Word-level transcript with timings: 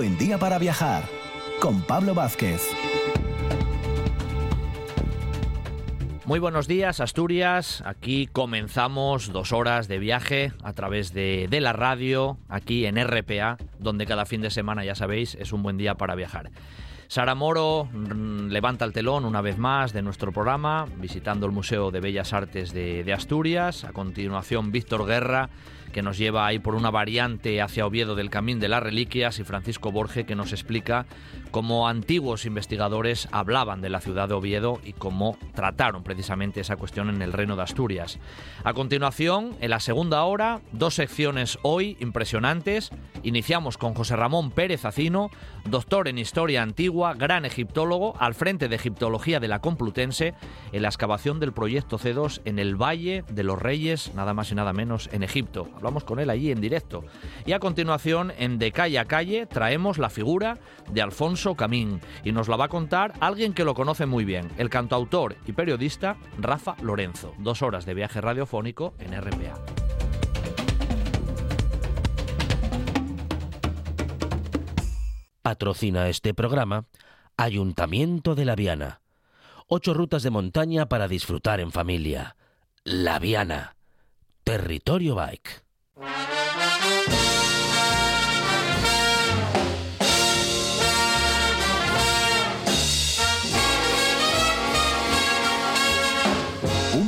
buen 0.00 0.16
día 0.16 0.38
para 0.38 0.58
viajar 0.58 1.04
con 1.60 1.82
Pablo 1.82 2.14
Vázquez. 2.14 2.62
Muy 6.24 6.38
buenos 6.38 6.66
días, 6.66 7.00
Asturias. 7.00 7.82
Aquí 7.84 8.26
comenzamos 8.26 9.30
dos 9.30 9.52
horas 9.52 9.88
de 9.88 9.98
viaje 9.98 10.54
a 10.62 10.72
través 10.72 11.12
de, 11.12 11.48
de, 11.50 11.60
la 11.60 11.74
radio, 11.74 12.38
aquí 12.48 12.86
en 12.86 12.96
RPA, 12.96 13.58
donde 13.78 14.06
cada 14.06 14.24
fin 14.24 14.40
de 14.40 14.48
semana, 14.48 14.86
ya 14.86 14.94
sabéis, 14.94 15.34
es 15.34 15.52
un 15.52 15.62
buen 15.62 15.76
día 15.76 15.96
para 15.96 16.14
viajar. 16.14 16.50
Sara 17.08 17.34
Moro 17.34 17.86
mm, 17.92 18.48
levanta 18.48 18.86
el 18.86 18.94
telón 18.94 19.26
una 19.26 19.42
vez 19.42 19.58
más 19.58 19.92
de 19.92 20.00
nuestro 20.00 20.32
programa, 20.32 20.86
visitando 20.96 21.44
el 21.44 21.52
Museo 21.52 21.90
de 21.90 22.00
Bellas 22.00 22.32
Artes 22.32 22.72
de, 22.72 23.04
de 23.04 23.12
Asturias. 23.12 23.84
A 23.84 23.92
continuación, 23.92 24.72
Víctor 24.72 25.04
Guerra 25.04 25.50
que 25.92 26.02
nos 26.02 26.18
lleva 26.18 26.46
ahí 26.46 26.58
por 26.58 26.74
una 26.74 26.90
variante 26.90 27.60
hacia 27.60 27.86
Oviedo 27.86 28.14
del 28.14 28.30
Camino 28.30 28.60
de 28.60 28.68
las 28.68 28.82
Reliquias, 28.82 29.38
y 29.38 29.44
Francisco 29.44 29.92
Borge, 29.92 30.24
que 30.24 30.34
nos 30.34 30.52
explica 30.52 31.06
cómo 31.50 31.88
antiguos 31.88 32.46
investigadores 32.46 33.28
hablaban 33.32 33.80
de 33.80 33.90
la 33.90 34.00
ciudad 34.00 34.28
de 34.28 34.34
Oviedo 34.34 34.80
y 34.84 34.92
cómo 34.92 35.36
trataron 35.54 36.02
precisamente 36.02 36.60
esa 36.60 36.76
cuestión 36.76 37.10
en 37.10 37.22
el 37.22 37.32
Reino 37.32 37.56
de 37.56 37.62
Asturias. 37.62 38.18
A 38.64 38.72
continuación, 38.72 39.56
en 39.60 39.70
la 39.70 39.80
segunda 39.80 40.22
hora, 40.24 40.60
dos 40.72 40.94
secciones 40.94 41.58
hoy 41.62 41.96
impresionantes. 42.00 42.90
Iniciamos 43.22 43.78
con 43.78 43.94
José 43.94 44.16
Ramón 44.16 44.50
Pérez 44.50 44.84
Acino, 44.84 45.30
doctor 45.64 46.08
en 46.08 46.18
Historia 46.18 46.62
Antigua, 46.62 47.14
gran 47.14 47.44
egiptólogo, 47.44 48.14
al 48.18 48.34
frente 48.34 48.68
de 48.68 48.76
Egiptología 48.76 49.40
de 49.40 49.48
la 49.48 49.60
Complutense, 49.60 50.34
en 50.72 50.82
la 50.82 50.88
excavación 50.88 51.40
del 51.40 51.52
proyecto 51.52 51.98
C2 51.98 52.40
en 52.44 52.58
el 52.58 52.76
Valle 52.76 53.24
de 53.30 53.42
los 53.42 53.60
Reyes, 53.60 54.12
nada 54.14 54.34
más 54.34 54.50
y 54.52 54.54
nada 54.54 54.72
menos 54.72 55.08
en 55.12 55.22
Egipto. 55.22 55.68
Hablamos 55.80 56.04
con 56.04 56.20
él 56.20 56.28
allí 56.28 56.50
en 56.50 56.60
directo. 56.60 57.04
Y 57.46 57.52
a 57.52 57.58
continuación, 57.58 58.34
en 58.36 58.58
De 58.58 58.70
Calle 58.70 58.98
a 58.98 59.06
Calle, 59.06 59.46
traemos 59.46 59.96
la 59.96 60.10
figura 60.10 60.58
de 60.92 61.00
Alfonso 61.00 61.54
Camín 61.54 62.02
y 62.22 62.32
nos 62.32 62.48
la 62.48 62.56
va 62.56 62.66
a 62.66 62.68
contar 62.68 63.14
alguien 63.18 63.54
que 63.54 63.64
lo 63.64 63.72
conoce 63.72 64.04
muy 64.04 64.26
bien, 64.26 64.50
el 64.58 64.68
cantautor 64.68 65.36
y 65.46 65.52
periodista 65.52 66.18
Rafa 66.38 66.76
Lorenzo. 66.82 67.32
Dos 67.38 67.62
horas 67.62 67.86
de 67.86 67.94
viaje 67.94 68.20
radiofónico 68.20 68.92
en 68.98 69.18
RPA. 69.18 69.54
Patrocina 75.40 76.10
este 76.10 76.34
programa 76.34 76.84
Ayuntamiento 77.38 78.34
de 78.34 78.44
La 78.44 78.54
Viana. 78.54 79.00
Ocho 79.66 79.94
rutas 79.94 80.22
de 80.22 80.28
montaña 80.28 80.90
para 80.90 81.08
disfrutar 81.08 81.58
en 81.58 81.72
familia. 81.72 82.36
La 82.84 83.18
Viana. 83.18 83.76
Territorio 84.44 85.14
Bike. 85.14 85.69
Un 86.00 86.06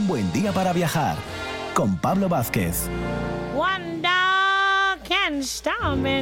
buen 0.07 0.31
día 0.35 0.53
para 0.53 0.75
viajar 0.75 1.17
con 1.73 1.97
Pablo 1.97 2.29
Vázquez. 2.29 2.91
One 3.57 4.03
dark 4.03 5.11
and 5.27 5.43
stormy. 5.43 6.20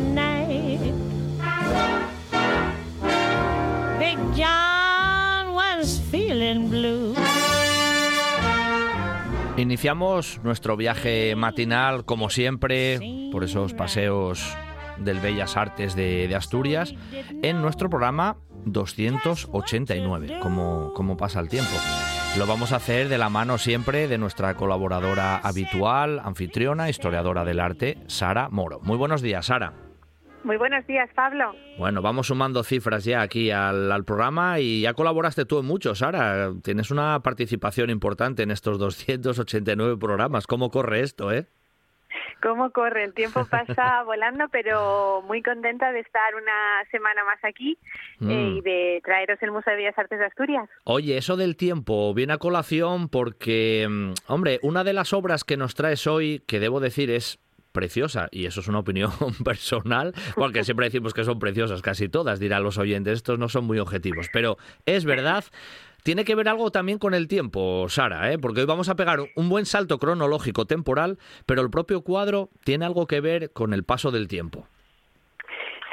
Big 3.98 4.18
John 4.36 5.54
was 5.54 5.98
feeling 6.12 6.68
blue. 6.68 7.16
Iniciamos 9.60 10.40
nuestro 10.42 10.74
viaje 10.74 11.36
matinal, 11.36 12.06
como 12.06 12.30
siempre, 12.30 12.98
por 13.30 13.44
esos 13.44 13.74
paseos 13.74 14.42
del 14.96 15.20
Bellas 15.20 15.54
Artes 15.54 15.94
de, 15.94 16.34
Asturias, 16.34 16.94
en 17.42 17.60
nuestro 17.60 17.90
programa 17.90 18.38
289, 18.64 20.38
como, 20.40 20.94
como 20.94 21.18
pasa 21.18 21.40
el 21.40 21.50
tiempo. 21.50 21.72
Lo 22.38 22.46
vamos 22.46 22.72
a 22.72 22.76
hacer 22.76 23.10
de 23.10 23.18
la 23.18 23.28
mano 23.28 23.58
siempre 23.58 24.08
de 24.08 24.16
nuestra 24.16 24.54
colaboradora 24.54 25.36
habitual, 25.36 26.20
anfitriona, 26.20 26.88
historiadora 26.88 27.44
del 27.44 27.60
arte, 27.60 27.98
Sara 28.06 28.48
Moro. 28.48 28.80
Muy 28.80 28.96
buenos 28.96 29.20
días, 29.20 29.44
Sara. 29.44 29.89
Muy 30.42 30.56
buenos 30.56 30.86
días, 30.86 31.10
Pablo. 31.14 31.54
Bueno, 31.78 32.00
vamos 32.02 32.28
sumando 32.28 32.62
cifras 32.64 33.04
ya 33.04 33.20
aquí 33.20 33.50
al, 33.50 33.92
al, 33.92 34.04
programa 34.04 34.58
y 34.58 34.82
ya 34.82 34.94
colaboraste 34.94 35.44
tú 35.44 35.58
en 35.58 35.66
mucho, 35.66 35.94
Sara. 35.94 36.50
Tienes 36.62 36.90
una 36.90 37.20
participación 37.20 37.90
importante 37.90 38.42
en 38.42 38.50
estos 38.50 38.78
289 38.78 39.98
programas. 39.98 40.46
¿Cómo 40.46 40.70
corre 40.70 41.00
esto, 41.00 41.30
eh? 41.30 41.46
¿Cómo 42.42 42.70
corre? 42.70 43.04
El 43.04 43.14
tiempo 43.14 43.44
pasa 43.44 44.02
volando, 44.04 44.48
pero 44.50 45.22
muy 45.26 45.42
contenta 45.42 45.92
de 45.92 46.00
estar 46.00 46.34
una 46.34 46.84
semana 46.90 47.24
más 47.24 47.38
aquí 47.44 47.78
mm. 48.18 48.30
eh, 48.30 48.48
y 48.56 48.60
de 48.62 49.00
traeros 49.04 49.42
el 49.42 49.50
Museo 49.50 49.72
de 49.72 49.78
Bellas 49.78 49.98
Artes 49.98 50.18
de 50.18 50.24
Asturias. 50.24 50.68
Oye, 50.84 51.16
eso 51.16 51.36
del 51.36 51.56
tiempo 51.56 52.14
viene 52.14 52.32
a 52.32 52.38
colación 52.38 53.08
porque, 53.08 53.86
mm, 53.88 54.12
hombre, 54.26 54.58
una 54.62 54.84
de 54.84 54.92
las 54.92 55.12
obras 55.12 55.44
que 55.44 55.56
nos 55.56 55.74
traes 55.74 56.06
hoy, 56.06 56.42
que 56.46 56.60
debo 56.60 56.80
decir 56.80 57.10
es 57.10 57.38
preciosa, 57.72 58.28
y 58.30 58.46
eso 58.46 58.60
es 58.60 58.68
una 58.68 58.80
opinión 58.80 59.10
personal, 59.44 60.14
porque 60.34 60.64
siempre 60.64 60.86
decimos 60.86 61.14
que 61.14 61.24
son 61.24 61.38
preciosas 61.38 61.82
casi 61.82 62.08
todas, 62.08 62.40
dirán 62.40 62.62
los 62.62 62.78
oyentes, 62.78 63.14
estos 63.14 63.38
no 63.38 63.48
son 63.48 63.64
muy 63.64 63.78
objetivos, 63.78 64.28
pero 64.32 64.58
es 64.86 65.04
verdad. 65.04 65.44
Tiene 66.02 66.24
que 66.24 66.34
ver 66.34 66.48
algo 66.48 66.70
también 66.70 66.98
con 66.98 67.12
el 67.12 67.28
tiempo, 67.28 67.86
Sara, 67.90 68.32
¿eh? 68.32 68.38
porque 68.38 68.60
hoy 68.60 68.66
vamos 68.66 68.88
a 68.88 68.96
pegar 68.96 69.20
un 69.36 69.48
buen 69.50 69.66
salto 69.66 69.98
cronológico 69.98 70.64
temporal, 70.64 71.18
pero 71.44 71.60
el 71.60 71.68
propio 71.68 72.00
cuadro 72.00 72.48
tiene 72.64 72.86
algo 72.86 73.06
que 73.06 73.20
ver 73.20 73.52
con 73.52 73.74
el 73.74 73.84
paso 73.84 74.10
del 74.10 74.26
tiempo. 74.26 74.66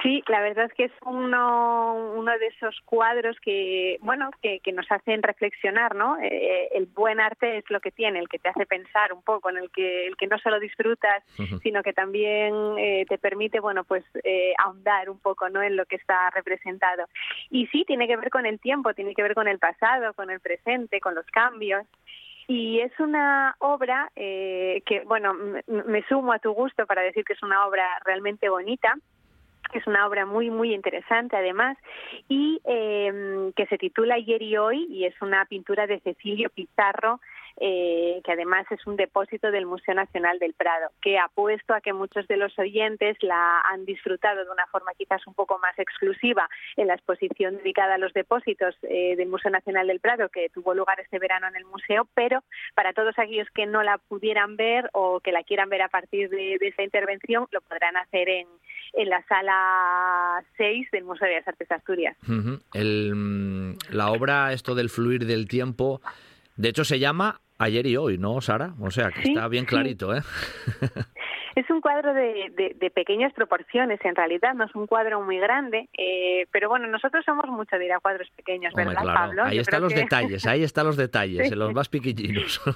Sí, 0.04 0.24
la 0.28 0.42
verdad 0.42 0.66
es 0.66 0.74
que 0.74 0.86
es 0.86 0.92
uno, 1.06 2.14
uno 2.16 2.32
de 2.38 2.48
esos 2.48 2.80
cuadros 2.86 3.36
que, 3.42 3.98
bueno, 4.02 4.30
que, 4.42 4.60
que 4.60 4.72
nos 4.72 4.86
hacen 4.92 5.24
reflexionar, 5.24 5.96
¿no? 5.96 6.18
Eh, 6.22 6.70
el 6.74 6.86
buen 6.86 7.20
arte 7.20 7.58
es 7.58 7.70
lo 7.70 7.80
que 7.80 7.92
tiene, 7.92 8.20
el 8.20 8.30
que 8.30 8.38
te 8.38 8.50
hace 8.50 8.66
pensar 8.66 9.12
un 9.12 9.24
poco, 9.24 9.50
en 9.50 9.58
el 9.58 9.72
que, 9.72 10.08
el 10.08 10.16
que 10.16 10.28
no 10.28 10.38
solo 10.38 10.60
disfrutas, 10.60 11.24
uh 11.40 11.44
-huh. 11.44 11.62
sino 11.62 11.82
que 11.82 11.94
también 11.94 12.54
eh, 12.78 13.06
te 13.10 13.18
permite, 13.18 13.60
bueno, 13.60 13.86
pues 13.86 14.04
eh, 14.24 14.54
ahondar 14.60 15.10
un 15.10 15.20
poco, 15.20 15.50
¿no? 15.50 15.64
En 15.64 15.76
lo 15.76 15.86
que 15.86 15.96
está 15.96 16.30
representado. 16.30 17.06
Y 17.50 17.66
sí, 17.68 17.84
tiene 17.86 18.08
que 18.08 18.18
ver 18.18 18.30
con 18.30 18.46
el 18.46 18.60
tiempo, 18.60 18.94
tiene 18.94 19.16
que 19.16 19.24
ver 19.24 19.34
con 19.34 19.48
el 19.48 19.58
pasado, 19.58 20.14
con 20.14 20.30
el 20.30 20.40
presente, 20.40 21.00
con 21.00 21.16
los 21.16 21.26
cambios. 21.28 21.86
Y 22.50 22.80
es 22.80 22.98
una 23.00 23.56
obra 23.60 24.10
eh, 24.16 24.82
que, 24.86 25.02
bueno, 25.06 25.34
me 25.68 26.02
sumo 26.08 26.32
a 26.32 26.40
tu 26.40 26.52
gusto 26.52 26.86
para 26.86 27.02
decir 27.02 27.26
que 27.26 27.34
es 27.34 27.44
una 27.44 27.66
obra 27.68 27.86
realmente 28.06 28.48
bonita 28.48 28.96
es 29.74 29.88
una 29.88 30.08
obra 30.08 30.26
muy 30.26 30.50
muy 30.50 30.74
interesante 30.74 31.36
además 31.36 31.78
y 32.28 32.62
eh, 32.66 33.52
que 33.56 33.66
se 33.68 33.78
titula 33.78 34.16
Ayer 34.16 34.42
y 34.42 34.58
hoy 34.58 34.88
y 34.90 35.06
es 35.06 35.14
una 35.22 35.46
pintura 35.46 35.88
de 35.88 36.00
Cecilio 36.00 36.50
Pizarro 36.50 37.20
eh, 37.60 38.22
que 38.24 38.32
además 38.32 38.66
es 38.72 38.86
un 38.86 38.96
depósito 38.96 39.52
del 39.52 39.66
Museo 39.66 39.96
Nacional 39.96 40.40
del 40.40 40.54
Prado, 40.54 40.90
que 41.02 41.18
apuesto 41.18 41.74
a 41.74 41.82
que 41.82 41.94
muchos 41.94 42.28
de 42.28 42.38
los 42.38 42.58
oyentes 42.60 43.18
la 43.22 43.62
han 43.62 43.86
disfrutado 43.86 44.44
de 44.44 44.52
una 44.52 44.68
forma 44.68 44.92
quizás 44.98 45.26
un 45.26 45.34
poco 45.34 45.58
más 45.60 45.78
exclusiva 45.80 46.50
en 46.76 46.88
la 46.88 46.94
exposición 46.94 47.58
dedicada 47.58 47.96
a 47.96 47.98
los 47.98 48.14
depósitos 48.14 48.76
eh, 48.84 49.16
del 49.16 49.28
Museo 49.28 49.52
Nacional 49.52 49.88
del 49.88 50.00
Prado, 50.00 50.30
que 50.30 50.50
tuvo 50.50 50.74
lugar 50.74 51.00
este 51.00 51.20
verano 51.20 51.48
en 51.48 51.56
el 51.56 51.66
museo, 51.66 52.08
pero 52.14 52.44
para 52.76 52.94
todos 52.94 53.18
aquellos 53.18 53.48
que 53.54 53.66
no 53.66 53.84
la 53.84 53.98
pudieran 53.98 54.56
ver 54.56 54.90
o 54.94 55.20
que 55.20 55.32
la 55.32 55.44
quieran 55.44 55.70
ver 55.70 55.82
a 55.82 55.90
partir 55.90 56.30
de, 56.30 56.58
de 56.60 56.68
esta 56.68 56.84
intervención, 56.84 57.48
lo 57.52 57.62
podrán 57.62 57.98
hacer 57.98 58.30
en, 58.30 58.48
en 58.94 59.10
la 59.10 59.24
sala 59.28 60.44
6 60.58 60.92
del 60.92 61.04
Museo 61.04 61.28
de 61.28 61.34
Bellas 61.36 61.48
Artes 61.48 61.72
Asturias. 61.72 62.18
El, 62.74 63.76
la 63.90 64.12
obra, 64.12 64.54
esto 64.54 64.76
del 64.76 64.90
fluir 64.90 65.26
del 65.26 65.48
tiempo, 65.48 66.02
de 66.56 66.70
hecho 66.70 66.84
se 66.84 67.00
llama 67.00 67.42
ayer 67.58 67.86
y 67.88 67.98
hoy, 67.98 68.18
¿no, 68.18 68.40
Sara? 68.42 68.74
O 68.80 68.92
sea, 68.92 69.12
que 69.12 69.24
sí, 69.24 69.30
está 69.30 69.48
bien 69.48 69.66
clarito, 69.66 70.14
sí. 70.14 70.20
¿eh? 70.20 70.90
Es 71.58 71.68
un 71.72 71.82
cuadro 71.82 72.14
de, 72.14 72.52
de, 72.56 72.76
de, 72.80 72.92
pequeñas 72.92 73.34
proporciones, 73.34 74.00
en 74.06 74.16
realidad, 74.16 74.54
no 74.54 74.66
es 74.66 74.76
un 74.76 74.86
cuadro 74.86 75.24
muy 75.24 75.40
grande, 75.40 75.90
eh, 75.98 76.46
pero 76.52 76.70
bueno, 76.70 76.86
nosotros 76.86 77.26
somos 77.26 77.48
mucho 77.48 77.80
de 77.80 77.86
ir 77.88 77.94
a 77.94 78.00
cuadros 78.00 78.30
pequeños, 78.36 78.72
Hombre, 78.76 78.90
¿verdad, 78.90 79.02
claro. 79.02 79.20
Pablo? 79.20 79.44
Ahí 79.46 79.56
Yo 79.56 79.62
están 79.62 79.82
los 79.82 79.92
que... 79.92 80.02
detalles, 80.02 80.46
ahí 80.46 80.62
están 80.62 80.86
los 80.86 80.98
detalles, 80.98 81.52
en 81.52 81.58
los 81.58 81.74
más 81.74 81.90
pequeñinos. 81.90 82.62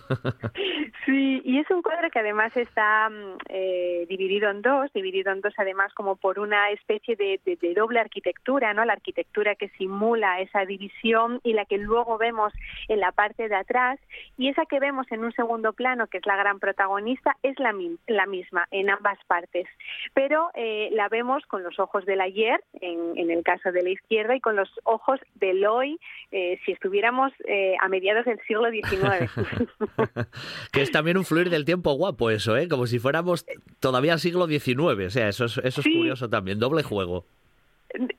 Sí, 1.06 1.42
y 1.44 1.58
es 1.58 1.70
un 1.72 1.82
cuadro 1.82 2.12
que 2.12 2.20
además 2.20 2.56
está 2.56 3.10
eh, 3.50 4.06
dividido 4.08 4.52
en 4.52 4.62
dos, 4.62 4.94
dividido 4.94 5.32
en 5.32 5.42
dos 5.42 5.54
además 5.58 5.92
como 5.96 6.16
por 6.16 6.38
una 6.38 6.70
especie 6.70 7.16
de, 7.16 7.40
de, 7.44 7.56
de, 7.56 7.74
doble 7.74 8.00
arquitectura, 8.00 8.74
¿no? 8.76 8.86
La 8.86 8.94
arquitectura 8.94 9.56
que 9.56 9.70
simula 9.70 10.40
esa 10.42 10.64
división 10.64 11.40
y 11.44 11.54
la 11.54 11.66
que 11.66 11.80
luego 11.80 12.20
vemos 12.20 12.54
en 12.88 13.00
la 13.00 13.12
parte 13.12 13.50
de 13.50 13.56
atrás 13.56 14.00
y 14.38 14.50
esa 14.50 14.66
que 14.68 14.80
vemos 14.80 15.12
en 15.12 15.24
un 15.24 15.32
segundo 15.34 15.74
plano, 15.74 16.06
que 16.06 16.20
es 16.20 16.26
la 16.28 16.36
gran 16.36 16.60
protagonista, 16.60 17.36
es 17.42 17.58
la, 17.60 17.74
la 18.06 18.28
misma 18.28 18.68
en 18.72 18.90
ambas 18.90 19.18
partes, 19.28 19.68
pero 20.14 20.50
eh, 20.56 20.90
la 20.94 21.10
vemos 21.10 21.46
con 21.46 21.64
los 21.64 21.80
ojos 21.80 22.06
del 22.06 22.22
ayer, 22.22 22.64
en, 22.80 23.18
en, 23.18 23.30
el 23.30 23.44
caso 23.44 23.72
de 23.72 23.84
la 23.84 23.90
izquierda, 23.90 24.36
y 24.36 24.40
con 24.40 24.56
los 24.56 24.70
ojos 24.84 25.20
del 25.36 25.66
hoy, 25.66 26.00
eh, 26.32 26.60
si 26.66 26.72
estuviéramos 26.72 27.32
eh, 27.48 27.76
a 27.82 27.88
mediados 27.90 28.26
del 28.26 28.40
siglo 28.48 28.70
XIX. 28.72 29.30
que 30.72 30.82
es 30.82 30.92
también 30.92 31.18
un 31.18 31.26
fluir 31.26 31.50
del 31.50 31.66
tiempo 31.66 31.94
guapo 31.94 32.30
eso, 32.30 32.58
¿eh? 32.58 32.68
Como 32.68 32.88
si 32.88 33.00
fuéramos 33.00 33.46
todavía 33.80 34.18
siglo 34.18 34.48
XIX. 34.48 34.80
O 34.80 35.10
sea, 35.10 35.28
eso 35.28 35.46
es, 35.46 35.58
eso 35.58 35.82
es 35.82 35.84
sí. 35.84 35.96
curioso 35.96 36.30
también. 36.30 36.60
Doble 36.60 36.84
juego. 36.84 37.26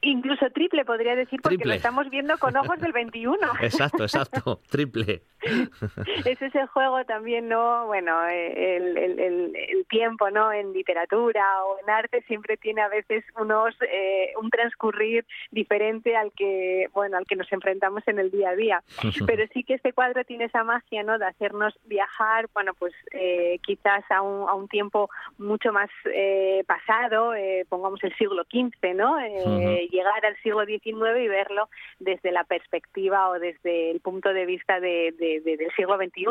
Incluso 0.02 0.50
triple 0.50 0.84
podría 0.84 1.14
decir 1.14 1.40
porque 1.40 1.56
Triple. 1.56 1.74
lo 1.74 1.76
estamos 1.76 2.10
viendo 2.10 2.36
con 2.38 2.56
ojos 2.56 2.78
del 2.80 2.92
21. 2.92 3.38
Exacto, 3.62 4.02
exacto, 4.02 4.60
triple. 4.68 5.22
es 6.24 6.40
ese 6.40 6.66
juego 6.68 7.04
también, 7.04 7.48
¿no? 7.48 7.86
Bueno, 7.86 8.26
el, 8.28 8.96
el, 8.96 9.18
el, 9.18 9.56
el 9.56 9.86
tiempo, 9.88 10.30
¿no? 10.30 10.52
En 10.52 10.72
literatura 10.72 11.64
o 11.64 11.78
en 11.80 11.90
arte 11.90 12.22
siempre 12.22 12.56
tiene 12.56 12.82
a 12.82 12.88
veces 12.88 13.24
unos 13.38 13.74
eh, 13.82 14.32
un 14.40 14.50
transcurrir 14.50 15.24
diferente 15.50 16.16
al 16.16 16.32
que, 16.32 16.88
bueno, 16.92 17.16
al 17.16 17.26
que 17.26 17.36
nos 17.36 17.50
enfrentamos 17.52 18.02
en 18.06 18.18
el 18.18 18.30
día 18.30 18.50
a 18.50 18.56
día. 18.56 18.82
Pero 19.26 19.44
sí 19.52 19.64
que 19.64 19.74
este 19.74 19.92
cuadro 19.92 20.24
tiene 20.24 20.44
esa 20.44 20.64
magia, 20.64 21.02
¿no? 21.02 21.18
De 21.18 21.26
hacernos 21.26 21.74
viajar, 21.84 22.48
bueno, 22.54 22.72
pues 22.78 22.92
eh, 23.12 23.58
quizás 23.62 24.04
a 24.10 24.22
un, 24.22 24.48
a 24.48 24.54
un 24.54 24.68
tiempo 24.68 25.10
mucho 25.38 25.72
más 25.72 25.90
eh, 26.12 26.62
pasado, 26.66 27.34
eh, 27.34 27.64
pongamos 27.68 28.02
el 28.04 28.14
siglo 28.16 28.44
XV, 28.44 28.94
¿no? 28.94 29.18
Eh. 29.62 29.88
Llegar 29.90 30.24
al 30.24 30.36
siglo 30.42 30.64
XIX 30.64 31.20
y 31.22 31.28
verlo 31.28 31.68
desde 31.98 32.32
la 32.32 32.44
perspectiva 32.44 33.28
o 33.30 33.38
desde 33.38 33.90
el 33.90 34.00
punto 34.00 34.32
de 34.32 34.46
vista 34.46 34.80
de, 34.80 35.12
de- 35.18 35.40
de- 35.44 35.56
del 35.56 35.70
siglo 35.76 35.96
XXI. 35.96 36.24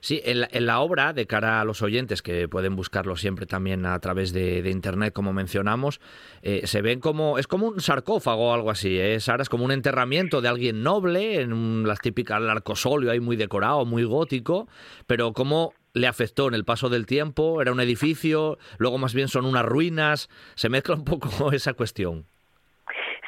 Sí, 0.00 0.20
en 0.24 0.40
la, 0.40 0.48
en 0.52 0.66
la 0.66 0.80
obra, 0.80 1.12
de 1.12 1.26
cara 1.26 1.60
a 1.60 1.64
los 1.64 1.82
oyentes, 1.82 2.22
que 2.22 2.48
pueden 2.48 2.76
buscarlo 2.76 3.16
siempre 3.16 3.46
también 3.46 3.86
a 3.86 3.98
través 4.00 4.32
de, 4.32 4.68
internet, 4.70 5.12
como 5.12 5.32
mencionamos, 5.32 6.00
eh, 6.42 6.66
se 6.66 6.82
ven 6.82 7.00
como. 7.00 7.38
Es 7.38 7.46
como 7.46 7.66
un 7.68 7.80
sarcófago 7.80 8.50
o 8.50 8.54
algo 8.54 8.70
así. 8.70 8.98
¿eh? 8.98 9.18
Sara, 9.20 9.42
es 9.42 9.48
como 9.48 9.64
un 9.64 9.72
enterramiento 9.72 10.40
de 10.40 10.48
alguien 10.48 10.82
noble, 10.82 11.40
en 11.40 11.52
un- 11.52 11.86
las 11.86 12.00
típicas 12.00 12.40
arcosolio 12.42 13.10
ahí 13.10 13.20
muy 13.20 13.36
decorado, 13.36 13.84
muy 13.84 14.04
gótico, 14.04 14.68
pero 15.06 15.32
cómo 15.32 15.72
le 15.92 16.06
afectó 16.06 16.46
en 16.48 16.54
el 16.54 16.64
paso 16.64 16.88
del 16.88 17.04
tiempo, 17.06 17.60
era 17.60 17.72
un 17.72 17.80
edificio, 17.80 18.58
luego 18.78 18.98
más 18.98 19.12
bien 19.12 19.26
son 19.28 19.44
unas 19.44 19.64
ruinas, 19.64 20.28
se 20.54 20.68
mezcla 20.68 20.94
un 20.94 21.04
poco 21.04 21.28
esa 21.52 21.74
cuestión. 21.74 22.26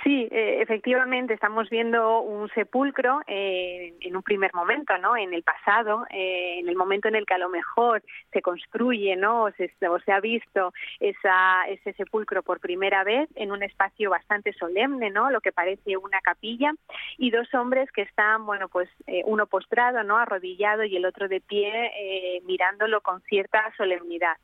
Sí, 0.02 0.26
eh, 0.32 0.58
efectivamente, 0.60 1.32
estamos 1.32 1.70
viendo 1.70 2.22
un 2.22 2.48
sepulcro 2.50 3.20
eh, 3.28 3.94
en 4.00 4.16
un 4.16 4.22
primer 4.24 4.52
momento, 4.52 4.98
¿no? 4.98 5.16
En 5.16 5.32
el 5.32 5.44
pasado, 5.44 6.04
eh, 6.10 6.58
en 6.58 6.68
el 6.68 6.74
momento 6.74 7.06
en 7.06 7.14
el 7.14 7.24
que 7.24 7.34
a 7.34 7.38
lo 7.38 7.48
mejor 7.48 8.02
se 8.32 8.42
construye, 8.42 9.14
¿no? 9.14 9.44
O 9.44 9.52
se, 9.52 9.70
o 9.86 10.00
se 10.00 10.10
ha 10.10 10.18
visto 10.18 10.72
esa, 10.98 11.68
ese 11.68 11.92
sepulcro 11.92 12.42
por 12.42 12.58
primera 12.58 13.04
vez 13.04 13.28
en 13.36 13.52
un 13.52 13.62
espacio 13.62 14.10
bastante 14.10 14.52
solemne, 14.54 15.10
¿no? 15.10 15.30
Lo 15.30 15.40
que 15.40 15.52
parece 15.52 15.96
una 15.96 16.20
capilla 16.20 16.72
y 17.16 17.30
dos 17.30 17.54
hombres 17.54 17.88
que 17.92 18.02
están, 18.02 18.44
bueno, 18.44 18.68
pues 18.68 18.88
uno 19.24 19.46
postrado, 19.46 20.02
¿no? 20.02 20.16
Arrodillado 20.16 20.82
y 20.82 20.96
el 20.96 21.06
otro 21.06 21.28
de 21.28 21.40
pie 21.40 22.40
mirándolo 22.44 23.02
con 23.02 23.20
cierta 23.22 23.72
solemnidad 23.76 24.36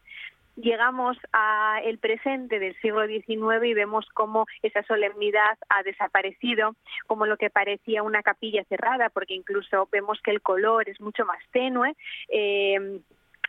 llegamos 0.60 1.16
a 1.32 1.80
el 1.84 1.98
presente 1.98 2.58
del 2.58 2.76
siglo 2.80 3.06
XIX 3.06 3.64
y 3.64 3.74
vemos 3.74 4.06
cómo 4.14 4.46
esa 4.62 4.82
solemnidad 4.84 5.58
ha 5.68 5.82
desaparecido, 5.82 6.74
como 7.06 7.26
lo 7.26 7.36
que 7.36 7.50
parecía 7.50 8.02
una 8.02 8.22
capilla 8.22 8.64
cerrada, 8.64 9.08
porque 9.10 9.34
incluso 9.34 9.88
vemos 9.90 10.20
que 10.22 10.30
el 10.30 10.42
color 10.42 10.88
es 10.88 11.00
mucho 11.00 11.24
más 11.24 11.38
tenue. 11.52 11.94
eh, 12.28 13.00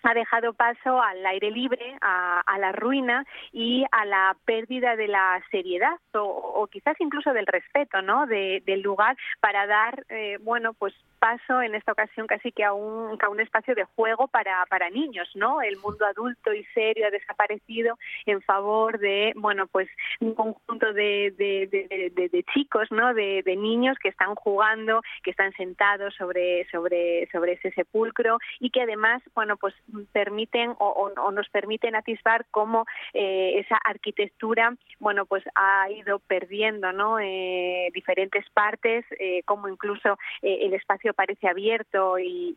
ha 0.04 0.14
dejado 0.14 0.54
paso 0.54 1.02
al 1.02 1.26
aire 1.26 1.52
libre, 1.52 1.96
a, 2.02 2.42
a 2.42 2.58
la 2.60 2.72
ruina 2.72 3.26
y 3.52 3.86
a 3.92 4.06
la 4.06 4.36
pérdida 4.46 4.96
de 4.96 5.08
la 5.08 5.42
seriedad 5.52 5.98
o, 6.14 6.20
o 6.22 6.68
quizás 6.68 6.96
incluso 7.00 7.34
del 7.34 7.46
respeto, 7.46 8.02
¿no? 8.02 8.26
De- 8.26 8.62
del 8.66 8.82
lugar 8.82 9.16
para 9.40 9.66
dar, 9.68 10.06
eh, 10.10 10.38
bueno, 10.42 10.74
pues 10.74 10.94
paso 11.20 11.62
en 11.62 11.76
esta 11.76 11.92
ocasión 11.92 12.28
casi 12.28 12.52
que 12.54 12.64
a 12.64 12.72
un, 12.74 13.18
a 13.22 13.30
un 13.30 13.40
espacio 13.42 13.76
de 13.76 13.84
juego 13.84 14.28
para, 14.28 14.66
para 14.68 14.90
niños, 14.90 15.30
¿no? 15.36 15.62
El 15.62 15.78
mundo 15.78 16.06
adulto 16.06 16.54
y 16.54 16.64
serio 16.74 17.08
ha 17.08 17.12
desaparecido 17.12 17.98
en 18.26 18.42
favor 18.42 19.00
de, 19.00 19.34
bueno, 19.36 19.68
pues 19.68 19.90
un 20.22 20.34
conjunto 20.34 20.94
de, 20.94 21.34
de, 21.38 21.68
de- 21.68 22.30
de- 22.30 22.44
chicos, 22.54 22.90
¿no? 22.92 23.14
De 23.14 23.44
niños 23.58 23.98
que 24.00 24.08
están 24.10 24.34
jugando, 24.36 25.02
que 25.24 25.32
están 25.32 25.52
sentados 25.54 26.16
sobre, 26.16 26.66
sobre, 26.72 27.28
sobre 27.32 27.54
ese 27.54 27.72
sepulcro 27.72 28.38
y 28.60 28.70
que 28.70 28.82
además, 28.82 29.22
bueno, 29.36 29.58
pues 29.58 29.74
permiten 30.12 30.72
o, 30.80 31.12
o- 31.16 31.32
nos 31.32 31.50
permiten 31.50 31.96
atisbar 31.96 32.46
cómo 32.52 32.86
eh, 33.14 33.60
esa 33.60 33.78
arquitectura, 33.78 34.76
bueno, 35.00 35.26
pues 35.26 35.44
ha 35.56 35.90
ido 35.92 36.20
perdiendo, 36.20 36.92
¿no? 36.92 37.20
Eh, 37.20 37.90
diferentes 37.94 38.50
partes, 38.52 39.06
eh, 39.20 39.44
como 39.44 39.68
incluso 39.68 40.18
eh, 40.42 40.60
el 40.62 40.74
espacio 40.74 41.14
parece 41.14 41.48
abierto 41.48 42.18
y, 42.20 42.56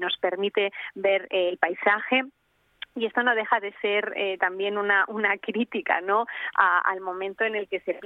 nos 0.00 0.16
permite 0.18 0.72
ver 0.94 1.26
el 1.30 1.56
paisaje. 1.58 2.24
Y 2.94 3.06
esto 3.06 3.22
no 3.22 3.34
deja 3.34 3.60
de 3.60 3.72
ser 3.82 4.14
también 4.38 4.78
una, 4.78 5.04
crítica 5.40 6.00
¿no? 6.00 6.26
A- 6.56 6.80
al 6.80 7.00
momento 7.00 7.44
en 7.44 7.54
el 7.54 7.68
que 7.68 7.80
se 7.80 7.98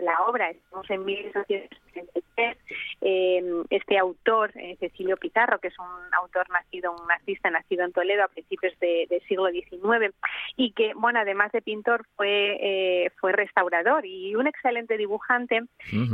la 0.00 0.20
obra. 0.22 0.50
Estamos 0.50 0.88
en 0.90 1.04
1863. 1.04 2.56
Eh, 3.02 3.42
este 3.70 3.98
autor, 3.98 4.50
eh, 4.56 4.76
Cecilio 4.78 5.16
Pizarro, 5.16 5.58
que 5.58 5.68
es 5.68 5.78
un 5.78 6.14
autor 6.14 6.48
nacido, 6.50 6.92
un 6.92 7.10
artista 7.10 7.50
nacido 7.50 7.84
en 7.84 7.92
Toledo 7.92 8.24
a 8.24 8.28
principios 8.28 8.78
de- 8.80 9.06
del 9.10 9.20
siglo 9.22 9.48
XIX 9.50 10.14
y 10.56 10.72
que, 10.72 10.92
bueno, 10.94 11.18
además 11.20 11.50
de 11.52 11.62
pintor, 11.62 12.06
fue, 12.16 12.56
eh, 12.60 13.10
fue 13.20 13.32
restaurador 13.32 14.06
y 14.06 14.34
un 14.36 14.46
excelente 14.46 14.96
dibujante, 14.96 15.62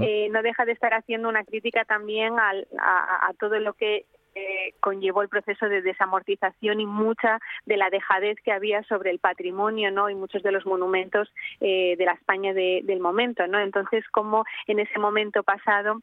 eh, 0.03 0.29
no 0.31 0.43
deja 0.43 0.65
de 0.65 0.73
estar 0.73 0.95
haciendo 0.95 1.29
una 1.29 1.45
crítica 1.45 1.85
también 1.85 2.39
al- 2.39 2.67
a, 2.79 3.29
a 3.29 3.35
todo 3.35 3.59
lo 3.61 3.75
que 3.75 4.07
conllevó 4.81 5.23
el 5.23 5.29
proceso 5.29 5.69
de 5.69 5.83
desamortización 5.83 6.81
y 6.81 6.87
mucha 6.87 7.39
de 7.65 7.77
la 7.77 7.91
dejadez 7.91 8.37
que 8.45 8.53
había 8.53 8.83
sobre 8.85 9.11
el 9.11 9.19
patrimonio 9.19 9.91
no 9.91 10.11
y 10.11 10.15
muchos 10.15 10.43
de 10.43 10.53
los 10.53 10.67
monumentos 10.67 11.33
eh, 11.61 11.97
de 11.97 12.05
la 12.05 12.13
España 12.13 12.53
de- 12.53 12.81
del 12.85 13.01
momento 13.01 13.47
no 13.47 13.59
entonces 13.59 14.05
como 14.11 14.45
en 14.67 14.79
ese 14.81 14.99
momento 14.99 15.43
pasado 15.43 16.01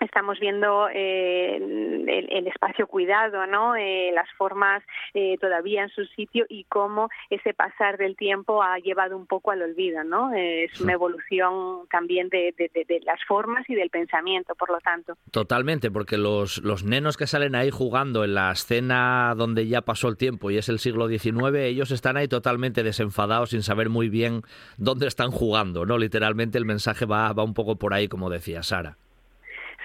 estamos 0.00 0.38
viendo 0.40 0.88
eh, 0.92 1.56
el, 1.56 2.08
el 2.30 2.46
espacio 2.48 2.86
cuidado, 2.86 3.46
¿no? 3.46 3.74
Eh, 3.76 4.10
las 4.14 4.28
formas 4.36 4.82
eh, 5.14 5.36
todavía 5.40 5.82
en 5.82 5.88
su 5.88 6.04
sitio 6.06 6.44
y 6.48 6.64
cómo 6.64 7.08
ese 7.30 7.54
pasar 7.54 7.96
del 7.96 8.16
tiempo 8.16 8.62
ha 8.62 8.78
llevado 8.78 9.16
un 9.16 9.26
poco 9.26 9.50
al 9.52 9.62
olvido, 9.62 10.04
¿no? 10.04 10.32
Es 10.34 10.80
una 10.80 10.92
evolución 10.92 11.86
también 11.90 12.28
de, 12.28 12.54
de- 12.56 12.70
de- 12.74 12.84
de 12.86 13.00
las 13.04 13.22
formas 13.24 13.68
y 13.68 13.74
del 13.74 13.90
pensamiento, 13.90 14.54
por 14.54 14.70
lo 14.70 14.78
tanto. 14.80 15.14
Totalmente, 15.30 15.90
porque 15.90 16.18
los, 16.18 16.58
los 16.58 16.84
nenos 16.84 17.16
que 17.16 17.26
salen 17.26 17.54
ahí 17.54 17.70
jugando 17.70 18.24
en 18.24 18.34
la 18.34 18.52
escena 18.52 19.34
donde 19.36 19.66
ya 19.66 19.80
pasó 19.82 20.08
el 20.08 20.16
tiempo 20.16 20.50
y 20.50 20.58
es 20.58 20.68
el 20.68 20.78
siglo 20.78 21.08
XIX, 21.08 21.54
ellos 21.56 21.90
están 21.90 22.16
ahí 22.16 22.28
totalmente 22.28 22.82
desenfadados 22.82 23.50
sin 23.50 23.62
saber 23.62 23.88
muy 23.88 24.08
bien 24.08 24.42
dónde 24.76 25.06
están 25.06 25.30
jugando, 25.30 25.86
¿no? 25.86 25.98
Literalmente 25.98 26.58
el 26.58 26.64
mensaje 26.64 27.06
va, 27.06 27.32
va 27.32 27.42
un 27.44 27.54
poco 27.54 27.76
por 27.76 27.94
ahí, 27.94 28.08
como 28.08 28.30
decía 28.30 28.62
Sara. 28.62 28.96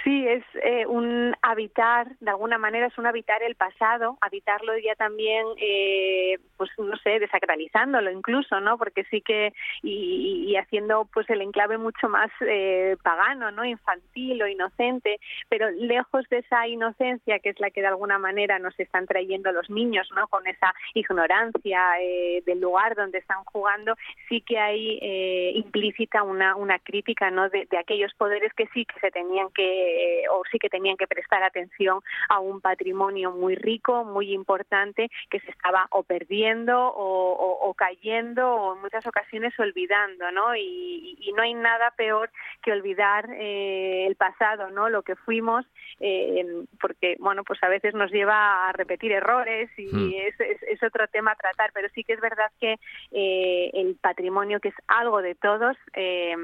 Sí, 0.03 0.27
es 0.27 0.43
eh, 0.63 0.85
un 0.87 1.35
habitar, 1.43 2.07
de 2.19 2.31
alguna 2.31 2.57
manera 2.57 2.87
es 2.87 2.97
un 2.97 3.05
habitar 3.05 3.43
el 3.43 3.55
pasado, 3.55 4.17
habitarlo 4.21 4.77
ya 4.79 4.95
también, 4.95 5.45
eh, 5.57 6.39
pues 6.57 6.71
no 6.79 6.97
sé, 6.97 7.19
desacralizándolo 7.19 8.09
incluso, 8.09 8.59
¿no? 8.61 8.77
Porque 8.79 9.03
sí 9.05 9.21
que, 9.21 9.53
y, 9.83 10.45
y 10.47 10.55
haciendo 10.55 11.07
pues 11.13 11.29
el 11.29 11.41
enclave 11.41 11.77
mucho 11.77 12.09
más 12.09 12.31
eh, 12.41 12.97
pagano, 13.03 13.51
¿no? 13.51 13.63
Infantil 13.63 14.41
o 14.41 14.47
inocente, 14.47 15.19
pero 15.49 15.69
lejos 15.69 16.27
de 16.29 16.39
esa 16.39 16.67
inocencia 16.67 17.39
que 17.39 17.49
es 17.49 17.59
la 17.59 17.69
que 17.69 17.81
de 17.81 17.87
alguna 17.87 18.17
manera 18.17 18.57
nos 18.57 18.79
están 18.79 19.05
trayendo 19.05 19.51
los 19.51 19.69
niños, 19.69 20.09
¿no? 20.15 20.27
Con 20.29 20.47
esa 20.47 20.73
ignorancia 20.95 22.01
eh, 22.01 22.41
del 22.45 22.59
lugar 22.59 22.95
donde 22.95 23.19
están 23.19 23.43
jugando, 23.43 23.95
sí 24.29 24.41
que 24.41 24.57
hay 24.57 24.97
eh, 25.01 25.51
implícita 25.55 26.23
una, 26.23 26.55
una 26.55 26.79
crítica, 26.79 27.29
¿no? 27.29 27.49
De, 27.49 27.67
de 27.69 27.77
aquellos 27.77 28.13
poderes 28.15 28.51
que 28.53 28.67
sí 28.73 28.85
que 28.85 28.99
se 28.99 29.11
tenían 29.11 29.49
que, 29.53 29.90
o 30.31 30.43
sí 30.51 30.59
que 30.59 30.69
tenían 30.69 30.97
que 30.97 31.07
prestar 31.07 31.43
atención 31.43 31.99
a 32.29 32.39
un 32.39 32.61
patrimonio 32.61 33.31
muy 33.31 33.55
rico, 33.55 34.03
muy 34.05 34.33
importante, 34.33 35.09
que 35.29 35.39
se 35.39 35.51
estaba 35.51 35.87
o 35.91 36.03
perdiendo 36.03 36.77
o, 36.79 37.31
o- 37.33 37.69
o 37.69 37.73
cayendo 37.73 38.49
o 38.53 38.75
en 38.75 38.81
muchas 38.81 39.05
ocasiones 39.05 39.57
olvidando, 39.59 40.31
¿no? 40.31 40.55
Y, 40.55 41.17
y 41.19 41.31
no 41.33 41.41
hay 41.43 41.53
nada 41.53 41.91
peor 41.91 42.29
que 42.63 42.71
olvidar 42.71 43.29
eh, 43.33 44.05
el 44.07 44.15
pasado, 44.15 44.69
¿no? 44.71 44.89
Lo 44.89 45.03
que 45.03 45.15
fuimos, 45.15 45.65
eh, 45.99 46.45
porque, 46.79 47.15
bueno, 47.19 47.43
pues 47.43 47.61
a 47.63 47.69
veces 47.69 47.93
nos 47.93 48.11
lleva 48.11 48.67
a 48.69 48.71
repetir 48.73 49.11
errores 49.11 49.69
y 49.77 49.91
Hmm. 49.91 50.27
es, 50.27 50.39
es- 50.39 50.63
es 50.63 50.83
otro 50.83 51.07
tema 51.07 51.31
a 51.31 51.35
tratar, 51.35 51.71
pero 51.73 51.87
sí 51.93 52.03
que 52.03 52.13
es 52.13 52.21
verdad 52.21 52.51
que 52.59 52.77
eh, 53.11 53.71
el 53.73 53.95
patrimonio, 54.01 54.59
que 54.59 54.69
es 54.69 54.75
algo 54.87 55.21
de 55.21 55.35
todos, 55.35 55.75
eh, 55.93 56.35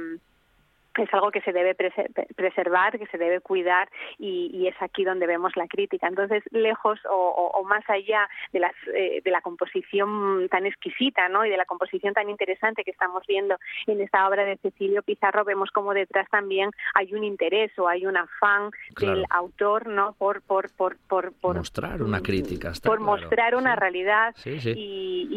es 1.04 1.13
algo 1.13 1.32
que 1.32 1.42
se 1.42 1.51
debe 1.51 1.75
preservar, 1.75 2.98
que 2.98 3.08
se 3.08 3.18
debe 3.18 3.42
cuidar 3.42 3.89
y, 4.18 4.68
es 4.68 4.75
aquí 4.82 5.06
donde 5.06 5.27
vemos 5.27 5.56
la 5.56 5.68
crítica. 5.68 6.08
Entonces, 6.08 6.44
lejos 6.51 7.00
o, 7.10 7.63
más 7.66 7.88
allá 7.89 8.27
de, 8.51 8.60
las, 8.60 8.74
eh, 8.94 9.22
de 9.24 9.32
la 9.32 9.42
composición 9.42 10.48
tan 10.50 10.66
exquisita 10.66 11.30
¿no? 11.30 11.46
y 11.46 11.50
de 11.50 11.58
la 11.58 11.66
composición 11.66 12.13
tan 12.13 12.30
interesante 12.30 12.84
que 12.84 12.92
estamos 12.92 13.24
viendo 13.27 13.58
en 13.86 14.01
esta 14.01 14.27
obra 14.27 14.44
de 14.44 14.58
Cecilio 14.58 15.04
Pizarro, 15.04 15.46
vemos 15.46 15.72
como 15.72 15.94
detrás 15.94 16.27
también 16.30 16.72
hay 16.94 17.13
un 17.13 17.24
interés 17.24 17.72
o 17.80 17.88
hay 17.88 18.06
un 18.06 18.18
afán 18.18 18.72
del 19.00 19.25
autor 19.30 19.88
¿no? 19.88 20.13
por, 20.18 20.42
por, 20.42 20.70
por, 20.75 20.98
por, 21.08 21.34
mostrar 21.42 22.01
una 22.01 22.22
crítica. 22.22 22.74
por 22.84 23.00
mostrar 23.00 23.56
una 23.56 23.75
realidad 23.75 24.36
Y, 24.46 25.27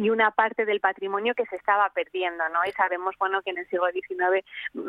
y, 0.00 0.10
una 0.14 0.30
parte 0.30 0.64
del 0.64 0.78
patrimonio 0.80 1.34
que 1.34 1.44
se 1.46 1.56
estaba 1.56 1.88
perdiendo. 1.90 2.44
¿no? 2.52 2.60
Y 2.68 2.72
sabemos 2.72 3.16
bueno, 3.18 3.42
que 3.42 3.50
en 3.50 3.58
el 3.58 3.66
siglo 3.68 3.86
XIX 3.90 4.44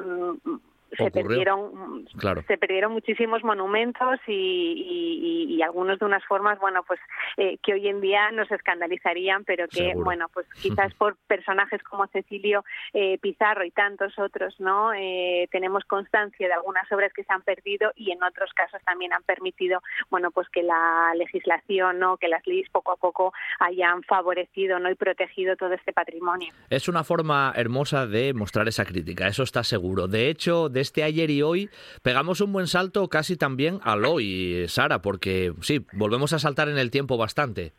Mm, 0.05 0.59
se 0.97 1.11
perdieron 1.11 2.05
se 2.47 2.57
perdieron 2.57 2.93
muchísimos 2.93 3.43
monumentos 3.43 4.19
y, 4.27 5.61
algunos 5.63 5.97
de 5.97 6.05
unas 6.05 6.23
formas 6.25 6.59
bueno 6.59 6.83
pues 6.83 6.99
eh, 7.37 7.57
que 7.63 7.73
hoy 7.73 7.87
en 7.87 7.99
día 7.99 8.29
nos 8.31 8.51
escandalizarían 8.51 9.43
pero 9.45 9.67
que 9.67 9.93
bueno 9.95 10.27
pues 10.31 10.45
quizás 10.61 10.93
por 10.93 11.15
personajes 11.27 11.81
como 11.81 12.05
Cecilio 12.07 12.63
eh, 12.93 13.17
Pizarro 13.17 13.65
y 13.65 13.71
tantos 13.71 14.17
otros 14.19 14.59
no 14.59 14.93
eh, 14.93 15.47
tenemos 15.51 15.83
constancia 15.85 16.47
de 16.47 16.53
algunas 16.53 16.89
obras 16.91 17.11
que 17.13 17.23
se 17.23 17.33
han 17.33 17.41
perdido 17.41 17.91
y 17.95 18.11
en 18.11 18.21
otros 18.21 18.51
casos 18.53 18.79
también 18.85 19.11
han 19.13 19.23
permitido 19.23 19.81
bueno 20.09 20.29
pues 20.29 20.47
que 20.49 20.61
la 20.61 21.13
legislación 21.15 21.97
no 21.97 22.17
que 22.17 22.27
las 22.27 22.45
leyes 22.45 22.69
poco 22.69 22.91
a 22.91 22.97
poco 22.97 23.33
hayan 23.59 24.03
favorecido 24.03 24.77
no 24.77 24.91
y 24.91 24.95
protegido 24.95 25.55
todo 25.55 25.73
este 25.73 25.93
patrimonio. 25.93 26.53
Es 26.69 26.87
una 26.87 27.03
forma 27.03 27.53
hermosa 27.55 28.05
de 28.05 28.33
mostrar 28.33 28.67
esa 28.67 28.85
crítica 28.85 29.27
eso 29.27 29.43
está 29.43 29.63
seguro. 29.63 30.07
De 30.07 30.29
hecho 30.29 30.69
de 30.69 30.81
este 30.85 31.03
ayer 31.03 31.31
y 31.31 31.41
hoy, 31.41 31.69
pegamos 32.03 32.41
un 32.41 32.53
buen 32.53 32.67
salto 32.67 33.09
casi 33.09 33.35
también 33.35 33.79
al 33.83 34.05
hoy, 34.05 34.65
Sara, 34.67 35.01
porque 35.01 35.53
sí, 35.61 35.85
volvemos 35.93 36.31
a 36.31 36.39
saltar 36.39 36.69
en 36.69 36.77
el 36.77 36.91
tiempo 36.91 37.17
bastante. 37.17 37.73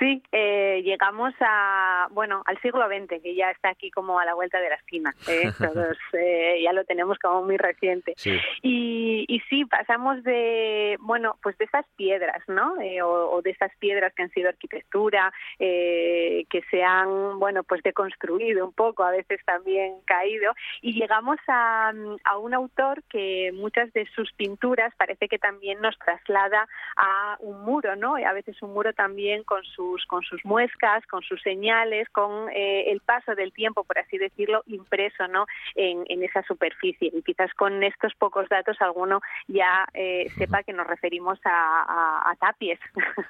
Sí, 0.00 0.22
eh, 0.32 0.80
llegamos 0.82 1.34
a 1.40 2.08
bueno 2.12 2.42
al 2.46 2.58
siglo 2.62 2.88
XX, 2.88 3.22
que 3.22 3.34
ya 3.34 3.50
está 3.50 3.68
aquí 3.68 3.90
como 3.90 4.18
a 4.18 4.24
la 4.24 4.32
vuelta 4.32 4.58
de 4.58 4.70
la 4.70 4.76
esquina. 4.76 5.14
¿eh? 5.28 5.52
Todos 5.58 5.98
eh, 6.14 6.58
ya 6.64 6.72
lo 6.72 6.84
tenemos 6.84 7.18
como 7.18 7.42
muy 7.42 7.58
reciente. 7.58 8.14
Y, 8.62 9.26
y, 9.28 9.40
sí, 9.50 9.66
pasamos 9.66 10.22
de 10.22 10.96
bueno 11.00 11.36
pues 11.42 11.58
de 11.58 11.66
esas 11.66 11.84
piedras, 11.96 12.42
¿no? 12.48 12.76
O, 13.04 13.42
de 13.42 13.50
esas 13.50 13.76
piedras 13.76 14.14
que 14.14 14.22
han 14.22 14.30
sido 14.30 14.48
arquitectura, 14.48 15.34
que 15.58 16.62
se 16.70 16.82
han 16.82 17.38
bueno 17.38 17.62
pues 17.62 17.82
deconstruido 17.82 18.64
un 18.64 18.72
poco, 18.72 19.04
a 19.04 19.10
veces 19.10 19.40
también 19.44 19.96
caído, 20.06 20.54
y 20.80 20.94
llegamos 20.94 21.36
a, 21.46 21.92
a 22.24 22.38
un 22.38 22.54
autor 22.54 23.02
que 23.10 23.52
muchas 23.52 23.92
de 23.92 24.06
sus 24.14 24.32
pinturas 24.32 24.94
parece 24.96 25.28
que 25.28 25.38
también 25.38 25.80
nos 25.82 25.98
traslada 25.98 26.66
a 26.96 27.36
un 27.40 27.62
muro, 27.64 27.96
¿no? 27.96 28.18
Y 28.18 28.24
a 28.24 28.32
veces 28.32 28.62
un 28.62 28.72
muro 28.72 28.94
también 28.94 29.44
con 29.44 29.62
su 29.64 29.89
con 30.06 30.22
sus 30.22 30.44
muescas, 30.44 31.06
con 31.06 31.22
sus 31.22 31.40
señales, 31.42 32.08
con 32.10 32.48
eh, 32.50 32.90
el 32.90 33.00
paso 33.00 33.34
del 33.34 33.52
tiempo, 33.52 33.84
por 33.84 33.98
así 33.98 34.18
decirlo, 34.18 34.62
impreso 34.66 35.26
¿no? 35.28 35.46
en, 35.74 36.22
esa 36.22 36.42
superficie. 36.42 37.10
Y 37.12 37.22
quizás 37.22 37.52
con 37.54 37.82
estos 37.82 38.14
pocos 38.14 38.48
datos 38.48 38.76
alguno 38.80 39.20
ya 39.48 39.86
eh, 39.94 40.28
sepa 40.36 40.62
que 40.62 40.72
nos 40.72 40.86
referimos 40.86 41.38
a, 41.44 42.34
Tapies. 42.38 42.78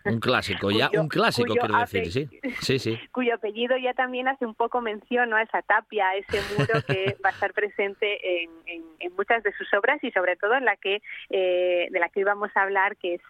Un 0.05 0.21
clásico, 0.21 0.71
ya 0.71 0.91
un 0.93 1.09
clásico 1.09 1.55
quiero 1.55 1.79
decir, 1.79 2.13
sí. 2.13 2.29
sí, 2.61 2.79
sí. 2.79 3.01
Cuyo 3.13 3.35
apellido 3.35 3.77
ya 3.77 3.93
también 3.95 4.29
hace 4.29 4.47
un 4.47 4.55
poco 4.55 4.81
mención 4.81 5.33
a 5.35 5.43
esa 5.43 5.63
tapia, 5.63 6.09
a 6.11 6.17
ese 6.17 6.41
muro 6.57 6.81
que 6.87 7.17
va 7.25 7.31
a 7.31 7.33
estar 7.33 7.53
presente 7.53 8.45
en, 8.45 8.51
muchas 9.17 9.43
de 9.43 9.53
sus 9.53 9.73
obras 9.75 10.03
y 10.03 10.11
sobre 10.13 10.37
todo 10.37 10.55
en 10.55 10.65
la 10.65 10.77
que 10.77 11.03
eh, 11.31 11.89
de 11.91 11.99
la 11.99 12.09
que 12.09 12.21
íbamos 12.21 12.51
a 12.55 12.63
hablar, 12.63 12.97
que 12.97 13.15
es 13.15 13.23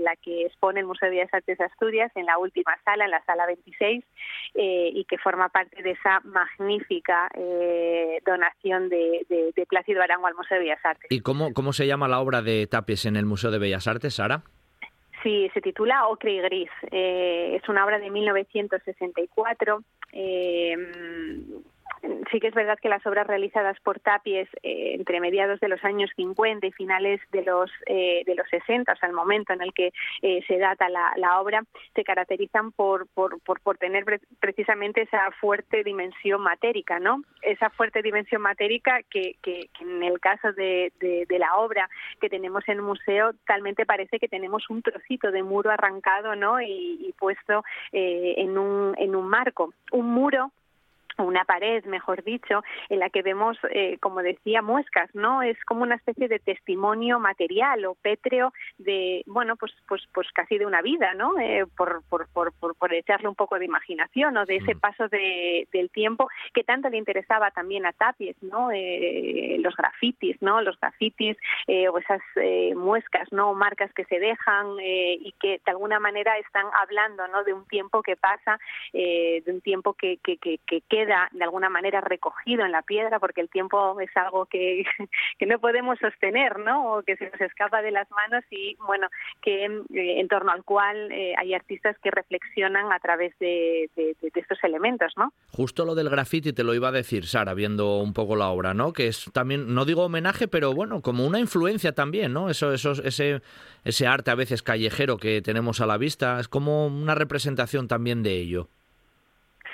la 0.00 0.14
que 0.16 0.46
expone 0.46 0.80
el 0.80 0.86
Museo 0.86 1.10
de 1.10 1.16
Bellas 1.16 1.34
Artes 1.34 1.58
de 1.58 1.64
Asturias 1.64 2.12
en 2.14 2.26
la 2.26 2.38
última 2.42 2.76
sala, 2.84 3.04
en 3.04 3.10
la 3.10 3.24
sala 3.24 3.46
26, 3.46 4.04
eh, 4.54 4.90
y 4.94 5.04
que 5.04 5.18
forma 5.18 5.48
parte 5.48 5.82
de 5.82 5.92
esa 5.92 6.20
magnífica 6.24 7.28
eh, 7.34 8.20
donación 8.24 8.88
de, 8.88 9.26
Plácido 9.68 10.02
Arango 10.02 10.26
al 10.26 10.34
Museo 10.34 10.58
de 10.58 10.64
Bellas 10.64 10.84
Artes. 10.84 11.10
¿Y 11.10 11.20
cómo, 11.20 11.54
cómo 11.54 11.72
se 11.72 11.86
llama 11.86 12.08
la 12.08 12.20
obra 12.20 12.42
de 12.42 12.66
Tapies 12.66 13.06
en 13.06 13.16
el 13.16 13.24
Museo 13.24 13.50
de 13.50 13.58
Bellas 13.58 13.86
Artes, 13.86 14.14
Sara? 14.14 14.42
Sí, 15.22 15.48
se 15.54 15.60
titula 15.60 16.08
Ocre 16.08 16.32
y 16.32 16.40
Gris. 16.40 16.70
Eh, 16.90 17.56
es 17.60 17.68
una 17.68 17.84
obra 17.84 17.98
de 17.98 18.10
1964 18.10 19.82
sí 22.30 22.40
que 22.40 22.48
es 22.48 22.54
verdad 22.54 22.78
que 22.80 22.88
las 22.88 23.04
obras 23.06 23.26
realizadas 23.26 23.78
por 23.80 24.00
Tapies 24.00 24.48
eh, 24.62 24.94
entre 24.94 25.20
mediados 25.20 25.60
de 25.60 25.68
los 25.68 25.82
años 25.84 26.10
50 26.16 26.66
y 26.66 26.72
finales 26.72 27.20
de 27.30 27.42
los 27.42 27.70
eh, 27.86 28.22
de 28.26 28.34
los 28.34 28.48
60, 28.48 28.92
o 28.92 28.96
sea, 28.96 29.08
el 29.08 29.14
momento 29.14 29.52
en 29.52 29.62
el 29.62 29.72
que 29.72 29.92
eh, 30.22 30.40
se 30.46 30.58
data 30.58 30.88
la, 30.88 31.40
obra, 31.40 31.62
se 31.94 32.04
caracterizan 32.04 32.72
por, 32.72 33.06
por, 33.08 33.40
por, 33.40 33.78
tener 33.78 34.04
precisamente 34.40 35.02
esa 35.02 35.30
fuerte 35.40 35.82
dimensión 35.82 36.40
matérica, 36.42 36.98
¿no? 36.98 37.22
Esa 37.40 37.70
fuerte 37.70 38.02
dimensión 38.02 38.42
matérica 38.42 39.00
que, 39.08 39.36
que, 39.42 39.68
en 39.80 40.02
el 40.02 40.20
caso 40.20 40.52
de, 40.52 40.92
de, 41.00 41.38
la 41.38 41.56
obra 41.56 41.88
que 42.20 42.28
tenemos 42.28 42.62
en 42.68 42.76
el 42.76 42.82
museo, 42.82 43.32
talmente 43.46 43.86
parece 43.86 44.18
que 44.18 44.28
tenemos 44.28 44.68
un 44.70 44.82
trocito 44.82 45.30
de 45.30 45.42
muro 45.42 45.70
arrancado, 45.70 46.36
¿no? 46.36 46.60
Y, 46.60 46.98
y 47.06 47.12
puesto 47.18 47.64
en, 47.92 48.58
un, 48.58 48.94
en 48.98 49.16
un 49.16 49.28
marco. 49.28 49.72
Un 49.90 50.10
muro 50.12 50.52
una 51.18 51.44
pared, 51.44 51.84
mejor 51.84 52.22
dicho, 52.24 52.62
en 52.88 52.98
la 52.98 53.10
que 53.10 53.22
vemos, 53.22 53.58
eh, 53.70 53.98
como 54.00 54.22
decía, 54.22 54.62
muescas, 54.62 55.14
¿no? 55.14 55.42
Es 55.42 55.62
como 55.64 55.82
una 55.82 55.96
especie 55.96 56.28
de 56.28 56.38
testimonio 56.38 57.18
material 57.18 57.84
o 57.84 57.94
pétreo 57.94 58.52
de, 58.78 59.22
bueno, 59.26 59.56
pues, 59.56 59.72
pues, 59.88 60.02
pues 60.12 60.28
casi 60.32 60.58
de 60.58 60.66
una 60.66 60.82
vida, 60.82 61.14
¿no? 61.14 61.38
Eh, 61.38 61.64
por, 61.76 62.02
por, 62.08 62.28
por, 62.32 62.52
por, 62.52 62.94
echarle 62.94 63.28
un 63.28 63.34
poco 63.34 63.58
de 63.58 63.64
imaginación 63.64 64.36
o 64.36 64.44
de 64.44 64.56
ese 64.56 64.74
mm. 64.74 64.80
paso 64.80 65.08
de, 65.08 65.66
del 65.72 65.90
tiempo 65.90 66.28
que 66.52 66.64
tanto 66.64 66.88
le 66.90 66.98
interesaba 66.98 67.50
también 67.50 67.86
a 67.86 67.92
Tapies, 67.92 68.36
¿no? 68.42 68.70
Eh, 68.70 69.56
los 69.60 69.74
grafitis, 69.76 70.40
¿no? 70.40 70.60
Los 70.60 70.78
grafitis 70.78 71.36
o 71.68 71.98
esas 71.98 72.20
muescas, 72.76 73.32
¿no? 73.32 73.54
Marcas 73.54 73.92
que 73.94 74.04
se 74.04 74.18
dejan 74.18 74.76
y 74.80 75.32
que 75.40 75.60
de 75.64 75.70
alguna 75.70 75.98
manera 76.00 76.36
están 76.38 76.66
hablando, 76.80 77.26
¿no? 77.28 77.44
De 77.44 77.52
un 77.52 77.66
tiempo 77.66 78.02
que 78.02 78.16
pasa, 78.16 78.58
de 78.92 79.42
un 79.46 79.60
tiempo 79.60 79.94
que, 79.94 80.18
que, 80.18 80.36
que, 80.36 80.58
que 80.66 80.82
queda 81.02 81.28
de 81.32 81.44
alguna 81.44 81.68
manera 81.68 82.00
recogido 82.00 82.64
en 82.64 82.72
la 82.72 82.82
piedra, 82.82 83.18
porque 83.18 83.40
el 83.40 83.48
tiempo 83.48 83.98
es 84.00 84.10
algo 84.16 84.46
que, 84.50 84.84
no 85.46 85.58
podemos 85.58 85.98
sostener, 85.98 86.58
¿no? 86.58 86.94
O 86.94 87.02
que 87.02 87.16
se 87.16 87.30
nos 87.30 87.40
escapa 87.40 87.82
de 87.82 87.90
las 87.90 88.10
manos 88.10 88.44
y, 88.50 88.76
bueno, 88.86 89.08
que 89.42 89.64
en, 89.64 89.82
eh, 89.94 90.24
torno 90.28 90.52
al 90.52 90.64
cual 90.64 91.10
eh, 91.12 91.34
hay 91.36 91.52
artistas 91.52 91.96
que 92.02 92.10
reflexionan 92.10 92.92
a 92.92 92.98
través 93.00 93.36
de, 93.38 93.90
estos 94.34 94.58
elementos, 94.64 95.12
¿no? 95.16 95.32
Justo 95.50 95.84
lo 95.84 95.94
del 95.94 96.08
graffiti 96.08 96.52
te 96.52 96.64
lo 96.64 96.74
iba 96.74 96.88
a 96.88 96.92
decir, 96.92 97.26
Sara, 97.26 97.54
viendo 97.54 97.98
un 97.98 98.12
poco 98.12 98.36
la 98.36 98.48
obra, 98.48 98.72
¿no? 98.72 98.92
Que 98.92 99.08
es 99.08 99.30
también, 99.32 99.74
no 99.74 99.84
digo 99.84 100.04
homenaje, 100.04 100.48
pero 100.48 100.72
bueno, 100.72 101.02
como 101.02 101.26
una 101.26 101.38
influencia 101.38 101.92
también, 101.92 102.32
¿no? 102.32 102.48
Eso, 102.48 102.72
eso, 102.72 102.92
ese, 102.92 103.42
ese 103.84 104.06
arte 104.06 104.30
a 104.30 104.34
veces 104.34 104.62
callejero 104.62 105.18
que 105.18 105.42
tenemos 105.42 105.80
a 105.80 105.86
la 105.86 105.98
vista, 105.98 106.40
es 106.40 106.48
como 106.48 106.86
una 106.86 107.14
representación 107.14 107.88
también 107.88 108.22
de 108.22 108.38
ello. 108.38 108.68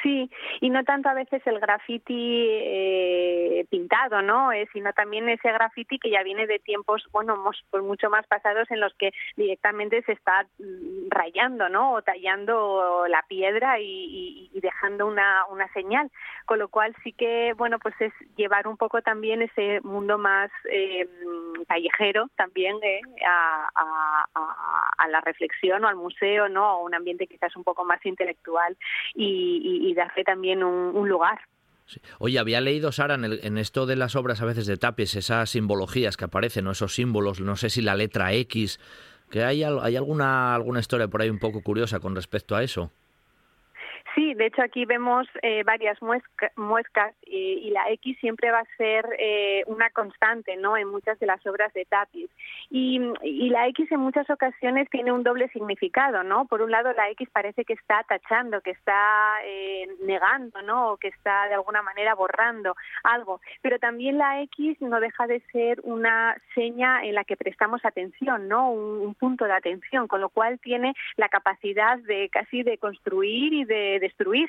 Sí, 0.03 0.31
y 0.61 0.71
no 0.71 0.85
tanto 0.85 1.09
a 1.09 1.15
veces 1.15 1.43
el 1.47 1.59
graffiti 1.59 2.47
eh, 2.51 3.67
pintado, 3.71 4.23
¿no? 4.23 4.53
Eh, 4.53 4.69
sino 4.73 4.93
también 4.93 5.29
ese 5.29 5.51
graffiti 5.51 5.99
que 5.99 6.11
ya 6.11 6.23
viene 6.23 6.47
de 6.47 6.59
tiempos, 6.59 7.07
bueno, 7.11 7.43
pues 7.71 7.83
mucho 7.83 8.11
más 8.11 8.27
pasados 8.27 8.71
en 8.71 8.81
los 8.81 8.95
que 8.95 9.13
directamente 9.37 10.03
se 10.03 10.13
está 10.13 10.47
mm, 10.59 11.09
rayando, 11.11 11.69
¿no? 11.69 11.95
O 11.95 12.03
tallando 12.03 13.07
la 13.09 13.25
piedra 13.29 13.81
y, 13.81 14.51
dejando 14.61 15.07
una, 15.07 15.47
una 15.51 15.73
señal. 15.73 16.11
Con 16.45 16.59
lo 16.59 16.69
cual 16.69 16.95
sí 17.03 17.13
que, 17.13 17.55
bueno, 17.57 17.79
pues 17.79 17.95
es 18.01 18.13
llevar 18.37 18.67
un 18.67 18.77
poco 18.77 19.03
también 19.03 19.43
ese 19.43 19.81
mundo 19.83 20.19
más 20.19 20.51
eh, 20.71 21.09
callejero 21.67 22.29
también 22.37 22.77
eh, 22.83 23.01
a, 23.27 23.69
a, 24.35 25.09
la 25.09 25.21
reflexión 25.23 25.85
o 25.85 25.89
al 25.89 25.97
museo, 25.97 26.49
¿no? 26.49 26.65
A 26.65 26.83
un 26.83 26.95
ambiente 26.95 27.27
quizás 27.27 27.57
un 27.57 27.65
poco 27.65 27.85
más 27.85 28.05
intelectual 28.05 28.77
y 29.15 29.88
y 29.88 29.88
darle 29.95 30.25
también 30.25 30.63
un, 30.63 31.09
lugar. 31.09 31.39
Oye, 32.19 32.39
había 32.39 32.61
leído, 32.61 32.93
Sara, 32.93 33.15
en, 33.15 33.59
esto 33.59 33.87
de 33.87 33.97
las 33.97 34.17
obras 34.17 34.43
a 34.43 34.45
veces 34.45 34.67
de 34.67 34.77
Tapies, 34.77 35.17
esas 35.17 35.51
simbologías 35.51 36.17
que 36.17 36.25
aparecen, 36.25 36.65
¿no? 36.65 36.73
esos 36.73 36.95
símbolos, 36.95 37.41
no 37.41 37.57
sé 37.57 37.71
si 37.71 37.81
la 37.81 37.97
letra 37.97 38.33
X, 38.33 38.79
que 39.31 39.45
hay, 39.45 39.63
hay 39.63 39.97
alguna, 39.97 40.55
alguna 40.55 40.81
historia 40.81 41.09
por 41.09 41.23
ahí 41.23 41.31
un 41.31 41.39
poco 41.39 41.63
curiosa 41.63 42.01
con 42.01 42.15
respecto 42.15 42.57
a 42.57 42.63
eso. 42.63 42.93
Sí, 44.19 44.35
de 44.35 44.47
hecho 44.47 44.63
aquí 44.63 44.85
vemos 44.85 45.29
eh, 45.43 45.63
varias 45.63 45.97
muescas 46.57 47.15
y, 47.25 47.71
la 47.71 47.89
X 47.93 48.19
siempre 48.19 48.51
va 48.51 48.61
a 48.61 48.77
ser 48.77 49.07
eh, 49.17 49.63
una 49.67 49.91
constante 49.91 50.57
¿no? 50.57 50.77
en 50.77 50.89
muchas 50.89 51.21
de 51.21 51.27
las 51.27 51.47
obras 51.47 51.73
de 51.73 51.85
Tapis. 51.85 52.29
Y, 52.69 52.99
la 53.51 53.69
X 53.69 53.93
en 53.93 54.01
muchas 54.01 54.29
ocasiones 54.29 54.91
tiene 54.91 55.13
un 55.13 55.23
doble 55.23 55.49
significado. 55.51 56.25
¿no? 56.25 56.47
Por 56.47 56.63
un 56.63 56.73
lado, 56.73 56.93
la 56.95 57.09
X 57.11 57.29
parece 57.33 57.65
que 57.65 57.75
está 57.75 58.03
tachando, 58.09 58.61
que 58.61 58.73
está 58.73 59.39
eh, 59.45 59.87
negando 60.03 60.63
¿no? 60.63 60.91
o 60.93 60.97
que 60.97 61.09
está 61.09 61.47
de 61.47 61.55
alguna 61.55 61.83
manera 61.83 62.17
borrando 62.17 62.75
algo. 63.05 63.41
Pero 63.63 63.79
también 63.79 64.19
la 64.19 64.43
X 64.43 64.81
no 64.81 64.99
deja 64.99 65.29
de 65.29 65.41
ser 65.53 65.81
una 65.85 66.37
seña 66.57 67.05
en 67.05 67.15
la 67.15 67.23
que 67.23 67.37
prestamos 67.37 67.85
atención, 67.85 68.49
¿no? 68.49 68.73
un, 68.73 69.01
un 69.01 69.15
punto 69.15 69.45
de 69.45 69.53
atención, 69.53 70.09
con 70.09 70.21
lo 70.21 70.29
cual 70.29 70.59
tiene 70.59 70.95
la 71.17 71.29
capacidad 71.29 71.99
de 71.99 72.29
casi 72.31 72.65
de 72.65 72.79
construir 72.79 73.53
y 73.53 73.65
de 73.65 74.08
destruir, 74.09 74.49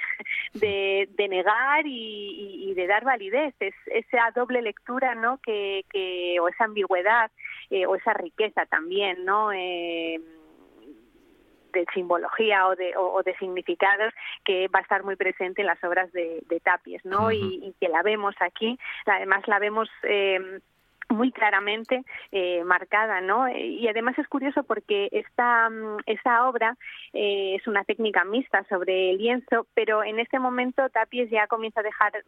de, 0.54 1.28
negar 1.30 1.86
y, 1.86 2.74
de 2.74 2.88
dar 2.88 3.04
validez. 3.04 3.54
Es 3.60 3.76
esa 3.88 4.32
doble 4.36 4.62
lectura, 4.62 5.16
¿no? 5.16 5.40
Que, 5.42 5.84
o 6.42 6.48
esa 6.48 6.66
ambigüedad 6.66 7.32
eh, 7.70 7.86
o 7.86 7.96
esa 7.96 8.14
riqueza 8.14 8.66
también, 8.66 9.26
¿no? 9.26 9.52
Eh, 9.52 10.20
de 11.74 11.86
simbología 11.94 12.68
o 12.68 12.76
de, 12.76 12.98
o, 12.98 13.22
de 13.24 13.36
significados 13.38 14.12
que 14.44 14.68
va 14.70 14.80
a 14.80 14.82
estar 14.82 15.04
muy 15.04 15.16
presente 15.16 15.62
en 15.62 15.68
las 15.68 15.84
obras 15.84 16.12
de, 16.12 16.62
Tapies, 16.64 17.06
¿no? 17.06 17.32
y, 17.32 17.76
que 17.80 17.90
la 17.90 18.02
vemos 18.02 18.34
aquí, 18.40 18.78
además 19.06 19.48
la 19.48 19.60
vemos 19.60 19.88
eh, 20.02 20.60
muy 21.10 21.32
claramente 21.32 22.04
eh, 22.32 22.64
marcada, 22.64 23.22
¿no? 23.22 23.50
Y 23.50 23.88
además 23.88 24.18
es 24.20 24.28
curioso 24.28 24.64
porque 24.64 25.10
esta, 25.12 25.70
mm, 25.70 25.98
esta 26.06 26.48
obra 26.48 26.78
eh, 27.14 27.56
es 27.56 27.68
una 27.68 27.84
técnica 27.84 28.24
mixta 28.24 28.64
sobre 28.70 29.12
el 29.12 29.18
lienzo, 29.18 29.68
pero 29.74 30.04
en 30.04 30.20
este 30.20 30.40
momento 30.40 30.88
Tapies 30.90 31.30
ya 31.30 31.48
comienza 31.48 31.80
a 31.80 31.84
dejar 31.84 32.24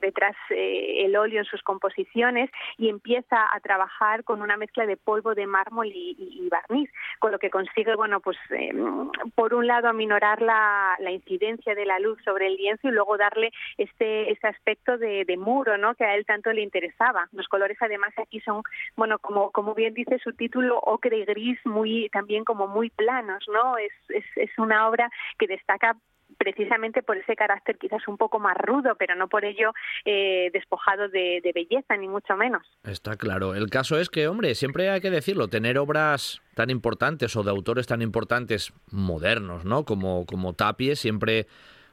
detrás 0.00 0.36
eh, 0.50 1.04
el 1.04 1.16
óleo 1.16 1.40
en 1.40 1.44
sus 1.44 1.62
composiciones 1.62 2.50
y 2.78 2.88
empieza 2.88 3.36
a 3.52 3.60
trabajar 3.60 4.24
con 4.24 4.42
una 4.42 4.56
mezcla 4.56 4.86
de 4.86 4.96
polvo 4.96 5.34
de 5.34 5.46
mármol 5.46 5.88
y, 5.88 6.48
barniz, 6.50 6.90
con 7.18 7.32
lo 7.32 7.38
que 7.38 7.50
consigue, 7.50 7.94
bueno, 7.94 8.20
pues 8.20 8.36
em, 8.50 9.10
por 9.34 9.54
un 9.54 9.66
lado 9.66 9.88
aminorar 9.88 10.42
la, 10.42 10.96
incidencia 11.12 11.74
de 11.74 11.84
la 11.84 11.98
luz 11.98 12.18
sobre 12.24 12.46
el 12.46 12.56
lienzo 12.56 12.88
y 12.88 12.90
luego 12.90 13.18
darle 13.18 13.52
este, 13.76 14.30
este 14.32 14.48
aspecto 14.48 14.96
de, 14.96 15.24
muro, 15.36 15.76
¿no? 15.76 15.94
Que 15.94 16.04
a 16.04 16.14
él 16.14 16.24
tanto 16.24 16.52
le 16.52 16.62
interesaba. 16.62 17.28
Los 17.32 17.48
colores 17.48 17.76
además 17.80 18.12
aquí 18.16 18.40
son, 18.40 18.62
bueno, 18.96 19.18
como, 19.18 19.50
como 19.50 19.74
bien 19.74 19.94
dice 19.94 20.18
su 20.18 20.32
título, 20.32 20.78
ocre 20.78 21.18
y 21.18 21.24
gris, 21.24 21.58
muy, 21.64 22.08
también 22.10 22.44
como 22.44 22.66
muy 22.66 22.90
planos, 22.90 23.44
¿no? 23.48 23.76
Es, 23.76 23.92
es, 24.08 24.24
es 24.36 24.58
una 24.58 24.88
obra 24.88 25.10
que 25.38 25.46
destaca 25.46 25.96
precisamente 26.42 27.04
por 27.04 27.16
ese 27.16 27.36
carácter 27.36 27.78
quizás 27.78 28.08
un 28.08 28.16
poco 28.16 28.40
más 28.40 28.56
rudo, 28.56 28.96
pero 28.98 29.14
no 29.14 29.28
por 29.28 29.44
ello 29.44 29.72
eh, 30.04 30.50
despojado 30.52 31.08
de, 31.08 31.40
belleza, 31.54 31.96
ni 31.96 32.08
mucho 32.08 32.36
menos. 32.36 32.62
Está 32.82 33.16
claro. 33.16 33.54
El 33.54 33.70
caso 33.70 33.96
es 33.96 34.10
que, 34.10 34.26
hombre, 34.26 34.56
siempre 34.56 34.90
hay 34.90 35.00
que 35.00 35.10
decirlo, 35.10 35.46
tener 35.46 35.78
obras 35.78 36.42
tan 36.56 36.68
importantes 36.68 37.36
o 37.36 37.44
de 37.44 37.50
autores 37.50 37.86
tan 37.86 38.02
importantes 38.02 38.72
modernos, 38.90 39.64
¿no? 39.64 39.84
Como, 39.84 40.26
como 40.26 40.54
Tapie, 40.54 40.96
siempre... 40.96 41.46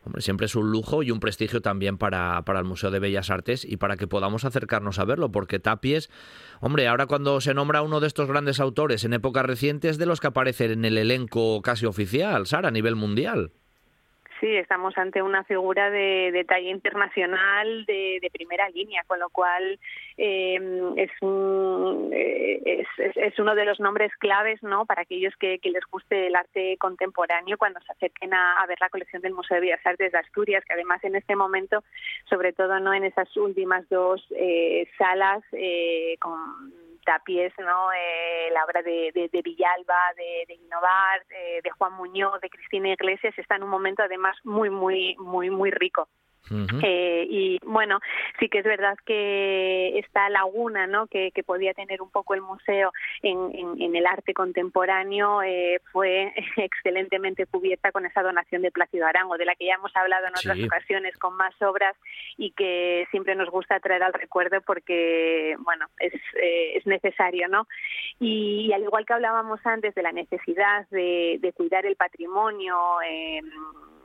Hombre, 0.05 0.21
siempre 0.21 0.45
es 0.45 0.55
un 0.55 0.71
lujo 0.71 1.03
y 1.03 1.11
un 1.11 1.19
prestigio 1.19 1.59
también 1.59 1.97
para, 1.97 2.41
para, 2.43 2.59
el 2.59 2.65
Museo 2.65 2.89
de 2.89 2.99
Bellas 2.99 3.29
Artes 3.29 3.65
y 3.65 3.75
para 3.75 3.97
que 3.97 4.07
podamos 4.07 4.45
acercarnos 4.45 4.97
a 4.97 5.03
verlo, 5.03 5.29
porque 5.29 5.59
Tapies, 5.59 6.09
hombre, 6.61 6.87
ahora 6.87 7.05
cuando 7.05 7.41
se 7.41 7.53
nombra 7.53 7.81
uno 7.81 7.99
de 7.99 8.07
estos 8.07 8.29
grandes 8.29 8.61
autores 8.61 9.03
en 9.03 9.11
épocas 9.11 9.45
recientes, 9.45 9.97
de 9.97 10.05
los 10.05 10.21
que 10.21 10.27
aparecen 10.27 10.71
en 10.71 10.85
el 10.85 10.97
elenco 10.97 11.61
casi 11.61 11.85
oficial, 11.85 12.47
Sara, 12.47 12.69
a 12.69 12.71
nivel 12.71 12.95
mundial. 12.95 13.51
Sí, 14.39 14.55
estamos 14.55 14.97
ante 14.97 15.21
una 15.21 15.43
figura 15.43 15.89
de, 15.89 16.45
talla 16.47 16.69
internacional 16.69 17.85
de, 17.85 18.29
primera 18.31 18.69
línea, 18.69 19.03
con 19.05 19.19
lo 19.19 19.29
cual 19.29 19.77
em, 20.15 20.97
es, 20.97 21.11
eh, 22.13 22.61
es, 22.97 23.17
es, 23.17 23.39
uno 23.39 23.53
de 23.53 23.65
los 23.65 23.81
nombres 23.81 24.15
claves 24.17 24.63
¿no? 24.63 24.85
para 24.85 25.01
aquellos 25.01 25.35
que, 25.35 25.59
les 25.61 25.83
guste 25.91 26.27
el 26.27 26.35
arte 26.35 26.77
contemporáneo 26.77 27.57
cuando 27.57 27.81
se 27.81 27.91
acerquen 27.91 28.33
a, 28.33 28.65
ver 28.67 28.77
la 28.79 28.89
colección 28.89 29.21
del 29.21 29.33
Museo 29.33 29.55
de 29.55 29.61
Bellas 29.61 29.85
Artes 29.85 30.13
de 30.13 30.17
Asturias, 30.17 30.63
que 30.65 30.73
además 30.73 31.03
en 31.03 31.15
este 31.15 31.35
momento, 31.35 31.83
sobre 32.29 32.53
todo 32.53 32.79
no 32.79 32.93
en 32.93 33.03
esas 33.03 33.35
últimas 33.35 33.87
dos 33.89 34.25
eh, 34.35 34.87
salas 34.97 35.43
eh, 35.51 36.15
con 36.19 36.88
Tapies, 36.99 37.53
¿no? 37.59 37.91
Eh, 37.93 38.49
la 38.51 38.65
obra 38.65 38.81
de, 38.81 39.11
de, 39.13 39.41
Villalba, 39.41 40.13
de, 40.15 40.53
Innovar, 40.53 41.25
de, 41.27 41.61
de 41.63 41.69
Juan 41.71 41.93
Muñoz, 41.93 42.39
de 42.41 42.49
Cristina 42.49 42.89
Iglesias, 42.89 43.33
está 43.37 43.55
en 43.55 43.63
un 43.63 43.69
momento 43.69 44.03
además 44.03 44.37
muy, 44.43 44.69
muy, 44.69 45.15
muy, 45.17 45.49
muy 45.49 45.71
rico. 45.71 46.07
Eh, 46.83 47.27
y 47.29 47.59
bueno, 47.63 47.99
sí 48.39 48.49
que 48.49 48.59
es 48.59 48.65
verdad 48.65 48.97
que 49.05 49.99
esta 49.99 50.29
laguna 50.29 50.87
¿no? 50.87 51.07
que, 51.07 51.31
podía 51.45 51.73
tener 51.73 52.01
un 52.01 52.11
poco 52.11 52.33
el 52.33 52.41
museo 52.41 52.91
en, 53.23 53.79
en, 53.79 53.95
el 53.95 54.05
arte 54.05 54.33
contemporáneo 54.33 55.41
eh, 55.41 55.79
fue 55.91 56.33
excelentemente 56.57 57.45
cubierta 57.45 57.91
con 57.91 58.05
esa 58.05 58.21
donación 58.21 58.61
de 58.61 58.71
Plácido 58.71 59.05
Arango, 59.05 59.37
de 59.37 59.45
la 59.45 59.55
que 59.55 59.65
ya 59.65 59.75
hemos 59.75 59.95
hablado 59.95 60.27
en 60.27 60.33
otras 60.33 60.59
ocasiones 60.63 61.17
con 61.17 61.35
más 61.35 61.59
obras 61.61 61.95
y 62.37 62.51
que 62.51 63.07
siempre 63.11 63.35
nos 63.35 63.49
gusta 63.49 63.79
traer 63.79 64.03
al 64.03 64.13
recuerdo 64.13 64.61
porque, 64.61 65.55
bueno, 65.59 65.87
es, 65.99 66.13
eh, 66.41 66.77
es 66.77 66.85
necesario, 66.85 67.47
¿no? 67.47 67.67
Y, 68.19 68.71
al 68.73 68.83
igual 68.83 69.05
que 69.05 69.13
hablábamos 69.13 69.59
antes 69.65 69.95
de 69.95 70.03
la 70.03 70.11
necesidad 70.11 70.87
de, 70.89 71.37
de 71.39 71.53
cuidar 71.53 71.85
el 71.85 71.95
patrimonio, 71.95 72.75
eh, 73.01 73.41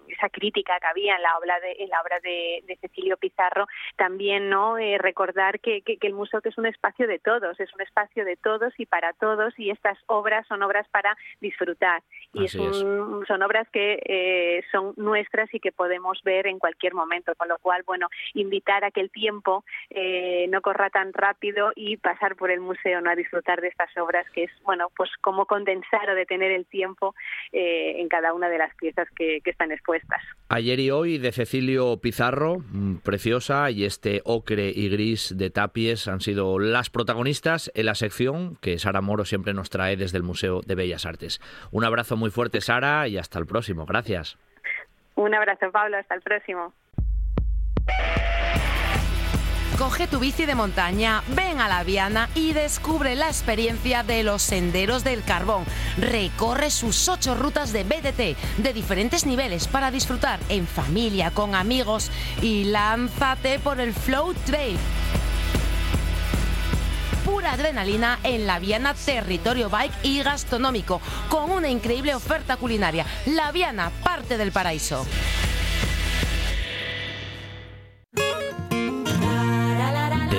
esa 0.09 0.29
crítica 0.29 0.79
que 0.81 0.87
había 0.87 1.17
en 1.17 1.23
la 1.23 1.39
obra 1.39 1.61
de, 1.61 1.77
en 1.79 1.89
la 1.89 2.01
obra 2.01 2.21
de, 2.21 2.63
Cecilio 2.81 3.17
Pizarro, 3.17 3.67
también 3.97 4.51
no 4.51 4.79
eh, 4.79 4.99
recordar 4.99 5.61
que, 5.61 5.83
que, 5.83 5.99
el 6.03 6.13
museo 6.13 6.41
que 6.41 6.51
es 6.51 6.59
un 6.59 6.67
espacio 6.67 7.07
de 7.07 7.19
todos, 7.19 7.59
es 7.61 7.73
un 7.75 7.81
espacio 7.81 8.25
de 8.25 8.37
todos 8.37 8.73
y 8.79 8.87
para 8.87 9.13
todos 9.15 9.59
y 9.59 9.71
estas 9.71 9.99
obras 10.07 10.47
son 10.47 10.63
obras 10.63 10.87
para 10.89 11.17
disfrutar. 11.41 12.03
Y 12.33 12.49
son 12.49 13.43
obras 13.43 13.69
que 13.71 14.03
eh, 14.05 14.65
son 14.73 14.93
nuestras 14.97 15.53
y 15.55 15.61
que 15.61 15.73
podemos 15.73 16.21
ver 16.25 16.47
en 16.47 16.59
cualquier 16.59 16.95
momento, 16.95 17.35
con 17.37 17.49
lo 17.49 17.59
cual, 17.59 17.85
bueno, 17.87 18.09
invitar 18.35 18.85
a 18.85 18.91
que 18.91 19.01
el 19.01 19.11
tiempo 19.11 19.65
eh, 19.91 20.47
no 20.49 20.61
corra 20.61 20.91
tan 20.91 21.13
rápido 21.13 21.73
y 21.77 21.97
pasar 21.97 22.35
por 22.37 22.51
el 22.51 22.61
museo, 22.61 23.01
no 23.01 23.11
a 23.11 23.15
disfrutar 23.15 23.61
de 23.61 23.69
estas 23.69 23.97
obras, 23.97 24.29
que 24.31 24.45
es, 24.45 24.51
bueno, 24.63 24.89
pues 24.97 25.11
como 25.21 25.47
condensar 25.47 26.11
o 26.11 26.15
detener 26.15 26.51
el 26.51 26.67
tiempo 26.67 27.15
en 27.53 28.09
cada 28.09 28.35
una 28.35 28.49
de 28.49 28.59
las 28.59 28.75
piezas 28.75 29.09
que, 29.11 29.41
que 29.41 29.51
están 29.51 29.71
expuestas. 29.71 29.94
Ayer 30.49 30.81
y 30.81 30.91
hoy 30.91 31.19
de 31.19 31.33
Cecilio 31.33 31.97
Pizarro, 31.99 32.59
mm, 32.59 32.97
preciosa, 32.97 33.71
y 33.71 33.85
este 33.85 34.23
ocre 34.25 34.71
y 34.75 34.89
gris 34.89 35.37
de 35.37 35.51
Tapies 35.51 36.09
han 36.09 36.21
sido 36.21 36.59
las 36.59 36.91
protagonistas 36.91 37.71
en 37.75 37.87
la 37.87 37.95
sección 37.95 38.57
que 38.57 38.79
Sara 38.79 39.01
Moro 39.01 39.25
siempre 39.25 39.55
nos 39.55 39.71
trae 39.71 39.97
desde 39.97 40.19
el 40.19 40.23
Museo 40.23 40.61
de 40.61 40.75
Bellas 40.75 41.07
Artes. 41.07 41.41
Un 41.71 41.85
abrazo 41.85 42.17
muy 42.17 42.31
fuerte, 42.31 42.61
Sara, 42.61 43.09
y 43.09 43.19
hasta 43.19 43.39
el 43.39 43.47
próximo. 43.47 43.87
Gracias. 43.87 44.39
Un 45.17 45.35
abrazo, 45.35 45.71
Pablo. 45.71 45.97
Hasta 45.97 46.15
el 46.15 46.23
próximo. 46.23 46.73
Coge 49.79 50.07
tu 50.07 50.21
bici 50.21 50.47
de 50.47 50.55
montaña, 50.55 51.25
ven 51.29 51.61
a 51.61 51.67
la 51.67 51.83
Viana 51.83 52.31
y 52.37 52.53
descubre 52.53 53.17
la 53.17 53.27
experiencia 53.27 54.05
de 54.05 54.23
los 54.23 54.41
senderos 54.41 55.03
del 55.03 55.25
carbón. 55.25 55.65
Recorre 55.99 56.71
sus 56.71 57.09
ocho 57.09 57.35
rutas 57.35 57.73
de 57.73 57.83
BDT 57.83 58.63
de 58.63 58.73
diferentes 58.73 59.27
niveles 59.27 59.67
para 59.67 59.91
disfrutar 59.91 60.39
en 60.49 60.69
familia, 60.69 61.33
con 61.33 61.57
amigos 61.57 62.13
y 62.41 62.65
lánzate 62.65 63.59
por 63.59 63.81
el 63.81 63.93
Flow 63.93 64.33
Trail 64.47 64.79
pura 67.25 67.53
adrenalina 67.53 68.19
en 68.23 68.47
la 68.47 68.59
Viana 68.59 68.95
Territorio 68.95 69.71
Bike 69.71 69.95
y 70.03 70.23
Gastronómico, 70.23 71.01
con 71.31 71.51
una 71.51 71.69
increíble 71.69 72.15
oferta 72.15 72.59
culinaria. 72.59 73.07
La 73.25 73.51
Viana, 73.51 73.91
parte 74.05 74.37
del 74.37 74.53
paraíso. 74.53 75.07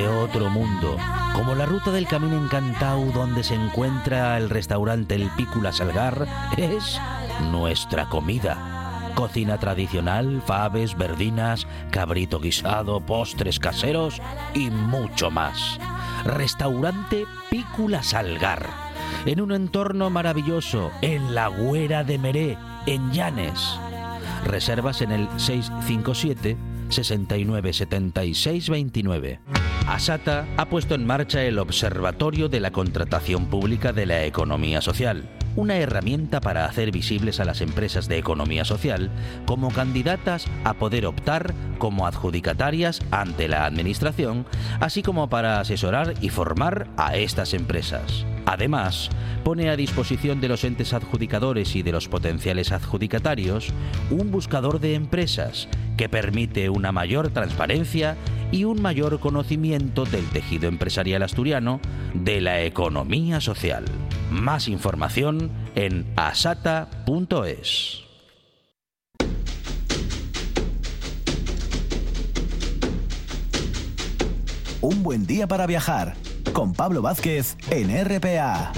Otro 0.08 0.50
mundo, 0.50 0.98
como 1.34 1.56
la 1.56 1.66
ruta 1.66 1.92
del 1.92 2.08
Camino 2.08 2.38
Encantado 2.38 3.06
donde 3.12 3.44
se 3.44 3.56
encuentra 3.56 4.38
el 4.38 4.50
restaurante 4.50 5.16
El 5.16 5.30
Pícula 5.32 5.72
Salgar, 5.72 6.28
es 6.58 7.00
nuestra 7.52 8.06
comida. 8.08 9.12
Cocina 9.16 9.58
tradicional, 9.58 10.42
faves, 10.46 10.98
verdinas, 10.98 11.68
cabrito 11.92 12.40
guisado, 12.40 13.00
postres 13.00 13.60
caseros 13.60 14.22
y 14.54 14.70
mucho 14.70 15.32
más. 15.32 15.80
Restaurante 16.26 17.26
Pícula 17.50 18.04
Salgar, 18.04 18.68
en 19.26 19.42
un 19.42 19.52
entorno 19.54 20.10
maravilloso, 20.10 20.92
en 21.02 21.34
la 21.34 21.48
Güera 21.48 22.04
de 22.04 22.18
Meré, 22.18 22.58
en 22.86 23.12
Llanes. 23.12 23.80
Reservas 24.46 25.02
en 25.02 25.12
el 25.12 25.28
657 25.38 26.58
69 26.90 27.74
76 27.74 28.70
29. 28.70 29.65
Asata 29.88 30.48
ha 30.58 30.66
puesto 30.66 30.96
en 30.96 31.06
marcha 31.06 31.44
el 31.44 31.60
Observatorio 31.60 32.50
de 32.50 32.60
la 32.60 32.72
Contratación 32.72 33.46
Pública 33.48 33.94
de 33.94 34.06
la 34.06 34.26
Economía 34.26 34.82
Social 34.82 35.30
una 35.56 35.78
herramienta 35.78 36.42
para 36.42 36.66
hacer 36.66 36.92
visibles 36.92 37.40
a 37.40 37.46
las 37.46 37.62
empresas 37.62 38.08
de 38.08 38.18
economía 38.18 38.66
social 38.66 39.10
como 39.46 39.72
candidatas 39.72 40.48
a 40.64 40.74
poder 40.74 41.06
optar 41.06 41.54
como 41.78 42.08
adjudicatarias 42.08 43.02
ante 43.12 43.48
la 43.48 43.66
Administración, 43.66 44.46
así 44.80 45.02
como 45.02 45.30
para 45.30 45.60
asesorar 45.60 46.14
y 46.22 46.30
formar 46.30 46.88
a 46.98 47.16
estas 47.16 47.54
empresas. 47.54 48.26
Además, 48.46 49.10
pone 49.44 49.70
a 49.70 49.76
disposición 49.76 50.40
de 50.40 50.48
los 50.48 50.64
entes 50.64 50.94
adjudicadores 50.94 51.76
y 51.76 51.82
de 51.82 51.92
los 51.92 52.08
potenciales 52.08 52.72
adjudicatarios 52.72 53.74
un 54.12 54.32
buscador 54.32 54.80
de 54.80 54.94
empresas 54.94 55.68
que 55.98 56.10
permite 56.10 56.70
una 56.70 56.92
mayor 56.92 57.30
transparencia 57.30 58.16
y 58.52 58.64
un 58.64 58.82
mayor 58.82 59.20
conocimiento 59.20 60.06
del 60.06 60.26
tejido 60.30 60.68
empresarial 60.68 61.24
asturiano 61.24 61.80
de 62.14 62.42
la 62.42 62.62
economía 62.62 63.42
social. 63.42 63.86
Más 64.30 64.68
información 64.68 65.50
en 65.76 66.06
asata.es. 66.16 68.04
Un 74.82 75.02
buen 75.02 75.26
día 75.26 75.48
para 75.48 75.66
viajar 75.66 76.16
con 76.54 76.74
Pablo 76.74 77.02
Vázquez 77.02 77.58
en 77.70 77.90
RPA. 78.06 78.72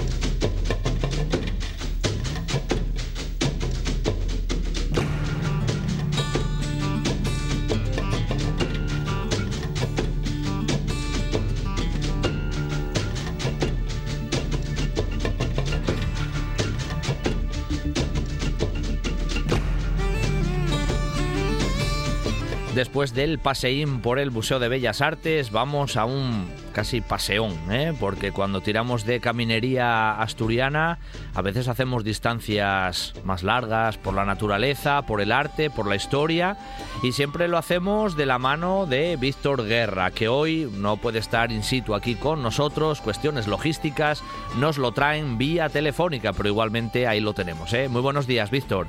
Después 22.78 23.12
del 23.12 23.40
paseín 23.40 24.02
por 24.02 24.20
el 24.20 24.30
Museo 24.30 24.60
de 24.60 24.68
Bellas 24.68 25.00
Artes, 25.00 25.50
vamos 25.50 25.96
a 25.96 26.04
un 26.04 26.48
casi 26.72 27.00
paseón, 27.00 27.56
¿eh? 27.72 27.92
porque 27.98 28.30
cuando 28.30 28.60
tiramos 28.60 29.04
de 29.04 29.18
caminería 29.18 30.12
asturiana, 30.12 31.00
a 31.34 31.42
veces 31.42 31.66
hacemos 31.66 32.04
distancias 32.04 33.14
más 33.24 33.42
largas 33.42 33.98
por 33.98 34.14
la 34.14 34.24
naturaleza, 34.24 35.02
por 35.02 35.20
el 35.20 35.32
arte, 35.32 35.70
por 35.70 35.88
la 35.88 35.96
historia, 35.96 36.56
y 37.02 37.10
siempre 37.10 37.48
lo 37.48 37.58
hacemos 37.58 38.16
de 38.16 38.26
la 38.26 38.38
mano 38.38 38.86
de 38.86 39.16
Víctor 39.16 39.66
Guerra, 39.66 40.12
que 40.12 40.28
hoy 40.28 40.70
no 40.72 40.98
puede 40.98 41.18
estar 41.18 41.50
in 41.50 41.64
situ 41.64 41.96
aquí 41.96 42.14
con 42.14 42.44
nosotros, 42.44 43.00
cuestiones 43.00 43.48
logísticas, 43.48 44.22
nos 44.56 44.78
lo 44.78 44.92
traen 44.92 45.36
vía 45.36 45.68
telefónica, 45.68 46.32
pero 46.32 46.48
igualmente 46.48 47.08
ahí 47.08 47.18
lo 47.18 47.32
tenemos. 47.32 47.72
¿eh? 47.72 47.88
Muy 47.88 48.02
buenos 48.02 48.28
días, 48.28 48.52
Víctor. 48.52 48.86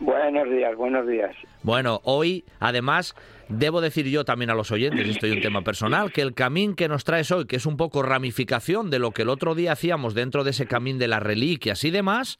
Buenos 0.00 0.50
días, 0.50 0.76
buenos 0.76 1.06
días. 1.06 1.34
Bueno, 1.62 2.00
hoy 2.04 2.44
además 2.60 3.14
debo 3.48 3.80
decir 3.80 4.06
yo 4.06 4.24
también 4.24 4.50
a 4.50 4.54
los 4.54 4.70
oyentes, 4.70 5.08
esto 5.08 5.26
es 5.26 5.32
un 5.32 5.40
tema 5.40 5.62
personal, 5.62 6.12
que 6.12 6.22
el 6.22 6.34
camín 6.34 6.74
que 6.74 6.88
nos 6.88 7.04
traes 7.04 7.30
hoy, 7.30 7.46
que 7.46 7.56
es 7.56 7.66
un 7.66 7.76
poco 7.76 8.02
ramificación 8.02 8.90
de 8.90 8.98
lo 8.98 9.12
que 9.12 9.22
el 9.22 9.28
otro 9.28 9.54
día 9.54 9.72
hacíamos 9.72 10.14
dentro 10.14 10.44
de 10.44 10.50
ese 10.50 10.66
camín 10.66 10.98
de 10.98 11.08
las 11.08 11.22
reliquias 11.22 11.84
y 11.84 11.90
demás, 11.90 12.38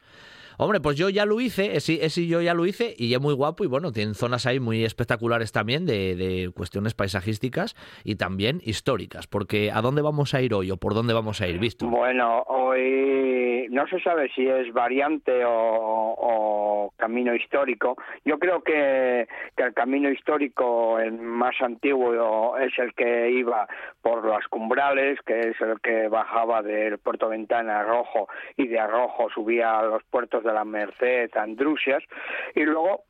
Hombre, 0.58 0.80
pues 0.80 0.96
yo 0.96 1.08
ya 1.08 1.26
lo 1.26 1.40
hice, 1.40 1.76
ese, 1.76 2.04
ese 2.04 2.26
yo 2.26 2.40
ya 2.40 2.54
lo 2.54 2.66
hice 2.66 2.94
y 2.96 3.12
es 3.14 3.20
muy 3.20 3.34
guapo 3.34 3.64
y 3.64 3.66
bueno, 3.66 3.92
tienen 3.92 4.14
zonas 4.14 4.46
ahí 4.46 4.60
muy 4.60 4.84
espectaculares 4.84 5.52
también 5.52 5.86
de, 5.86 6.14
de, 6.16 6.50
cuestiones 6.54 6.94
paisajísticas 6.94 7.74
y 8.04 8.16
también 8.16 8.60
históricas, 8.64 9.26
porque 9.26 9.70
¿a 9.72 9.80
dónde 9.80 10.02
vamos 10.02 10.34
a 10.34 10.42
ir 10.42 10.54
hoy 10.54 10.70
o 10.70 10.76
por 10.76 10.94
dónde 10.94 11.14
vamos 11.14 11.40
a 11.40 11.48
ir, 11.48 11.58
visto? 11.58 11.86
Bueno, 11.88 12.42
hoy 12.46 13.66
no 13.70 13.86
se 13.88 14.00
sabe 14.00 14.30
si 14.34 14.46
es 14.46 14.72
variante 14.72 15.44
o, 15.44 15.50
o 15.50 16.92
camino 16.96 17.34
histórico. 17.34 17.96
Yo 18.24 18.38
creo 18.38 18.62
que, 18.62 19.26
que, 19.56 19.62
el 19.62 19.74
camino 19.74 20.10
histórico, 20.10 20.98
el 20.98 21.12
más 21.18 21.60
antiguo, 21.60 22.56
es 22.58 22.72
el 22.78 22.94
que 22.94 23.30
iba 23.30 23.66
por 24.00 24.24
las 24.26 24.46
cumbrales, 24.48 25.18
que 25.26 25.40
es 25.40 25.60
el 25.60 25.80
que 25.80 26.08
bajaba 26.08 26.62
del 26.62 26.98
puerto 26.98 27.28
Ventana 27.28 27.80
a 27.80 27.82
Rojo 27.82 28.28
y 28.56 28.68
de 28.68 28.78
Arrojo 28.78 29.28
subía 29.30 29.78
a 29.78 29.84
los 29.84 30.04
puertos 30.04 30.43
de 30.44 30.52
la 30.52 30.64
Merced, 30.64 31.30
Andrusias, 31.36 32.02
y 32.54 32.62
luego 32.62 33.04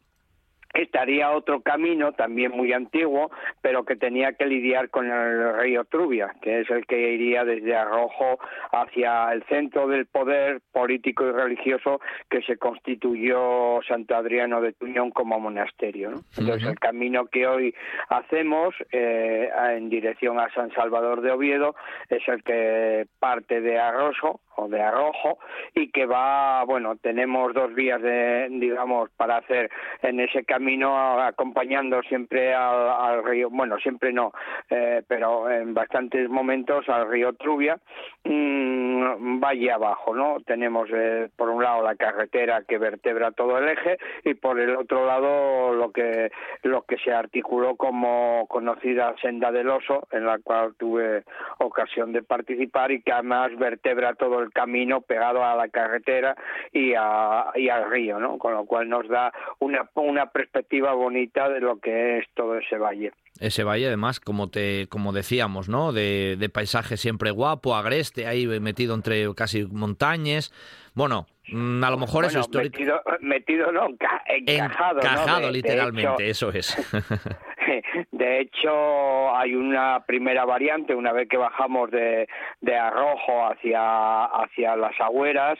estaría 0.75 1.31
otro 1.31 1.61
camino 1.61 2.13
también 2.13 2.53
muy 2.53 2.73
antiguo, 2.73 3.31
pero 3.63 3.85
que 3.85 3.97
tenía 3.97 4.33
que 4.33 4.47
lidiar 4.47 4.91
con 4.91 5.11
el 5.11 5.57
río 5.57 5.85
Trubia, 5.85 6.35
que 6.43 6.61
es 6.61 6.71
el 6.71 6.85
que 6.87 7.13
iría 7.13 7.45
desde 7.45 7.77
Arrojo 7.77 8.39
hacia 8.73 9.33
el 9.33 9.45
centro 9.45 9.87
del 9.87 10.07
poder 10.07 10.61
político 10.73 11.25
y 11.27 11.33
religioso 11.33 12.01
que 12.29 12.43
se 12.43 12.57
constituyó 12.59 13.81
Santo 13.87 14.17
Adriano 14.17 14.61
de 14.61 14.73
Tuñón 14.73 15.11
como 15.13 15.39
monasterio. 15.39 16.11
¿no? 16.11 16.17
Entonces, 16.37 16.65
uh 16.65 16.67
-huh. 16.67 16.71
el 16.73 16.79
camino 16.81 17.27
que 17.27 17.47
hoy 17.47 17.75
hacemos 18.09 18.75
eh, 18.91 19.49
en 19.77 19.89
dirección 19.89 20.41
a 20.41 20.53
San 20.53 20.73
Salvador 20.73 21.21
de 21.21 21.31
Oviedo 21.31 21.77
es 22.09 22.27
el 22.27 22.43
que 22.43 23.07
parte 23.21 23.61
de 23.61 23.79
Arroso 23.79 24.41
o 24.57 24.69
de 24.69 24.81
Arrojo 24.81 25.39
y 25.75 25.91
que 25.91 26.07
va, 26.07 26.65
bueno, 26.65 26.97
tenemos 26.97 27.55
dos 27.55 27.75
vías 27.75 28.01
de, 28.01 28.49
digamos, 28.51 29.11
para 29.17 29.39
hacer 29.39 29.71
en 30.03 30.21
ese 30.21 30.45
camino 30.45 31.21
acompañando 31.21 32.03
siempre 32.03 32.55
al, 32.55 33.25
río, 33.25 33.51
bueno, 33.51 33.79
siempre 33.79 34.13
no, 34.13 34.33
eh, 34.71 35.03
pero 35.07 35.51
en 35.51 35.75
bastantes 35.75 36.29
momentos 36.29 36.89
al 36.89 37.09
río 37.09 37.33
Trubia, 37.35 37.79
mmm, 38.25 39.41
valle 39.41 39.73
abajo, 39.73 40.15
¿no? 40.15 40.37
Tenemos 40.47 40.89
eh, 40.93 41.29
por 41.37 41.51
un 41.51 41.63
lado 41.63 41.83
la 41.83 41.97
carretera 41.97 42.63
que 42.67 42.79
vertebra 42.79 43.33
todo 43.33 43.59
el 43.59 43.69
eje 43.69 43.99
y 44.25 44.35
por 44.35 44.59
el 44.61 44.77
otro 44.77 45.07
lado 45.07 45.73
lo 45.75 45.91
que 45.91 46.31
lo 46.63 46.83
que 46.83 46.97
se 46.99 47.13
articuló 47.13 47.77
como 47.77 48.47
conocida 48.49 49.15
senda 49.21 49.53
del 49.53 49.69
oso, 49.69 50.07
en 50.11 50.27
la 50.27 50.39
cual 50.39 50.75
tuve 50.77 51.25
ocasión 51.59 52.13
de 52.13 52.23
participar 52.23 52.91
y 52.93 53.03
que 53.03 53.13
además 53.13 53.57
vertebra 53.57 54.15
todo 54.15 54.41
el 54.41 54.44
camino 54.53 55.01
pegado 55.01 55.45
a 55.45 55.55
la 55.55 55.69
carretera 55.69 56.37
y, 56.73 56.95
a, 56.97 57.47
y 57.55 57.69
al 57.69 57.91
río, 57.91 58.19
¿no? 58.19 58.39
Con 58.39 58.55
lo 58.55 58.65
cual 58.65 58.89
nos 58.89 59.09
da 59.09 59.33
una, 59.59 59.89
una 59.95 60.31
perspectiva 60.31 60.93
bonita 60.93 61.49
de 61.49 61.61
lo 61.61 61.79
que 61.79 62.19
es 62.19 62.27
todo 62.35 62.59
ese 62.59 62.79
valle. 62.79 63.13
Ese 63.41 63.65
valle 63.65 63.89
además 63.89 64.21
como 64.21 64.49
te 64.49 64.87
como 64.89 65.13
decíamos 65.13 65.69
no 65.69 65.93
de, 65.93 66.37
de, 66.39 66.49
paisaje 66.49 66.97
siempre 66.97 67.33
guapo 67.33 67.75
agreste 67.75 68.29
ahí 68.29 68.47
metido 68.61 68.95
entre 68.95 69.27
casi 69.35 69.65
montañas. 69.67 70.53
Bueno 70.95 71.27
mm, 71.49 71.83
a 71.83 71.91
lo 71.91 71.99
mejor 71.99 72.25
bueno, 72.25 72.39
es 72.39 72.47
histórico 72.47 72.79
metido, 72.79 73.03
metido 73.21 73.73
no 73.73 73.89
encajado 73.89 75.01
encajado 75.01 75.41
¿no? 75.41 75.47
de, 75.47 75.53
literalmente 75.53 76.23
de 76.23 76.31
eso 76.31 76.51
es 76.51 76.77
de 78.13 78.41
hecho 78.41 79.35
hay 79.37 79.55
una 79.55 80.05
primera 80.07 80.45
variante 80.45 80.95
una 80.95 81.13
vez 81.13 81.29
que 81.29 81.37
bajamos 81.37 81.91
de, 81.91 82.27
Arrojo 82.75 83.47
hacia 83.47 84.25
hacia 84.25 84.77
las 84.77 85.01
Agüeras 85.01 85.59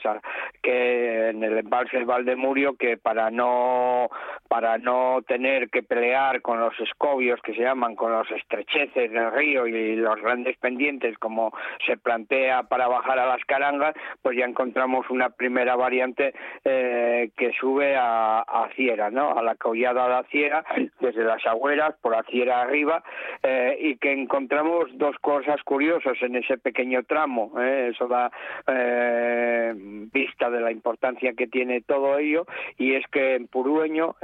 que 0.61 1.29
en 1.29 1.43
el 1.43 1.57
embalse 1.57 1.97
del 1.97 2.05
Valdemurio 2.05 2.75
que 2.75 2.97
para 2.97 3.31
no 3.31 4.09
para 4.47 4.77
no 4.77 5.21
tener 5.27 5.69
que 5.69 5.81
pelear 5.81 6.41
con 6.41 6.59
los 6.59 6.77
escobios 6.79 7.41
que 7.41 7.53
se 7.53 7.61
llaman 7.61 7.95
con 7.95 8.11
los 8.11 8.29
estrecheces 8.31 9.11
del 9.11 9.31
río 9.31 9.65
y 9.65 9.95
los 9.95 10.21
grandes 10.21 10.57
pendientes 10.57 11.17
como 11.17 11.53
se 11.85 11.97
plantea 11.97 12.63
para 12.63 12.87
bajar 12.87 13.17
a 13.19 13.27
las 13.27 13.43
carangas 13.45 13.95
pues 14.21 14.37
ya 14.37 14.45
encontramos 14.45 15.09
una 15.09 15.29
primera 15.29 15.75
variante 15.75 16.33
eh, 16.63 17.29
que 17.37 17.53
sube 17.59 17.95
a, 17.95 18.41
a 18.41 18.69
Ciera 18.75 19.09
no 19.09 19.37
a 19.37 19.41
la 19.41 19.55
collada 19.55 20.03
de 20.03 20.09
la 20.09 20.23
Ciera 20.23 20.65
desde 20.99 21.23
las 21.23 21.45
Agüeras 21.45 21.94
por 22.01 22.13
la 22.13 22.23
Ciera 22.23 22.61
arriba 22.61 23.03
eh, 23.43 23.77
y 23.79 23.97
que 23.97 24.11
encontramos 24.11 24.85
dos 24.97 25.15
cosas 25.19 25.61
curiosas 25.63 26.17
en 26.21 26.35
ese 26.35 26.57
pequeño 26.57 27.03
tramo 27.03 27.53
eh, 27.59 27.91
eso 27.93 28.07
da 28.07 28.31
eh, 28.67 29.73
vista 30.11 30.49
de 30.49 30.61
la 30.61 30.71
importancia 30.71 31.33
que 31.33 31.47
tiene 31.47 31.81
todo 31.81 32.17
ello 32.17 32.45
y 32.77 32.95
es 32.95 33.05
que 33.07 33.35
en 33.35 33.47
Purueño 33.47 34.15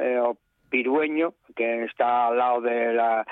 Pirueño, 0.71 1.33
que 1.55 1.83
está 1.83 2.27
al 2.27 2.37
lado 2.37 2.61
de 2.61 2.93
la, 2.93 3.25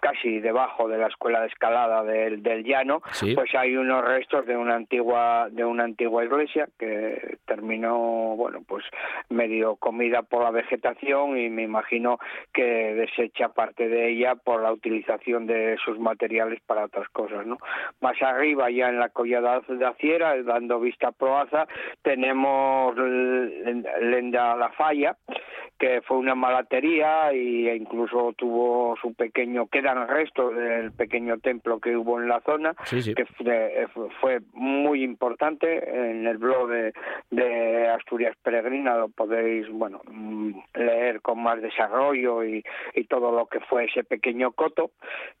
casi 0.00 0.38
debajo 0.38 0.88
de 0.88 0.96
la 0.96 1.08
escuela 1.08 1.40
de 1.40 1.48
escalada 1.48 2.04
del, 2.04 2.42
del 2.42 2.64
llano, 2.64 3.02
sí. 3.10 3.34
pues 3.34 3.52
hay 3.54 3.76
unos 3.76 4.04
restos 4.04 4.46
de 4.46 4.56
una 4.56 4.76
antigua, 4.76 5.48
de 5.50 5.64
una 5.64 5.84
antigua 5.84 6.24
iglesia 6.24 6.68
que 6.78 7.38
terminó, 7.46 8.36
bueno, 8.36 8.60
pues 8.66 8.84
medio 9.28 9.76
comida 9.76 10.22
por 10.22 10.44
la 10.44 10.52
vegetación 10.52 11.36
y 11.36 11.50
me 11.50 11.64
imagino 11.64 12.18
que 12.52 12.94
desecha 12.94 13.48
parte 13.48 13.88
de 13.88 14.10
ella 14.10 14.36
por 14.36 14.62
la 14.62 14.72
utilización 14.72 15.46
de 15.46 15.76
sus 15.84 15.98
materiales 15.98 16.60
para 16.64 16.84
otras 16.84 17.08
cosas, 17.08 17.44
¿no? 17.44 17.58
Más 18.00 18.20
arriba, 18.22 18.70
ya 18.70 18.88
en 18.88 19.00
la 19.00 19.08
collada 19.08 19.60
de 19.68 19.84
Aciera, 19.84 20.40
dando 20.44 20.78
vista 20.78 21.08
a 21.08 21.12
Proaza, 21.12 21.66
tenemos 22.02 22.96
Lenda 22.96 24.54
La 24.54 24.70
Falla, 24.70 25.16
que 25.78 26.02
fue 26.02 26.18
una 26.18 26.34
mala 26.34 26.64
batería 26.68 27.32
y, 27.32 27.66
e 27.66 27.76
incluso 27.76 28.34
tuvo 28.36 28.94
su 29.00 29.14
pequeño, 29.14 29.66
quedan 29.68 30.06
restos 30.06 30.54
del 30.54 30.92
pequeño 30.92 31.38
templo 31.38 31.80
que 31.80 31.96
hubo 31.96 32.20
en 32.20 32.28
la 32.28 32.40
zona, 32.40 32.74
que 32.90 33.26
fue, 34.20 34.40
muy 34.52 35.02
importante 35.02 36.10
en 36.10 36.26
el 36.26 36.36
blog 36.36 36.68
de, 36.68 36.92
de 37.30 37.88
Asturias 37.88 38.36
Peregrina, 38.42 38.96
lo 38.96 39.08
podéis, 39.08 39.68
bueno, 39.70 40.02
mm, 40.10 40.52
leer 40.74 41.22
con 41.22 41.42
más 41.42 41.60
desarrollo 41.62 42.44
y, 42.44 42.62
y 42.94 43.04
todo 43.04 43.32
lo 43.32 43.46
que 43.46 43.60
fue 43.60 43.86
ese 43.86 44.04
pequeño 44.04 44.52
coto, 44.52 44.90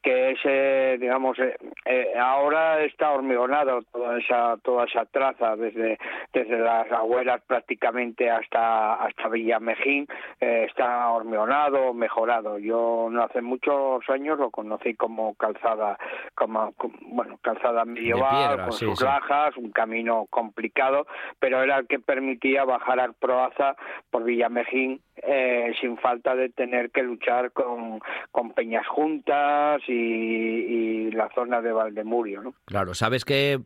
que 0.02 0.30
es, 0.30 1.00
digamos, 1.00 1.38
eh, 1.38 1.56
eh, 1.84 2.12
ahora 2.18 2.82
está 2.84 3.10
hormigonado 3.10 3.82
toda 3.92 4.18
esa, 4.18 4.56
toda 4.62 4.86
esa 4.86 5.04
traza 5.06 5.56
desde, 5.56 5.98
desde 6.32 6.58
las 6.58 6.90
abuelas 6.90 7.42
prácticamente 7.46 8.30
hasta, 8.30 8.94
hasta 8.94 9.28
Villamejín, 9.28 10.06
eh, 10.40 10.66
está 10.68 11.17
hormionado, 11.18 11.94
mejorado. 11.94 12.58
Yo 12.58 13.08
no 13.10 13.22
hace 13.22 13.42
muchos 13.42 14.02
años 14.08 14.38
lo 14.38 14.50
conocí 14.50 14.94
como 14.94 15.34
calzada, 15.34 15.98
como, 16.34 16.74
bueno, 17.02 17.38
calzada 17.42 17.84
medieval, 17.84 18.64
con 18.64 18.72
sus 18.72 19.02
lajas, 19.02 19.56
un 19.56 19.70
camino 19.70 20.26
complicado, 20.30 21.06
pero 21.38 21.62
era 21.62 21.78
el 21.78 21.86
que 21.86 21.98
permitía 21.98 22.64
bajar 22.64 23.00
al 23.00 23.14
Proaza 23.14 23.76
por 24.10 24.24
Villamejín 24.24 25.00
eh, 25.16 25.72
sin 25.80 25.98
falta 25.98 26.34
de 26.34 26.48
tener 26.48 26.90
que 26.90 27.02
luchar 27.02 27.52
con, 27.52 28.00
con 28.30 28.52
Peñas 28.52 28.86
Juntas 28.86 29.82
y, 29.88 29.92
y 29.92 31.10
la 31.10 31.28
zona 31.34 31.60
de 31.60 31.72
Valdemurio. 31.72 32.42
¿no? 32.42 32.54
Claro, 32.64 32.94
sabes 32.94 33.24
que 33.24 33.60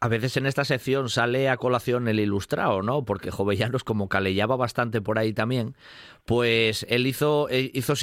a 0.00 0.06
veces 0.06 0.36
en 0.36 0.46
esta 0.46 0.64
sección 0.64 1.08
sale 1.08 1.48
a 1.48 1.56
colación 1.56 2.06
el 2.06 2.20
ilustrado, 2.20 2.82
¿no? 2.82 3.04
Porque 3.04 3.32
Jovellanos, 3.32 3.82
como 3.82 4.08
calellaba 4.08 4.54
bastante 4.54 5.02
por 5.02 5.18
ahí 5.18 5.32
también, 5.32 5.74
pues 6.24 6.86
él 6.88 7.06
hizo, 7.06 7.48
eh, 7.50 7.72
hizo 7.74 7.94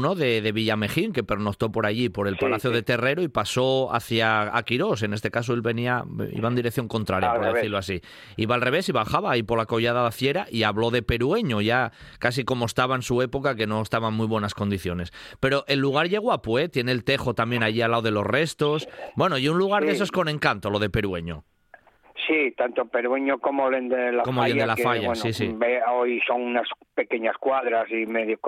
¿no? 0.00 0.14
De, 0.16 0.40
de, 0.40 0.52
Villamejín, 0.52 1.12
que 1.12 1.22
pernoctó 1.22 1.70
por 1.70 1.86
allí, 1.86 2.08
por 2.08 2.26
el 2.26 2.36
Palacio 2.38 2.70
de 2.70 2.82
Terrero, 2.82 3.22
y 3.22 3.28
pasó 3.28 3.94
hacia 3.94 4.56
Aquirós. 4.56 5.04
En 5.04 5.14
este 5.14 5.30
caso 5.30 5.54
él 5.54 5.60
venía, 5.60 6.04
iba 6.32 6.48
en 6.48 6.56
dirección 6.56 6.88
contraria, 6.88 7.32
por 7.34 7.54
decirlo 7.54 7.78
así. 7.78 8.00
Iba 8.36 8.56
al 8.56 8.60
revés 8.60 8.88
y 8.88 8.92
bajaba 8.92 9.30
ahí 9.30 9.44
por 9.44 9.58
la 9.58 9.66
collada 9.66 10.00
de 10.00 10.04
la 10.06 10.12
Fiera 10.12 10.46
y 10.50 10.64
habló 10.64 10.90
de 10.90 11.02
Perueño, 11.02 11.60
ya 11.60 11.92
casi 12.18 12.44
como 12.44 12.66
estaba 12.66 12.96
en 12.96 13.02
su 13.02 13.22
época, 13.22 13.54
que 13.54 13.68
no 13.68 13.80
estaba 13.80 14.08
en 14.08 14.14
muy 14.14 14.26
buenas 14.26 14.54
condiciones. 14.54 15.12
Pero 15.38 15.64
el 15.68 15.78
lugar 15.78 16.08
llegó 16.08 16.32
a 16.32 16.42
¿eh? 16.58 16.68
tiene 16.68 16.90
el 16.90 17.04
tejo 17.04 17.34
también 17.34 17.62
allí 17.62 17.80
al 17.80 17.92
lado 17.92 18.02
de 18.02 18.10
los 18.10 18.26
restos. 18.26 18.88
Bueno, 19.14 19.38
y 19.38 19.48
un 19.48 19.58
lugar 19.58 19.84
de 19.84 19.92
esos 19.92 20.10
con 20.10 20.28
encanto, 20.28 20.68
lo 20.68 20.80
de 20.80 20.90
Perueño. 20.90 21.43
Sí, 22.26 22.52
tanto 22.56 22.86
Perueño 22.86 23.38
como 23.38 23.68
el 23.68 23.88
de 23.88 24.12
la 24.12 24.22
como 24.22 24.40
Falla, 24.40 24.54
de 24.54 24.66
la 24.66 24.76
Falla, 24.76 25.14
sí, 25.14 25.32
sí. 25.32 25.54
hoy 25.88 26.20
son 26.26 26.42
unas 26.42 26.68
pequeñas 26.94 27.36
cuadras 27.38 27.90
y 27.90 28.06
medio 28.06 28.38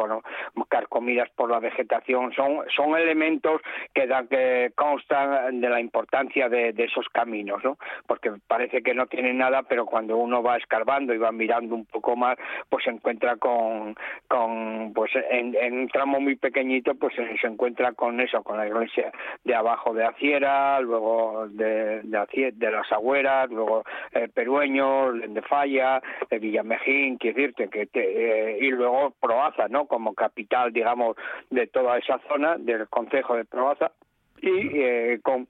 carcomidas 0.69 1.29
por 1.31 1.51
la 1.51 1.59
vegetación, 1.59 2.33
son, 2.33 2.61
son 2.75 2.97
elementos 2.97 3.61
que, 3.95 4.07
dan, 4.07 4.29
que 4.29 4.73
constan 4.75 5.61
de 5.61 5.69
la 5.69 5.81
importancia 5.81 6.49
de, 6.49 6.75
esos 6.77 7.09
caminos, 7.09 7.62
¿no? 7.65 7.79
Porque 8.07 8.33
parece 8.47 8.83
que 8.83 8.95
no 8.95 9.07
tienen 9.07 9.39
nada, 9.39 9.62
pero 9.62 9.87
cuando 9.87 10.17
uno 10.17 10.43
va 10.43 10.57
escarbando 10.57 11.12
y 11.12 11.19
va 11.19 11.33
mirando 11.33 11.75
un 11.75 11.85
poco 11.85 12.15
más, 12.17 12.39
pues 12.69 12.85
se 12.85 12.91
encuentra 12.91 13.37
con, 13.37 13.97
con 14.29 14.93
pues 14.95 15.11
en, 15.31 15.57
un 15.73 15.89
tramo 15.89 16.21
muy 16.21 16.37
pequeñito, 16.37 16.95
pues 16.95 17.15
se, 17.15 17.47
encuentra 17.47 17.93
con 17.93 18.21
eso, 18.21 18.43
con 18.43 18.57
la 18.57 18.67
iglesia 18.67 19.11
de 19.45 19.55
abajo 19.55 19.93
de 19.93 20.05
Aciera, 20.05 20.81
luego 20.81 21.47
de, 21.49 22.03
de, 22.03 22.53
de 22.53 22.71
las 22.71 22.91
Agüeras, 22.93 23.51
luego 23.51 23.66
eh, 24.13 24.29
Perueño, 24.33 25.13
de 25.13 25.43
Falla, 25.43 26.01
de 26.31 26.39
Villamejín, 26.39 27.19
quiero 27.19 27.37
decirte 27.37 27.69
que 27.69 27.89
eh, 27.95 28.59
y 28.61 28.71
luego 28.71 29.15
Proaza, 29.21 29.69
¿no? 29.69 29.87
Como 29.87 30.15
capital, 30.15 30.73
digamos, 30.73 31.17
de 31.51 31.67
toda 31.67 31.99
esa 31.99 32.19
zona 32.29 32.57
del 32.59 32.89
concejo 32.89 33.37
de 33.37 33.45
Proaza 33.45 33.93
y 34.41 34.81
eh, 34.81 35.21
con 35.23 35.49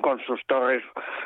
con 0.00 0.20
sus 0.20 0.44
torres 0.46 0.82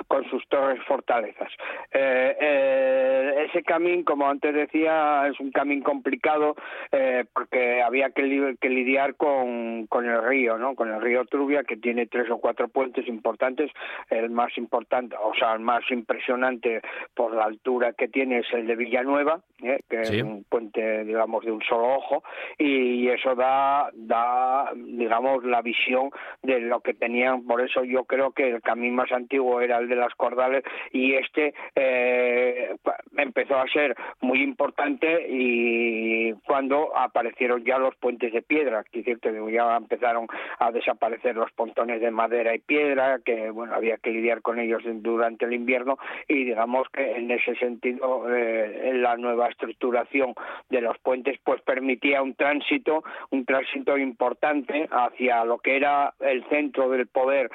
con 0.08 0.28
sus 0.30 0.46
torres 0.48 0.80
fortalezas. 0.86 1.50
Eh, 1.92 2.36
eh, 2.40 3.46
ese 3.48 3.62
camino 3.62 4.04
como 4.04 4.28
antes 4.28 4.54
decía 4.54 5.26
es 5.28 5.38
un 5.40 5.50
camino 5.50 5.84
complicado 5.84 6.54
eh, 6.92 7.24
porque 7.32 7.82
había 7.82 8.10
que, 8.10 8.56
que 8.60 8.68
lidiar 8.68 9.16
con, 9.16 9.86
con, 9.86 10.06
el 10.06 10.22
río 10.22 10.58
no 10.58 10.74
con 10.74 10.90
el 10.92 11.00
río 11.00 11.24
Trubia 11.24 11.64
que 11.64 11.76
tiene 11.76 12.06
tres 12.06 12.30
o 12.30 12.38
cuatro 12.38 12.68
puentes 12.68 13.06
importantes. 13.08 13.70
El 14.08 14.30
más 14.30 14.56
importante 14.56 15.16
o 15.20 15.34
sea 15.34 15.54
el 15.54 15.60
más 15.60 15.82
impresionante 15.90 16.80
por 17.14 17.34
la 17.34 17.44
altura 17.44 17.92
que 17.92 18.08
tiene 18.08 18.38
es 18.38 18.52
el 18.52 18.66
de 18.66 18.76
Villanueva 18.76 19.40
que 19.88 20.00
es 20.00 20.22
un 20.22 20.44
puente 20.44 21.04
digamos 21.04 21.44
de 21.44 21.52
un 21.52 21.62
solo 21.62 21.96
ojo 21.96 22.22
y 22.58 23.08
eso 23.08 23.34
da 23.34 23.90
da 23.94 24.72
digamos 24.74 25.44
la 25.44 25.62
visión 25.62 26.10
de 26.42 26.60
lo 26.60 26.80
que 26.80 26.94
tenían. 26.94 27.44
Por 27.46 27.60
eso 27.60 27.84
yo 27.84 28.04
creo 28.04 28.32
que 28.32 28.48
el 28.48 28.59
camino 28.60 28.96
más 28.96 29.12
antiguo 29.12 29.60
era 29.60 29.78
el 29.78 29.88
de 29.88 29.96
las 29.96 30.14
Cordales 30.14 30.64
y 30.92 31.14
este 31.14 31.54
eh, 31.74 32.74
empezó 33.16 33.56
a 33.58 33.66
ser 33.68 33.96
muy 34.20 34.42
importante 34.42 35.26
y 35.28 36.32
cuando 36.46 36.96
aparecieron 36.96 37.64
ya 37.64 37.78
los 37.78 37.94
puentes 37.96 38.32
de 38.32 38.42
piedra, 38.42 38.84
que 38.90 39.02
ya 39.02 39.76
empezaron 39.76 40.26
a 40.58 40.70
desaparecer 40.70 41.36
los 41.36 41.50
pontones 41.52 42.00
de 42.00 42.10
madera 42.10 42.54
y 42.54 42.58
piedra, 42.58 43.20
que 43.24 43.50
bueno 43.50 43.74
había 43.74 43.96
que 43.98 44.10
lidiar 44.10 44.42
con 44.42 44.58
ellos 44.58 44.82
durante 44.84 45.44
el 45.44 45.52
invierno 45.52 45.98
y 46.28 46.44
digamos 46.44 46.88
que 46.90 47.16
en 47.16 47.30
ese 47.30 47.54
sentido 47.56 48.26
eh, 48.34 48.92
la 48.94 49.16
nueva 49.16 49.48
estructuración 49.48 50.34
de 50.68 50.80
los 50.80 50.98
puentes 50.98 51.38
pues 51.44 51.60
permitía 51.62 52.22
un 52.22 52.34
tránsito, 52.34 53.02
un 53.30 53.44
tránsito 53.44 53.96
importante 53.98 54.88
hacia 54.90 55.44
lo 55.44 55.58
que 55.58 55.76
era 55.76 56.14
el 56.20 56.44
centro 56.48 56.88
del 56.88 57.06
poder 57.06 57.50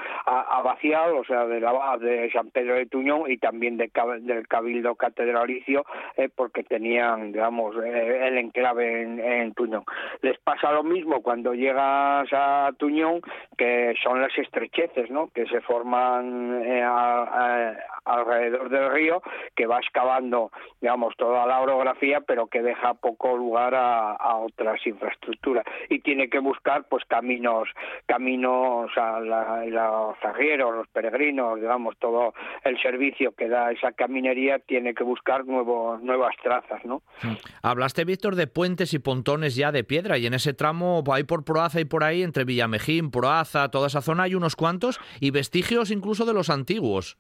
o 1.04 1.24
sea, 1.26 1.46
de 1.46 1.60
la 1.60 1.98
de 2.00 2.32
San 2.32 2.50
Pedro 2.52 2.76
de 2.76 2.86
Tuñón 2.86 3.30
y 3.30 3.38
también 3.38 3.78
de, 3.78 3.92
del 4.22 4.48
Cabildo 4.48 4.96
Catedralicio, 4.96 5.86
eh, 6.16 6.30
porque 6.34 6.64
tenían, 6.64 7.32
digamos, 7.32 7.76
eh, 7.84 8.28
el 8.28 8.38
enclave 8.38 9.04
en, 9.04 9.54
Tuñón. 9.54 9.84
Les 10.22 10.38
pasa 10.40 10.72
lo 10.72 10.84
mismo 10.84 11.22
cuando 11.22 11.54
llegas 11.54 12.28
a 12.32 12.72
Tuñón, 12.78 13.22
que 13.58 13.94
son 14.04 14.22
las 14.22 14.36
estrecheces, 14.38 15.10
¿no? 15.12 15.28
Que 15.28 15.46
se 15.48 15.62
forman 15.62 16.62
eh, 16.66 16.84
alrededor 18.06 18.70
del 18.70 18.92
río, 18.92 19.22
que 19.56 19.66
va 19.66 19.80
excavando, 19.80 20.52
digamos, 20.82 21.16
toda 21.18 21.46
la 21.46 21.62
orografía, 21.62 22.22
pero 22.22 22.48
que 22.48 22.62
deja 22.62 22.94
poco 22.94 23.36
lugar 23.36 23.74
a, 23.76 24.16
otras 24.36 24.86
infraestructuras 24.86 25.66
y 25.90 26.00
tiene 26.00 26.30
que 26.30 26.40
buscar, 26.40 26.86
pues, 26.90 27.04
caminos, 27.06 27.70
caminos 28.06 28.92
a 28.98 29.20
los 29.20 30.16
arrieros, 30.24 30.85
peregrinos, 30.88 31.60
digamos, 31.60 31.96
todo 32.00 32.34
el 32.64 32.82
servicio 32.82 33.34
que 33.34 33.48
da 33.48 33.72
esa 33.72 33.92
caminería 33.92 34.60
tiene 34.60 34.94
que 34.94 35.04
buscar 35.04 35.46
nuevos, 35.46 36.02
nuevas 36.02 36.36
trazas, 36.44 36.84
¿no? 36.86 37.02
Hablaste, 37.62 38.06
Víctor, 38.06 38.36
de 38.36 38.48
puentes 38.48 38.94
y 38.94 39.00
pontones 39.00 39.56
ya 39.56 39.72
de 39.72 39.84
piedra 39.84 40.18
y 40.18 40.26
en 40.26 40.34
ese 40.34 40.54
tramo, 40.54 41.04
ahí 41.12 41.24
por 41.24 41.44
Proaza 41.44 41.80
y 41.80 41.86
por 41.86 42.04
ahí, 42.04 42.24
entre 42.24 42.46
Villamejín, 42.46 43.12
Proaza, 43.12 43.70
toda 43.70 43.88
esa 43.88 44.02
zona, 44.02 44.24
hay 44.24 44.36
unos 44.36 44.56
cuantos 44.56 45.00
y 45.20 45.32
vestigios 45.32 45.92
incluso 45.92 46.26
de 46.26 46.34
los 46.34 46.50
antiguos. 46.50 47.18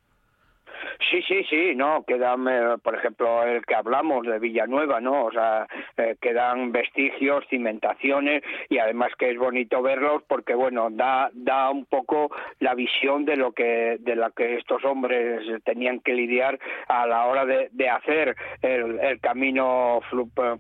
Sí, 1.00 1.22
sí, 1.28 1.44
sí, 1.50 1.76
no, 1.76 2.04
quedan, 2.06 2.48
eh, 2.48 2.78
por 2.82 2.96
ejemplo, 2.96 3.44
el 3.44 3.66
que 3.66 3.76
hablamos 3.76 4.26
de 4.26 4.40
Villanueva, 4.40 5.00
¿no? 5.00 5.26
O 5.26 5.32
sea, 5.32 5.68
eh, 5.98 6.16
quedan 6.22 6.72
vestigios, 6.72 7.46
cimentaciones 7.50 8.44
y 8.70 8.80
además 8.80 9.12
que 9.18 9.32
es 9.32 9.38
bonito 9.38 9.82
verlos 9.82 10.24
porque, 10.28 10.56
bueno, 10.56 10.90
da, 10.92 11.30
da 11.34 11.70
un 11.70 11.86
poco 11.86 12.32
la 12.60 12.74
visión 12.76 13.26
de 13.26 13.36
lo 13.36 13.52
que, 13.52 13.98
de 14.00 14.16
la 14.16 14.32
que 14.32 14.56
estos 14.56 14.84
hombres 14.86 15.42
tenían 15.64 16.00
que 16.00 16.14
lidiar 16.14 16.60
a 16.88 17.06
la 17.06 17.26
hora 17.26 17.46
de, 17.46 17.70
de 17.72 17.90
hacer 17.90 18.36
el, 18.62 19.00
el 19.00 19.20
camino 19.20 20.00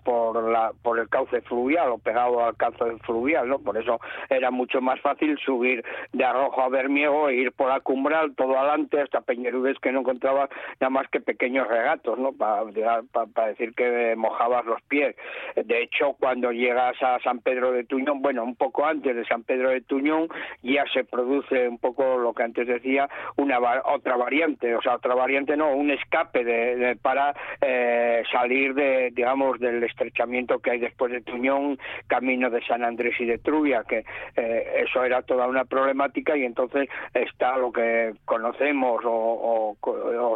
por, 0.03 0.51
la, 0.51 0.71
por 0.81 0.99
el 0.99 1.09
cauce 1.09 1.41
fluvial 1.41 1.89
o 1.91 1.97
pegado 1.97 2.43
al 2.43 2.55
cauce 2.57 2.97
fluvial, 3.05 3.47
¿no? 3.47 3.59
Por 3.59 3.77
eso 3.77 3.99
era 4.29 4.51
mucho 4.51 4.81
más 4.81 4.99
fácil 5.01 5.37
subir 5.39 5.83
de 6.13 6.25
Arrojo 6.25 6.61
a 6.61 6.69
Bermiego 6.69 7.29
e 7.29 7.35
ir 7.35 7.51
por 7.51 7.69
la 7.69 7.79
Cumbral 7.79 8.35
todo 8.35 8.57
adelante 8.57 9.01
hasta 9.01 9.21
Peñerudes 9.21 9.79
que 9.79 9.91
no 9.91 10.01
encontraba 10.01 10.24
nada 10.25 10.89
más 10.89 11.07
que 11.09 11.19
pequeños 11.21 11.67
regatos, 11.67 12.17
¿no? 12.17 12.33
Para, 12.33 12.65
decir 13.47 13.73
que 13.73 14.15
mojabas 14.15 14.65
los 14.65 14.81
pies. 14.83 15.15
De 15.55 15.83
hecho, 15.83 16.15
cuando 16.19 16.51
llegas 16.51 16.95
a 17.01 17.19
San 17.19 17.39
Pedro 17.39 17.71
de 17.71 17.83
Tuñón, 17.83 18.21
bueno, 18.21 18.43
un 18.43 18.55
poco 18.55 18.85
antes 18.85 19.15
de 19.15 19.25
San 19.25 19.43
Pedro 19.43 19.69
de 19.69 19.81
Tuñón, 19.81 20.27
ya 20.61 20.83
se 20.93 21.03
produce 21.03 21.67
un 21.67 21.77
poco 21.77 22.17
lo 22.17 22.33
que 22.33 22.43
antes 22.43 22.67
decía, 22.67 23.09
una 23.37 23.59
otra 23.85 24.15
variante, 24.15 24.75
o 24.75 24.81
sea, 24.81 24.95
otra 24.95 25.15
variante 25.15 25.55
no, 25.57 25.73
un 25.73 25.91
escape 25.91 26.43
de, 26.43 26.97
para 27.01 27.33
eh, 27.61 28.23
salir 28.31 28.73
de, 28.73 29.11
digamos, 29.11 29.59
del 29.59 29.83
estrechamiento 29.83 30.59
que 30.59 30.71
hay 30.71 30.79
después 30.79 31.11
de 31.11 31.21
Tuñón, 31.21 31.77
camino 32.07 32.49
de 32.49 32.63
San 32.65 32.83
Andrés 32.83 33.15
y 33.19 33.25
de 33.25 33.37
Trubia, 33.37 33.83
que 33.87 34.05
eh, 34.35 34.83
eso 34.87 35.03
era 35.03 35.21
toda 35.21 35.47
una 35.47 35.65
problemática 35.65 36.35
y 36.37 36.43
entonces 36.45 36.89
está 37.13 37.57
lo 37.57 37.71
que 37.71 38.13
conocemos 38.25 39.01
o, 39.05 39.75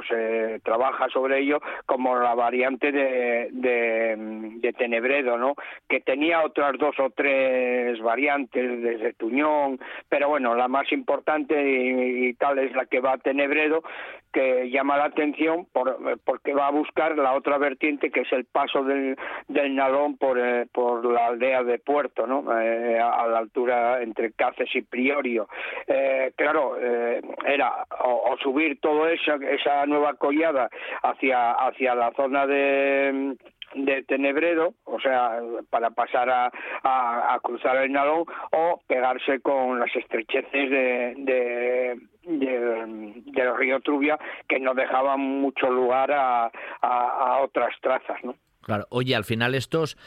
se 0.07 0.59
trabaja 0.63 1.09
sobre 1.09 1.39
ello 1.39 1.59
como 1.85 2.15
la 2.15 2.35
variante 2.35 2.91
de, 2.91 3.49
de, 3.51 4.73
Tenebredo, 4.77 5.37
¿no? 5.37 5.55
que 5.89 5.99
tenía 5.99 6.41
otras 6.41 6.77
dos 6.77 6.97
o 6.99 7.09
tres 7.09 7.99
variantes 8.01 8.81
desde 8.81 9.13
Tuñón, 9.13 9.79
pero 10.07 10.29
bueno, 10.29 10.55
la 10.55 10.67
más 10.67 10.89
importante 10.91 11.55
y, 11.61 12.33
tal 12.35 12.59
es 12.59 12.73
la 12.73 12.85
que 12.85 13.01
va 13.01 13.13
a 13.13 13.17
Tenebredo, 13.17 13.83
que 14.31 14.69
llama 14.69 14.97
la 14.97 15.05
atención 15.05 15.65
por, 15.71 16.19
porque 16.23 16.53
va 16.53 16.67
a 16.67 16.71
buscar 16.71 17.17
la 17.17 17.33
otra 17.33 17.57
vertiente 17.57 18.11
que 18.11 18.21
es 18.21 18.31
el 18.31 18.45
paso 18.45 18.83
del, 18.83 19.17
del 19.47 19.75
Nalón 19.75 20.17
por, 20.17 20.39
eh, 20.39 20.67
por 20.71 21.05
la 21.05 21.27
aldea 21.27 21.63
de 21.63 21.79
Puerto, 21.79 22.27
¿no? 22.27 22.43
Eh, 22.59 22.99
a 22.99 23.27
la 23.27 23.39
altura 23.39 24.01
entre 24.01 24.31
Cáceres 24.33 24.75
y 24.75 24.81
Priorio. 24.81 25.47
Eh, 25.87 26.31
claro, 26.35 26.77
era 26.79 27.85
o, 28.03 28.35
subir 28.41 28.79
toda 28.79 29.11
esa, 29.11 29.35
esa 29.35 29.85
nueva 29.85 30.13
collada 30.15 30.69
hacia, 31.03 31.51
hacia 31.51 31.95
la 31.95 32.11
zona 32.11 32.45
de 32.45 33.35
de 33.75 34.03
Tenebredo, 34.03 34.73
o 34.85 34.99
sea, 34.99 35.39
para 35.69 35.91
pasar 35.91 36.29
a, 36.29 36.51
a, 36.83 37.39
cruzar 37.41 37.77
el 37.77 37.91
Nalón, 37.91 38.25
o 38.51 38.81
pegarse 38.87 39.39
con 39.41 39.79
las 39.79 39.95
estrecheces 39.95 40.69
de, 40.69 41.13
de, 41.17 41.99
del 42.23 43.57
río 43.57 43.79
Trubia, 43.81 44.17
que 44.47 44.59
no 44.59 44.73
dejaban 44.73 45.19
mucho 45.19 45.69
lugar 45.69 46.11
a, 46.11 46.51
a, 46.81 47.39
otras 47.41 47.73
trazas, 47.81 48.17
¿no? 48.23 48.35
Claro, 48.61 48.85
oye, 48.89 49.15
al 49.15 49.23
final 49.23 49.55
estos 49.55 49.97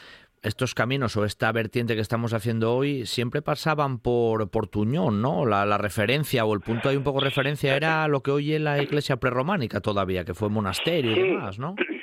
estos 0.41 0.75
caminos 0.75 1.15
o 1.15 1.23
esta 1.23 1.49
vertiente 1.53 1.95
que 1.95 2.01
estamos 2.01 2.33
haciendo 2.33 2.75
hoy 2.75 3.05
siempre 3.05 3.41
pasaban 3.41 3.97
por, 3.99 4.49
por 4.49 4.67
Tuñón, 4.67 5.21
¿no? 5.21 5.45
La, 5.45 5.65
la 5.65 5.77
referencia 5.77 6.43
o 6.43 6.53
el 6.53 6.59
punto 6.59 6.89
ahí 6.89 6.97
un 6.97 7.03
poco 7.03 7.21
referencia 7.21 7.77
era 7.77 8.05
lo 8.09 8.21
que 8.21 8.31
hoy 8.31 8.53
es 8.53 8.59
la 8.59 8.83
iglesia 8.83 9.15
prerrománica 9.17 9.79
todavía, 9.79 10.25
que 10.25 10.33
fue 10.33 10.49
monasterio 10.49 11.11
y 11.11 11.29
demás, 11.29 11.59
¿no? 11.59 11.75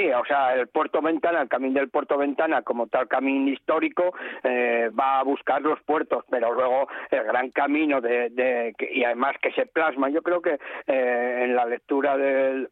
Sí, 0.00 0.10
o 0.12 0.24
sea, 0.24 0.54
el 0.54 0.68
Puerto 0.68 1.02
Ventana, 1.02 1.42
el 1.42 1.48
camino 1.48 1.78
del 1.78 1.90
Puerto 1.90 2.16
Ventana, 2.16 2.62
como 2.62 2.86
tal 2.86 3.06
camino 3.06 3.50
histórico, 3.50 4.14
eh, 4.42 4.90
va 4.98 5.18
a 5.18 5.22
buscar 5.24 5.60
los 5.60 5.78
puertos, 5.82 6.24
pero 6.30 6.54
luego 6.54 6.88
el 7.10 7.24
gran 7.24 7.50
camino 7.50 8.00
de, 8.00 8.74
y 8.92 9.04
además 9.04 9.36
que 9.42 9.52
se 9.52 9.66
plasma, 9.66 10.08
yo 10.08 10.22
creo 10.22 10.40
que 10.40 10.58
eh, 10.86 11.40
en 11.44 11.54
la 11.54 11.66
lectura 11.66 12.16
del, 12.16 12.68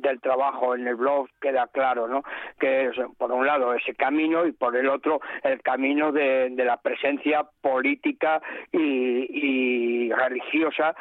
del, 0.00 0.20
trabajo 0.22 0.74
en 0.74 0.86
el 0.86 0.96
blog 0.96 1.28
queda 1.42 1.66
claro, 1.66 2.08
¿no? 2.08 2.22
Que 2.58 2.86
es, 2.86 2.96
por 3.18 3.30
un 3.30 3.44
lado 3.44 3.74
ese 3.74 3.94
camino 3.94 4.46
y 4.46 4.52
por 4.52 4.76
el 4.76 4.88
otro 4.88 5.20
el 5.42 5.60
camino 5.60 6.10
de, 6.10 6.48
la 6.56 6.78
presencia 6.78 7.46
política 7.60 8.40
y 8.72 10.10
religiosa 10.10 10.94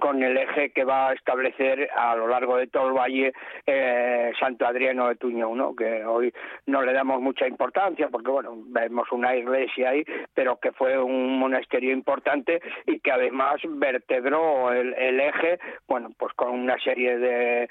con 0.00 0.22
el 0.22 0.36
eje 0.36 0.70
que 0.70 0.84
va 0.84 1.08
a 1.08 1.12
establecer 1.14 1.88
a 1.96 2.14
lo 2.16 2.28
largo 2.28 2.56
de 2.56 2.66
todo 2.66 2.88
el 2.88 2.94
valle 2.94 3.32
eh, 3.66 4.32
Santo 4.38 4.66
Adriano 4.66 5.08
de 5.08 5.16
Tuñón, 5.16 5.58
¿no? 5.58 5.74
que 5.74 6.04
hoy 6.04 6.32
no 6.66 6.82
le 6.82 6.92
damos 6.92 7.20
mucha 7.20 7.46
importancia 7.46 8.08
porque 8.08 8.30
bueno 8.30 8.54
vemos 8.66 9.10
una 9.12 9.34
iglesia 9.34 9.90
ahí, 9.90 10.04
pero 10.34 10.58
que 10.58 10.72
fue 10.72 10.98
un 10.98 11.38
monasterio 11.38 11.92
importante 11.92 12.60
y 12.86 13.00
que 13.00 13.12
además 13.12 13.60
vertebró 13.64 14.72
el, 14.72 14.94
eje, 15.20 15.58
bueno 15.86 16.10
pues 16.16 16.32
con 16.34 16.50
una 16.50 16.78
serie 16.78 17.18
de, 17.18 17.68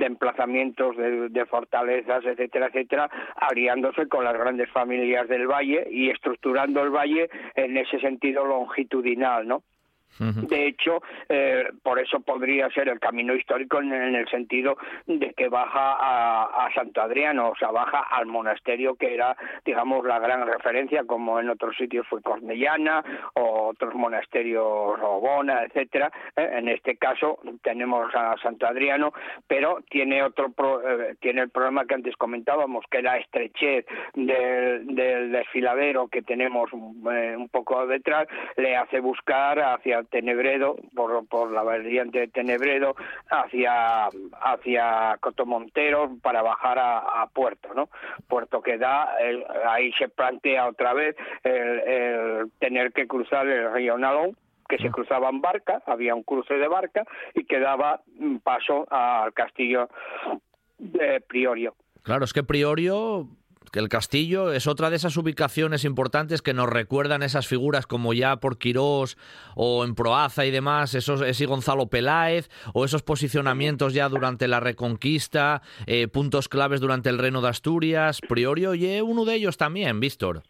emplazamientos 0.00 0.96
de, 0.96 1.28
de, 1.28 1.46
fortalezas, 1.46 2.24
etcétera, 2.24 2.66
etcétera, 2.66 3.10
aliándose 3.36 4.08
con 4.08 4.24
las 4.24 4.34
grandes 4.34 4.70
familias 4.70 5.28
del 5.28 5.46
valle 5.46 5.86
y 5.90 6.10
estructurando 6.10 6.82
el 6.82 6.90
valle 6.90 7.28
en 7.54 7.76
ese 7.76 7.98
sentido 8.00 8.44
longitudinal, 8.44 9.46
¿no? 9.46 9.62
De 10.18 10.66
hecho, 10.66 11.02
eh, 11.28 11.68
por 11.82 11.98
eso 11.98 12.20
podría 12.20 12.68
ser 12.70 12.88
el 12.88 13.00
camino 13.00 13.34
histórico 13.34 13.78
en, 13.78 13.92
el 13.92 14.28
sentido 14.28 14.76
de 15.06 15.32
que 15.32 15.48
baja 15.48 15.96
a, 15.98 16.68
Santo 16.74 17.00
Adriano, 17.00 17.50
o 17.50 17.56
sea, 17.56 17.70
baja 17.70 18.00
al 18.10 18.26
monasterio 18.26 18.94
que 18.94 19.14
era, 19.14 19.36
digamos, 19.64 20.04
la 20.04 20.18
gran 20.18 20.46
referencia, 20.46 21.04
como 21.04 21.40
en 21.40 21.48
otros 21.48 21.76
sitios 21.76 22.06
fue 22.06 22.22
Cornellana 22.22 23.02
o 23.34 23.68
otros 23.68 23.94
monasterios, 23.94 24.98
Robona, 25.00 25.62
etcétera. 25.64 26.12
Eh, 26.36 26.50
en 26.52 26.68
este 26.68 26.96
caso 26.96 27.38
tenemos 27.62 28.14
a 28.14 28.36
Santo 28.42 28.66
Adriano, 28.66 29.12
pero 29.46 29.78
tiene 29.90 30.22
otro 30.22 30.52
eh, 30.86 31.16
tiene 31.20 31.42
el 31.42 31.50
problema 31.50 31.86
que 31.86 31.94
antes 31.94 32.16
comentábamos, 32.16 32.84
que 32.90 33.02
la 33.02 33.16
estrechez 33.16 33.86
del, 34.14 34.94
del 34.94 35.32
desfiladero 35.32 36.08
que 36.08 36.22
tenemos 36.22 36.72
un 36.72 37.48
poco 37.50 37.86
detrás 37.86 38.28
le 38.56 38.76
hace 38.76 39.00
buscar 39.00 39.58
hacia 39.58 39.99
Tenebredo, 40.04 40.76
por, 40.94 41.26
por 41.26 41.50
la 41.50 41.62
variante 41.62 42.20
de 42.20 42.28
Tenebredo, 42.28 42.94
hacia, 43.30 44.08
hacia 44.40 45.16
Cotomontero 45.20 46.12
para 46.22 46.42
bajar 46.42 46.78
a, 46.78 47.26
Puerto, 47.32 47.72
¿no? 47.74 47.88
Puerto 48.28 48.60
que 48.60 48.76
da, 48.76 49.08
ahí 49.68 49.92
se 49.92 50.08
plantea 50.08 50.68
otra 50.68 50.94
vez 50.94 51.16
el, 51.44 52.50
tener 52.58 52.92
que 52.92 53.06
cruzar 53.06 53.46
el 53.46 53.72
río 53.72 53.96
Nalón, 53.96 54.36
que 54.68 54.78
se 54.78 54.90
cruzaba 54.90 55.28
en 55.28 55.40
barca, 55.40 55.82
había 55.86 56.14
un 56.14 56.22
cruce 56.22 56.54
de 56.54 56.68
barca 56.68 57.04
y 57.34 57.44
que 57.44 57.58
daba 57.58 58.00
paso 58.42 58.86
al 58.90 59.32
castillo 59.32 59.88
de 60.78 61.20
Priorio. 61.20 61.74
Claro, 62.02 62.24
es 62.24 62.32
que 62.32 62.42
Priorio 62.42 63.28
el 63.72 63.88
castillo 63.88 64.52
es 64.52 64.66
otra 64.66 64.90
de 64.90 64.96
esas 64.96 65.16
ubicaciones 65.16 65.84
importantes 65.84 66.42
que 66.42 66.54
nos 66.54 66.68
recuerdan 66.68 67.22
esas 67.22 67.46
figuras 67.46 67.86
como 67.86 68.12
ya 68.12 68.36
por 68.36 68.58
Quirós 68.58 69.16
o 69.54 69.84
en 69.84 69.94
Proaza 69.94 70.44
y 70.44 70.50
demás, 70.50 70.94
esos, 70.94 71.20
ese 71.20 71.46
Gonzalo 71.46 71.86
Peláez 71.86 72.50
o 72.74 72.84
esos 72.84 73.02
posicionamientos 73.02 73.94
ya 73.94 74.08
durante 74.08 74.48
la 74.48 74.60
Reconquista, 74.60 75.62
eh, 75.86 76.08
puntos 76.08 76.48
claves 76.48 76.80
durante 76.80 77.10
el 77.10 77.18
Reino 77.18 77.40
de 77.40 77.48
Asturias, 77.48 78.20
Priorio 78.20 78.74
y 78.74 79.00
uno 79.00 79.24
de 79.24 79.34
ellos 79.34 79.56
también, 79.56 80.00
Víctor. 80.00 80.42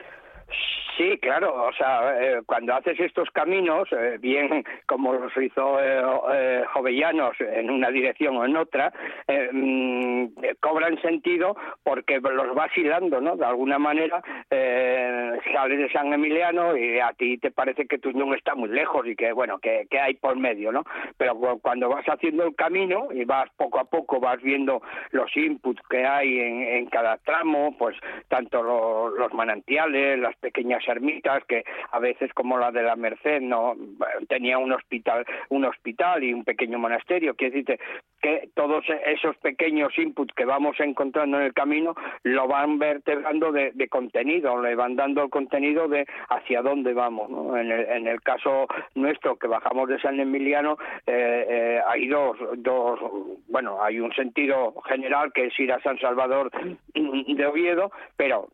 Sí, 1.01 1.17
claro, 1.17 1.65
o 1.65 1.73
sea, 1.73 2.13
eh, 2.21 2.43
cuando 2.45 2.75
haces 2.75 3.01
estos 3.01 3.31
caminos, 3.31 3.89
eh, 3.91 4.19
bien 4.21 4.63
como 4.87 5.15
los 5.15 5.35
hizo 5.35 5.79
eh, 5.83 6.63
Jovellanos 6.75 7.41
en 7.41 7.71
una 7.71 7.89
dirección 7.89 8.37
o 8.37 8.45
en 8.45 8.55
otra, 8.55 8.93
mm, 9.27 10.27
cobran 10.61 11.01
sentido 11.01 11.57
porque 11.83 12.21
los 12.21 12.55
vas 12.55 12.77
hilando, 12.77 13.19
¿no? 13.19 13.35
De 13.37 13.47
alguna 13.47 13.79
manera 13.79 14.23
sales 14.51 15.79
de 15.79 15.91
San 15.91 16.13
Emiliano 16.13 16.77
y 16.77 16.99
a 16.99 17.15
ti 17.15 17.39
te 17.39 17.51
parece 17.51 17.87
que 17.87 17.99
tu 17.99 18.13
no 18.13 18.35
está 18.35 18.55
muy 18.55 18.69
lejos 18.69 19.07
y 19.07 19.17
que, 19.17 19.33
bueno, 19.33 19.59
que, 19.59 19.87
hay 19.99 20.15
por 20.15 20.37
medio, 20.37 20.71
¿no? 20.71 20.85
Pero 21.17 21.35
cuando 21.63 21.89
vas 21.89 22.05
haciendo 22.07 22.45
el 22.45 22.55
camino 22.55 23.09
y 23.11 23.25
vas 23.25 23.49
poco 23.57 23.81
a 23.81 23.85
poco, 23.85 24.21
vas 24.21 24.43
viendo 24.43 24.83
los 25.13 25.35
inputs 25.35 25.81
que 25.89 26.05
hay 26.05 26.41
en, 26.41 26.87
cada 26.91 27.17
tramo, 27.19 27.75
pues 27.79 27.97
tanto 28.29 29.09
los 29.11 29.33
manantiales, 29.33 30.19
las 30.19 30.37
pequeñas 30.37 30.85
ermitas 30.91 31.45
que 31.45 31.65
a 31.91 31.99
veces 31.99 32.33
como 32.35 32.59
la 32.59 32.71
de 32.71 32.83
la 32.83 32.97
Merced 32.97 33.41
no 33.41 33.75
tenía 34.29 34.59
un 34.59 34.73
hospital, 34.73 35.25
un 35.49 35.65
hospital 35.65 36.23
y 36.25 36.33
un 36.33 36.45
pequeño 36.45 36.79
monasterio, 36.79 37.35
quiere 37.35 37.63
decir 37.63 37.79
que 38.21 38.51
todos 38.55 38.85
esos 39.07 39.37
pequeños 39.39 39.97
inputs 39.99 40.35
que 40.35 40.45
vamos 40.45 40.79
encontrando 40.81 41.39
en 41.39 41.45
el 41.45 41.55
camino 41.55 41.95
lo 42.23 42.47
van 42.49 42.79
vertebrando 42.79 43.53
de, 43.53 43.89
contenido, 43.89 44.61
le 44.61 44.75
van 44.75 44.97
dando 44.97 45.23
el 45.25 45.31
contenido 45.31 45.89
de 45.89 46.07
hacia 46.29 46.63
dónde 46.63 46.93
vamos. 46.93 47.31
En, 47.59 48.07
el, 48.07 48.21
caso 48.23 48.67
nuestro 48.95 49.37
que 49.37 49.47
bajamos 49.47 49.89
de 49.89 49.99
San 50.01 50.21
Emiliano 50.21 50.77
eh, 51.07 51.47
eh, 51.49 51.81
hay 51.89 52.07
dos, 52.09 52.37
dos, 52.59 53.01
bueno, 53.49 53.83
hay 53.83 54.01
un 54.01 54.13
sentido 54.13 54.75
general 54.87 55.33
que 55.33 55.47
es 55.47 55.59
ir 55.59 55.73
a 55.73 55.81
San 55.81 55.99
Salvador 55.99 56.51
de 56.95 57.47
Oviedo, 57.47 57.91
pero 58.17 58.49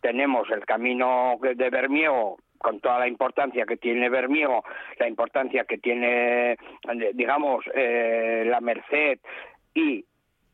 tenemos 0.00 0.50
el 0.50 0.64
camino 0.64 1.38
de 1.40 1.70
Bermiego 1.70 2.38
con 2.58 2.80
toda 2.80 3.00
la 3.00 3.08
importancia 3.08 3.66
que 3.66 3.76
tiene 3.76 4.08
Bermiego, 4.08 4.64
la 4.98 5.08
importancia 5.08 5.64
que 5.64 5.78
tiene, 5.78 6.56
digamos, 7.12 7.64
eh, 7.74 8.44
la 8.46 8.60
Merced 8.60 9.18
y 9.74 10.04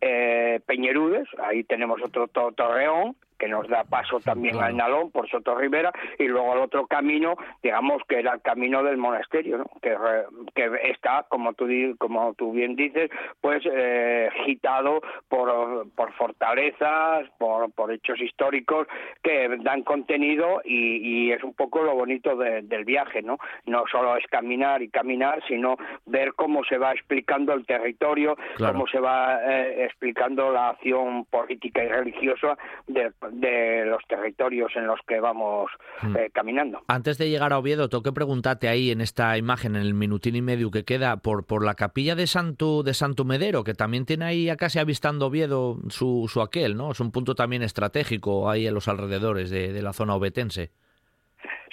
eh, 0.01 0.61
Peñerudes, 0.65 1.29
ahí 1.39 1.65
tenemos 1.65 2.01
otro 2.03 2.29
Torreón, 2.29 3.15
que 3.39 3.49
nos 3.49 3.69
da 3.69 3.85
paso 3.85 4.21
también 4.21 4.61
al 4.61 4.77
Nalón 4.77 5.11
por 5.11 5.29
Soto 5.29 5.55
Rivera 5.55 5.93
y 6.19 6.25
luego 6.25 6.53
al 6.53 6.59
otro 6.59 6.87
camino, 6.87 7.37
digamos 7.63 8.03
que 8.09 8.19
era 8.19 8.35
el 8.35 8.43
camino 8.43 8.83
del 8.83 8.97
monasterio, 8.97 9.59
¿no? 9.59 9.67
que, 9.81 9.97
que 10.55 10.91
está, 10.91 11.25
como 11.29 11.53
tú, 11.55 11.67
como 11.99 12.35
tú 12.35 12.53
bien 12.53 12.77
dices, 12.77 13.11
pues 13.41 13.63
eh, 13.71 14.29
gitado 14.45 15.01
por, 15.29 15.89
por 15.93 16.13
fortalezas, 16.15 17.29
por, 17.39 17.71
por 17.73 17.93
hechos 17.93 18.21
históricos 18.21 18.87
que 19.23 19.49
dan 19.61 19.83
contenido 19.83 20.61
y, 20.65 21.31
es 21.33 21.43
un 21.45 21.53
poco 21.53 21.83
lo 21.83 21.95
bonito 21.95 22.37
del 22.37 22.85
viaje, 22.85 23.23
¿no? 23.23 23.39
No 23.67 23.85
solo 23.91 24.17
es 24.17 24.27
caminar 24.29 24.83
y 24.83 24.89
caminar, 24.89 25.43
sino 25.47 25.77
ver 26.07 26.33
cómo 26.35 26.65
se 26.65 26.79
va 26.79 26.93
explicando 26.93 27.53
el 27.53 27.67
territorio, 27.67 28.37
cómo 28.57 28.87
se 28.87 28.99
va 28.99 29.41
eh, 29.45 29.85
explicando 29.85 30.51
la 30.51 30.71
acción 30.71 31.27
política 31.27 31.85
y 31.85 31.89
religiosa 31.89 32.57
de, 32.87 33.13
de 33.33 33.85
los 33.87 34.03
territorios 34.09 34.73
en 34.77 34.87
los 34.87 35.01
que 35.07 35.21
vamos 35.21 35.71
Hmm. 36.01 36.17
eh, 36.17 36.31
caminando. 36.33 36.83
Antes 36.87 37.19
de 37.19 37.29
llegar 37.29 37.53
a 37.53 37.59
Oviedo, 37.59 37.89
tengo 37.89 38.03
que 38.03 38.13
preguntarte 38.13 38.69
ahí 38.69 38.91
en 38.91 39.01
esta 39.01 39.37
imagen, 39.37 39.75
en 39.75 39.83
el 39.83 39.95
minutín 39.95 40.37
y 40.37 40.43
medio 40.43 40.71
que 40.71 40.85
queda, 40.85 41.17
por, 41.17 41.45
por 41.45 41.65
la 41.65 41.75
capilla 41.75 42.15
de 42.15 42.27
Santo, 42.27 42.83
de 42.83 42.95
Santo 42.95 43.25
Medero, 43.25 43.65
que 43.65 43.75
también 43.75 44.07
tiene 44.07 44.25
ahí 44.25 44.49
a 44.49 44.57
casi 44.57 44.79
avistando 44.79 45.27
Oviedo 45.27 45.79
su, 45.89 46.31
su 46.33 46.41
aquel, 46.41 46.77
¿no? 46.77 46.93
Es 46.93 47.01
un 47.01 47.11
punto 47.11 47.35
también 47.35 47.63
estratégico 47.63 48.49
ahí 48.49 48.67
en 48.67 48.75
los 48.75 48.87
alrededores 48.87 49.51
de, 49.51 49.73
de 49.73 49.83
la 49.83 49.93
zona 49.93 50.15
obetense. 50.15 50.71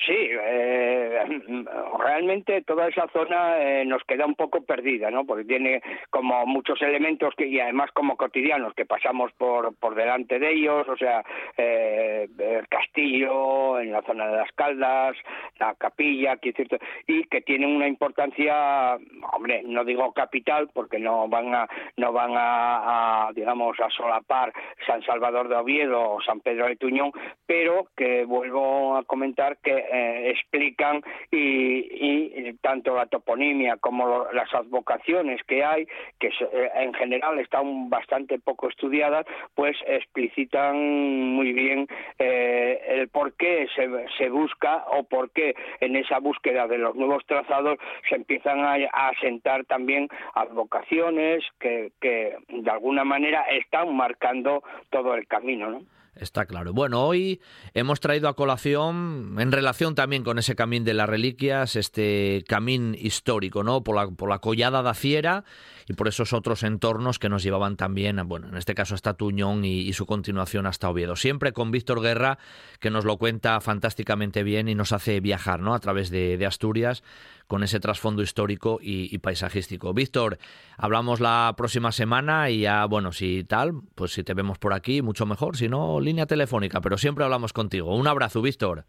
Sí, 0.05 0.13
eh, 0.13 0.84
realmente 1.99 2.61
toda 2.61 2.87
esa 2.87 3.07
zona 3.09 3.57
eh, 3.59 3.85
nos 3.85 4.03
queda 4.03 4.25
un 4.25 4.35
poco 4.35 4.61
perdida, 4.61 5.11
¿no? 5.11 5.25
Porque 5.25 5.45
tiene 5.45 5.81
como 6.09 6.45
muchos 6.45 6.81
elementos 6.81 7.33
que 7.35 7.47
y 7.47 7.59
además 7.59 7.91
como 7.93 8.17
cotidianos 8.17 8.73
que 8.73 8.85
pasamos 8.85 9.31
por 9.33 9.75
por 9.75 9.95
delante 9.95 10.39
de 10.39 10.51
ellos, 10.51 10.87
o 10.87 10.97
sea, 10.97 11.23
eh, 11.57 12.27
el 12.37 12.67
castillo 12.67 13.79
en 13.79 13.91
la 13.91 14.01
zona 14.03 14.27
de 14.27 14.37
las 14.37 14.51
Caldas, 14.53 15.15
la 15.59 15.75
capilla, 15.75 16.37
es 16.41 16.55
cierto, 16.55 16.77
y 17.07 17.23
que 17.25 17.41
tienen 17.41 17.75
una 17.75 17.87
importancia, 17.87 18.97
hombre, 19.33 19.63
no 19.65 19.83
digo 19.83 20.13
capital 20.13 20.69
porque 20.73 20.99
no 20.99 21.27
van 21.27 21.53
a 21.53 21.67
no 21.97 22.11
van 22.11 22.31
a, 22.35 23.27
a, 23.27 23.33
digamos 23.33 23.79
a 23.79 23.89
solapar 23.89 24.53
San 24.85 25.01
Salvador 25.03 25.47
de 25.49 25.55
Oviedo 25.55 26.13
o 26.13 26.21
San 26.21 26.39
Pedro 26.41 26.67
de 26.67 26.75
Tuñón, 26.75 27.11
pero 27.45 27.87
que 27.95 28.25
vuelvo 28.25 28.95
a 28.97 29.03
comentar 29.03 29.57
que 29.57 29.71
eh, 29.71 30.29
explican 30.31 31.01
y, 31.31 32.47
y, 32.47 32.53
tanto 32.61 32.95
la 32.95 33.05
toponimia 33.05 33.77
como 33.77 34.07
lo, 34.07 34.31
las 34.31 34.53
advocaciones 34.53 35.41
que 35.43 35.63
hay, 35.63 35.87
que 36.19 36.27
eh, 36.27 36.71
en 36.75 36.93
general 36.93 37.39
están 37.39 37.89
bastante 37.89 38.39
poco 38.39 38.69
estudiadas, 38.69 39.25
pues 39.53 39.77
explicitan 39.87 40.75
muy 40.77 41.53
bien 41.53 41.87
eh, 42.19 42.81
el 42.87 43.09
por 43.09 43.33
qué 43.33 43.67
se, 43.75 43.89
se, 44.17 44.29
busca 44.29 44.85
o 44.91 45.03
por 45.03 45.31
qué 45.31 45.55
en 45.79 45.95
esa 45.95 46.19
búsqueda 46.19 46.67
de 46.67 46.77
los 46.77 46.95
nuevos 46.95 47.25
trazados 47.25 47.77
se 48.09 48.15
empiezan 48.15 48.59
a, 48.59 48.75
a 48.91 49.09
asentar 49.09 49.65
también 49.65 50.07
advocaciones 50.33 51.43
que, 51.59 51.91
que 52.01 52.35
de 52.49 52.71
alguna 52.71 53.03
manera 53.03 53.43
están 53.49 53.95
marcando 53.95 54.63
todo 54.89 55.15
el 55.15 55.27
camino, 55.27 55.69
¿no? 55.69 55.81
Está 56.15 56.45
claro. 56.45 56.71
Bueno, 56.73 57.05
hoy 57.05 57.41
hemos 57.73 57.99
traído 57.99 58.29
a 58.29 58.35
colación, 58.35 59.35
en 59.37 59.51
relación 59.51 59.95
también 59.95 60.23
con 60.23 60.39
ese 60.39 60.55
camino 60.55 60.85
de 60.85 60.93
las 60.93 61.09
reliquias, 61.09 61.75
este 61.75 62.45
camino 62.47 62.95
histórico, 62.97 63.63
¿no? 63.63 63.83
Por 63.83 63.95
la, 63.97 64.07
por 64.07 64.29
la 64.29 64.39
collada 64.39 64.81
da 64.81 64.93
Fiera 64.93 65.43
y 65.87 65.93
por 65.93 66.07
esos 66.07 66.33
otros 66.33 66.63
entornos 66.63 67.19
que 67.19 67.29
nos 67.29 67.43
llevaban 67.43 67.77
también, 67.77 68.21
bueno, 68.27 68.47
en 68.47 68.57
este 68.57 68.73
caso 68.73 68.95
hasta 68.95 69.13
Tuñón 69.13 69.63
y, 69.65 69.93
su 69.93 70.05
continuación 70.05 70.65
hasta 70.65 70.89
Oviedo. 70.89 71.15
Siempre 71.15 71.53
con 71.53 71.71
Víctor 71.71 72.01
Guerra, 72.01 72.37
que 72.79 72.89
nos 72.89 73.05
lo 73.05 73.17
cuenta 73.17 73.61
fantásticamente 73.61 74.43
bien 74.43 74.67
y 74.67 74.75
nos 74.75 74.91
hace 74.91 75.19
viajar, 75.21 75.59
¿no? 75.61 75.73
A 75.73 75.79
través 75.79 76.09
de, 76.09 76.43
Asturias 76.45 77.03
con 77.47 77.63
ese 77.63 77.79
trasfondo 77.79 78.21
histórico 78.21 78.79
y, 78.81 79.17
paisajístico. 79.19 79.93
Víctor, 79.93 80.37
hablamos 80.77 81.19
la 81.19 81.53
próxima 81.57 81.91
semana 81.91 82.49
y 82.49 82.61
ya, 82.61 82.85
bueno, 82.85 83.11
si 83.11 83.43
tal, 83.43 83.71
pues 83.95 84.11
si 84.13 84.23
te 84.23 84.33
vemos 84.33 84.59
por 84.59 84.73
aquí, 84.73 85.01
mucho 85.01 85.25
mejor, 85.25 85.55
si 85.55 85.69
no, 85.69 85.99
línea 85.99 86.25
telefónica, 86.25 86.81
pero 86.81 86.97
siempre 86.97 87.23
hablamos 87.23 87.53
contigo. 87.53 87.95
Un 87.95 88.07
abrazo, 88.07 88.41
Víctor. 88.41 88.85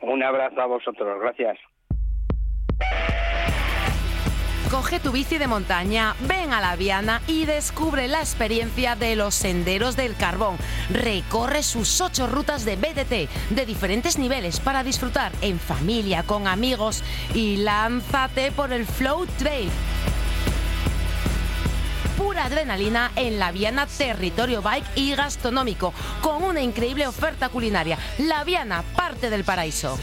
Un 0.00 0.22
abrazo 0.22 0.60
a 0.60 0.66
vosotros, 0.66 1.20
gracias. 1.20 1.58
Coge 4.72 5.00
tu 5.00 5.12
bici 5.12 5.36
de 5.36 5.46
montaña, 5.46 6.16
ven 6.20 6.54
a 6.54 6.58
la 6.62 6.76
Viana 6.76 7.20
y 7.26 7.44
descubre 7.44 8.08
la 8.08 8.20
experiencia 8.20 8.96
de 8.96 9.16
los 9.16 9.34
senderos 9.34 9.96
del 9.96 10.16
carbón. 10.16 10.56
Recorre 10.88 11.62
sus 11.62 12.00
ocho 12.00 12.26
rutas 12.26 12.64
de 12.64 12.76
BDT 12.76 13.54
de 13.54 13.66
diferentes 13.66 14.16
niveles 14.16 14.60
para 14.60 14.82
disfrutar 14.82 15.30
en 15.42 15.60
familia, 15.60 16.22
con 16.22 16.46
amigos 16.46 17.04
y 17.34 17.58
lánzate 17.58 18.50
por 18.50 18.72
el 18.72 18.86
Flow 18.86 19.26
Trail. 19.36 19.68
Pura 22.16 22.46
adrenalina 22.46 23.12
en 23.16 23.38
la 23.38 23.52
Viana 23.52 23.86
Territorio 23.86 24.62
Bike 24.62 24.86
y 24.94 25.14
Gastronómico, 25.14 25.92
con 26.22 26.42
una 26.42 26.62
increíble 26.62 27.06
oferta 27.06 27.50
culinaria. 27.50 27.98
La 28.16 28.42
Viana, 28.42 28.82
parte 28.96 29.28
del 29.28 29.44
paraíso. 29.44 29.98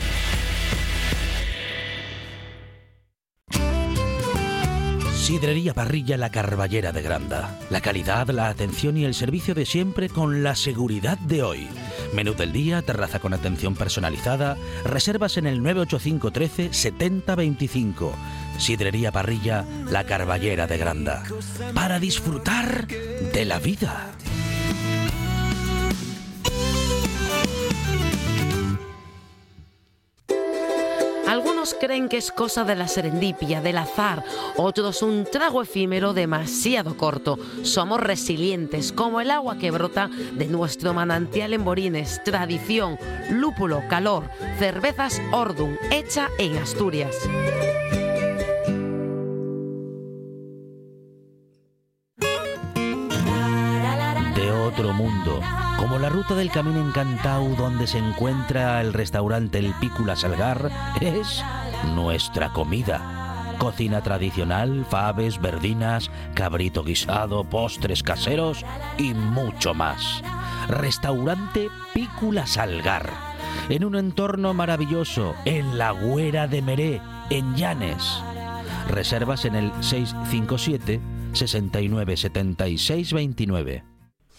Sidrería 5.29 5.75
Parrilla 5.75 6.17
La 6.17 6.31
Carballera 6.31 6.91
de 6.91 7.03
Granda. 7.03 7.55
La 7.69 7.81
calidad, 7.81 8.27
la 8.29 8.49
atención 8.49 8.97
y 8.97 9.05
el 9.05 9.13
servicio 9.13 9.53
de 9.53 9.63
siempre 9.63 10.09
con 10.09 10.41
la 10.41 10.55
seguridad 10.55 11.19
de 11.19 11.43
hoy. 11.43 11.67
Menú 12.15 12.33
del 12.33 12.51
día, 12.51 12.81
terraza 12.81 13.19
con 13.19 13.35
atención 13.35 13.75
personalizada, 13.75 14.57
reservas 14.83 15.37
en 15.37 15.45
el 15.45 15.61
985 15.61 16.31
13 16.31 16.73
70 16.73 17.35
25. 17.35 18.11
Sidrería 18.57 19.11
Parrilla 19.11 19.65
La 19.91 20.03
Carballera 20.03 20.65
de 20.65 20.79
Granda. 20.79 21.23
Para 21.75 21.99
disfrutar 21.99 22.87
de 22.87 23.45
la 23.45 23.59
vida. 23.59 24.11
Creen 31.79 32.09
que 32.09 32.17
es 32.17 32.31
cosa 32.31 32.63
de 32.63 32.75
la 32.75 32.87
serendipia, 32.87 33.61
del 33.61 33.77
azar, 33.77 34.23
otros 34.57 35.01
un 35.01 35.25
trago 35.25 35.61
efímero 35.61 36.13
demasiado 36.13 36.95
corto. 36.97 37.37
Somos 37.63 37.99
resilientes, 37.99 38.91
como 38.91 39.21
el 39.21 39.31
agua 39.31 39.57
que 39.57 39.71
brota 39.71 40.09
de 40.33 40.47
nuestro 40.47 40.93
manantial 40.93 41.53
en 41.53 41.65
Borines, 41.65 42.21
tradición, 42.23 42.97
lúpulo, 43.29 43.81
calor, 43.89 44.29
cervezas 44.57 45.21
Ordum, 45.31 45.75
hecha 45.91 46.29
en 46.37 46.57
Asturias. 46.57 47.15
Otro 54.79 54.93
mundo, 54.93 55.41
como 55.77 55.99
la 55.99 56.07
ruta 56.07 56.35
del 56.35 56.51
camino 56.51 56.79
encantado 56.79 57.43
donde 57.55 57.85
se 57.85 57.97
encuentra 57.97 58.79
el 58.79 58.93
restaurante 58.93 59.59
El 59.59 59.73
Pícula 59.73 60.15
Salgar, 60.15 60.71
es 61.01 61.43
nuestra 61.95 62.53
comida. 62.53 63.55
Cocina 63.57 64.01
tradicional, 64.01 64.85
faves, 64.89 65.41
verdinas, 65.41 66.09
cabrito 66.33 66.83
guisado, 66.83 67.43
postres 67.43 68.03
caseros 68.03 68.65
y 68.97 69.13
mucho 69.13 69.73
más. 69.73 70.23
Restaurante 70.69 71.67
Pícula 71.93 72.47
Salgar, 72.47 73.09
en 73.67 73.83
un 73.83 73.97
entorno 73.97 74.53
maravilloso, 74.53 75.35
en 75.43 75.77
la 75.77 75.91
Güera 75.91 76.47
de 76.47 76.61
Meré, 76.61 77.01
en 77.29 77.53
Llanes. 77.55 78.23
Reservas 78.87 79.43
en 79.43 79.55
el 79.55 79.71
657 79.81 81.01
69 81.33 82.15
76 82.15 83.13
29. 83.13 83.98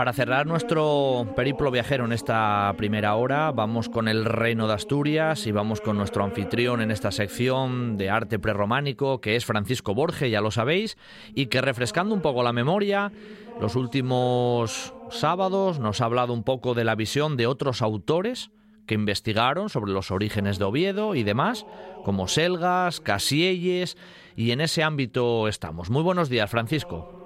Para 0.00 0.14
cerrar 0.14 0.46
nuestro 0.46 1.26
periplo 1.36 1.70
viajero 1.70 2.06
en 2.06 2.12
esta 2.12 2.72
primera 2.78 3.16
hora, 3.16 3.52
vamos 3.52 3.90
con 3.90 4.08
el 4.08 4.24
Reino 4.24 4.66
de 4.66 4.72
Asturias 4.72 5.46
y 5.46 5.52
vamos 5.52 5.82
con 5.82 5.98
nuestro 5.98 6.24
anfitrión 6.24 6.80
en 6.80 6.90
esta 6.90 7.10
sección 7.10 7.98
de 7.98 8.08
arte 8.08 8.38
prerrománico, 8.38 9.20
que 9.20 9.36
es 9.36 9.44
Francisco 9.44 9.94
Borge, 9.94 10.30
ya 10.30 10.40
lo 10.40 10.52
sabéis, 10.52 10.96
y 11.34 11.48
que 11.48 11.60
refrescando 11.60 12.14
un 12.14 12.22
poco 12.22 12.42
la 12.42 12.54
memoria, 12.54 13.12
los 13.60 13.76
últimos 13.76 14.94
sábados 15.10 15.80
nos 15.80 16.00
ha 16.00 16.06
hablado 16.06 16.32
un 16.32 16.44
poco 16.44 16.72
de 16.72 16.84
la 16.84 16.94
visión 16.94 17.36
de 17.36 17.46
otros 17.46 17.82
autores 17.82 18.50
que 18.86 18.94
investigaron 18.94 19.68
sobre 19.68 19.92
los 19.92 20.10
orígenes 20.10 20.58
de 20.58 20.64
Oviedo 20.64 21.14
y 21.14 21.24
demás, 21.24 21.66
como 22.06 22.26
Selgas, 22.26 23.02
Casielles, 23.02 23.98
y 24.34 24.52
en 24.52 24.62
ese 24.62 24.82
ámbito 24.82 25.46
estamos. 25.46 25.90
Muy 25.90 26.02
buenos 26.02 26.30
días, 26.30 26.50
Francisco. 26.50 27.20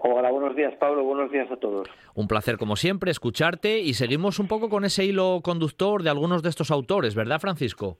Hola, 0.00 0.30
días 0.58 0.74
Pablo, 0.74 1.04
buenos 1.04 1.32
días 1.32 1.50
a 1.50 1.56
todos. 1.56 1.88
Un 2.14 2.28
placer 2.28 2.58
como 2.58 2.76
siempre 2.76 3.10
escucharte 3.10 3.78
y 3.78 3.94
seguimos 3.94 4.38
un 4.38 4.48
poco 4.48 4.68
con 4.68 4.84
ese 4.84 5.06
hilo 5.06 5.40
conductor 5.42 6.02
de 6.02 6.10
algunos 6.10 6.42
de 6.42 6.50
estos 6.50 6.70
autores, 6.70 7.14
¿verdad 7.14 7.40
Francisco? 7.40 7.96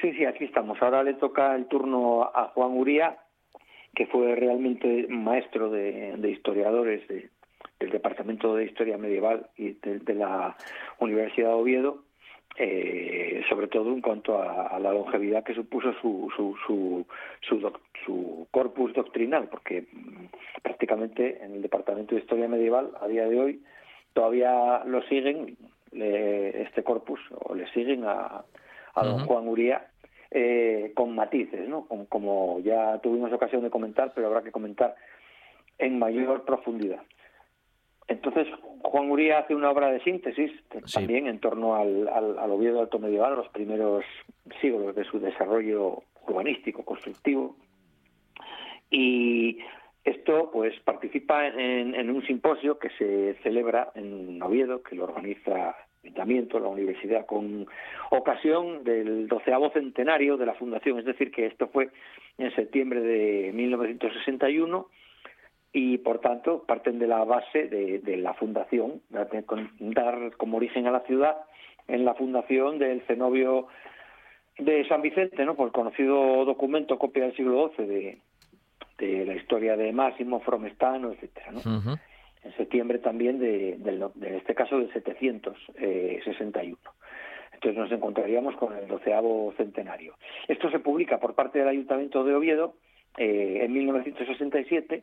Sí, 0.00 0.12
sí, 0.14 0.24
aquí 0.24 0.44
estamos. 0.44 0.80
Ahora 0.80 1.02
le 1.02 1.14
toca 1.14 1.54
el 1.54 1.66
turno 1.66 2.22
a 2.22 2.52
Juan 2.54 2.70
Uría, 2.70 3.18
que 3.94 4.06
fue 4.06 4.34
realmente 4.34 5.06
maestro 5.10 5.68
de, 5.68 6.14
de 6.16 6.30
historiadores 6.30 7.06
de, 7.08 7.28
del 7.80 7.90
Departamento 7.90 8.54
de 8.54 8.66
Historia 8.66 8.98
Medieval 8.98 9.48
y 9.56 9.72
de, 9.72 10.14
la 10.14 10.56
Universidad 10.98 11.48
de 11.48 11.54
Oviedo, 11.54 12.04
eh, 12.62 13.42
sobre 13.48 13.68
todo 13.68 13.90
en 13.90 14.02
cuanto 14.02 14.38
a, 14.38 14.78
la 14.78 14.92
longevidad 14.92 15.42
que 15.42 15.54
supuso 15.54 15.94
su, 16.02 16.30
su, 16.36 16.54
su, 16.66 17.06
su, 17.40 17.72
su, 18.04 18.46
corpus 18.50 18.92
doctrinal, 18.92 19.48
porque 19.48 19.86
mm, 19.90 20.26
prácticamente 20.62 21.42
en 21.42 21.54
el 21.54 21.62
Departamento 21.62 22.14
de 22.14 22.20
Historia 22.20 22.48
Medieval, 22.48 22.90
a 23.00 23.08
día 23.08 23.26
de 23.26 23.40
hoy, 23.40 23.62
todavía 24.12 24.84
lo 24.84 25.00
siguen, 25.04 25.56
este 25.92 26.84
corpus, 26.84 27.18
o 27.44 27.54
le 27.54 27.66
siguen 27.72 28.04
a, 28.04 28.44
a 28.94 29.04
don 29.04 29.24
Juan 29.24 29.48
Uría, 29.48 29.86
eh, 30.30 30.92
con 30.94 31.14
matices, 31.14 31.66
¿no? 31.66 31.86
como 32.10 32.60
ya 32.60 32.98
tuvimos 32.98 33.32
ocasión 33.32 33.62
de 33.62 33.70
comentar, 33.70 34.12
pero 34.14 34.26
habrá 34.26 34.42
que 34.42 34.52
comentar 34.52 34.96
en 35.78 35.98
mayor 35.98 36.44
profundidad. 36.44 37.00
Entonces, 38.10 38.48
Juan 38.82 39.08
Uría 39.08 39.38
hace 39.38 39.54
una 39.54 39.70
obra 39.70 39.92
de 39.92 40.00
síntesis 40.00 40.50
también 40.92 41.28
en 41.28 41.38
torno 41.38 41.76
al, 41.76 42.08
al, 42.08 42.50
Oviedo 42.50 42.80
alto 42.80 42.98
medieval, 42.98 43.36
los 43.36 43.48
primeros 43.50 44.04
siglos 44.60 44.96
de 44.96 45.04
su 45.04 45.20
desarrollo 45.20 46.02
urbanístico, 46.26 46.84
constructivo. 46.84 47.54
Y 48.90 49.58
esto 50.02 50.50
pues 50.52 50.74
participa 50.80 51.46
en, 51.46 52.10
un 52.10 52.26
simposio 52.26 52.80
que 52.80 52.90
se 52.98 53.34
celebra 53.44 53.92
en 53.94 54.42
Oviedo, 54.42 54.82
que 54.82 54.96
lo 54.96 55.04
organiza 55.04 55.76
el 56.02 56.08
Ayuntamiento, 56.10 56.58
la 56.58 56.66
universidad, 56.66 57.26
con 57.26 57.68
ocasión 58.10 58.82
del 58.82 59.28
doceavo 59.28 59.70
centenario 59.70 60.36
de 60.36 60.46
la 60.46 60.54
fundación, 60.54 60.98
es 60.98 61.04
decir, 61.04 61.30
que 61.30 61.46
esto 61.46 61.68
fue 61.68 61.90
en 62.38 62.52
septiembre 62.56 63.02
de 63.02 63.52
1961 63.52 64.88
y 65.72 65.98
por 65.98 66.20
tanto 66.20 66.64
parten 66.64 66.98
de 66.98 67.06
la 67.06 67.24
base 67.24 67.68
de, 67.68 68.16
la 68.16 68.34
fundación, 68.34 69.02
dar 69.08 70.36
como 70.36 70.56
origen 70.56 70.86
a 70.86 70.90
la 70.90 71.00
ciudad 71.00 71.36
en 71.86 72.04
la 72.04 72.14
fundación 72.14 72.78
del 72.78 73.02
cenobio 73.02 73.68
de 74.58 74.86
San 74.88 75.02
Vicente, 75.02 75.44
¿no? 75.44 75.54
por 75.54 75.68
el 75.68 75.72
conocido 75.72 76.44
documento 76.44 76.98
copia 76.98 77.24
del 77.24 77.36
siglo 77.36 77.72
XII 77.76 77.86
de, 77.86 78.18
de 78.98 79.26
la 79.26 79.34
historia 79.34 79.76
de 79.76 79.92
Máximo, 79.92 80.40
Fromestano, 80.40 81.12
etcétera, 81.12 81.52
¿no? 81.52 81.60
En 82.42 82.56
septiembre 82.56 82.98
también 82.98 83.38
de, 83.38 83.76
de, 83.76 84.36
este 84.38 84.54
caso 84.54 84.78
del 84.78 84.90
761. 84.92 86.78
Entonces 87.52 87.78
nos 87.78 87.92
encontraríamos 87.92 88.56
con 88.56 88.74
el 88.74 88.88
doceavo 88.88 89.52
centenario. 89.58 90.14
Esto 90.48 90.70
se 90.70 90.78
publica 90.78 91.18
por 91.20 91.34
parte 91.34 91.58
del 91.58 91.68
Ayuntamiento 91.68 92.24
de 92.24 92.34
Oviedo 92.34 92.74
eh, 93.18 93.58
en 93.62 93.72
1967 93.74 95.02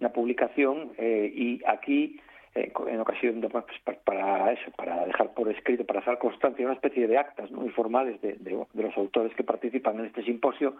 una 0.00 0.12
publicación 0.12 0.92
eh, 0.98 1.30
y 1.34 1.60
aquí 1.66 2.20
eh, 2.54 2.72
en 2.88 3.00
ocasión 3.00 3.40
pues, 3.40 3.98
para 4.04 4.52
eso, 4.52 4.70
para 4.72 5.06
dejar 5.06 5.32
por 5.34 5.48
escrito, 5.50 5.84
para 5.84 6.00
hacer 6.00 6.18
constancia, 6.18 6.64
una 6.64 6.74
especie 6.74 7.06
de 7.06 7.18
actas 7.18 7.50
¿no? 7.50 7.64
informales 7.64 8.20
de, 8.20 8.36
los 8.74 8.96
autores 8.96 9.32
que 9.36 9.44
participan 9.44 10.00
en 10.00 10.06
este 10.06 10.24
simposio 10.24 10.76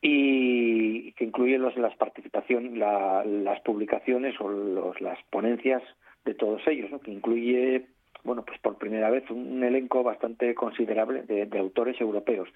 y 0.00 1.12
que 1.12 1.24
incluyen 1.24 1.62
las 1.62 1.96
participación, 1.96 2.78
las 2.78 3.60
publicaciones 3.60 4.40
o 4.40 4.94
las 5.00 5.18
ponencias 5.24 5.82
de 6.24 6.34
todos 6.34 6.66
ellos, 6.66 6.90
que 7.02 7.10
incluye 7.10 7.86
bueno 8.22 8.44
pues 8.44 8.58
por 8.60 8.78
primera 8.78 9.10
vez 9.10 9.28
un 9.30 9.62
elenco 9.62 10.02
bastante 10.02 10.54
considerable 10.54 11.22
de, 11.22 11.46
de 11.46 11.58
autores 11.58 12.00
europeos. 12.00 12.48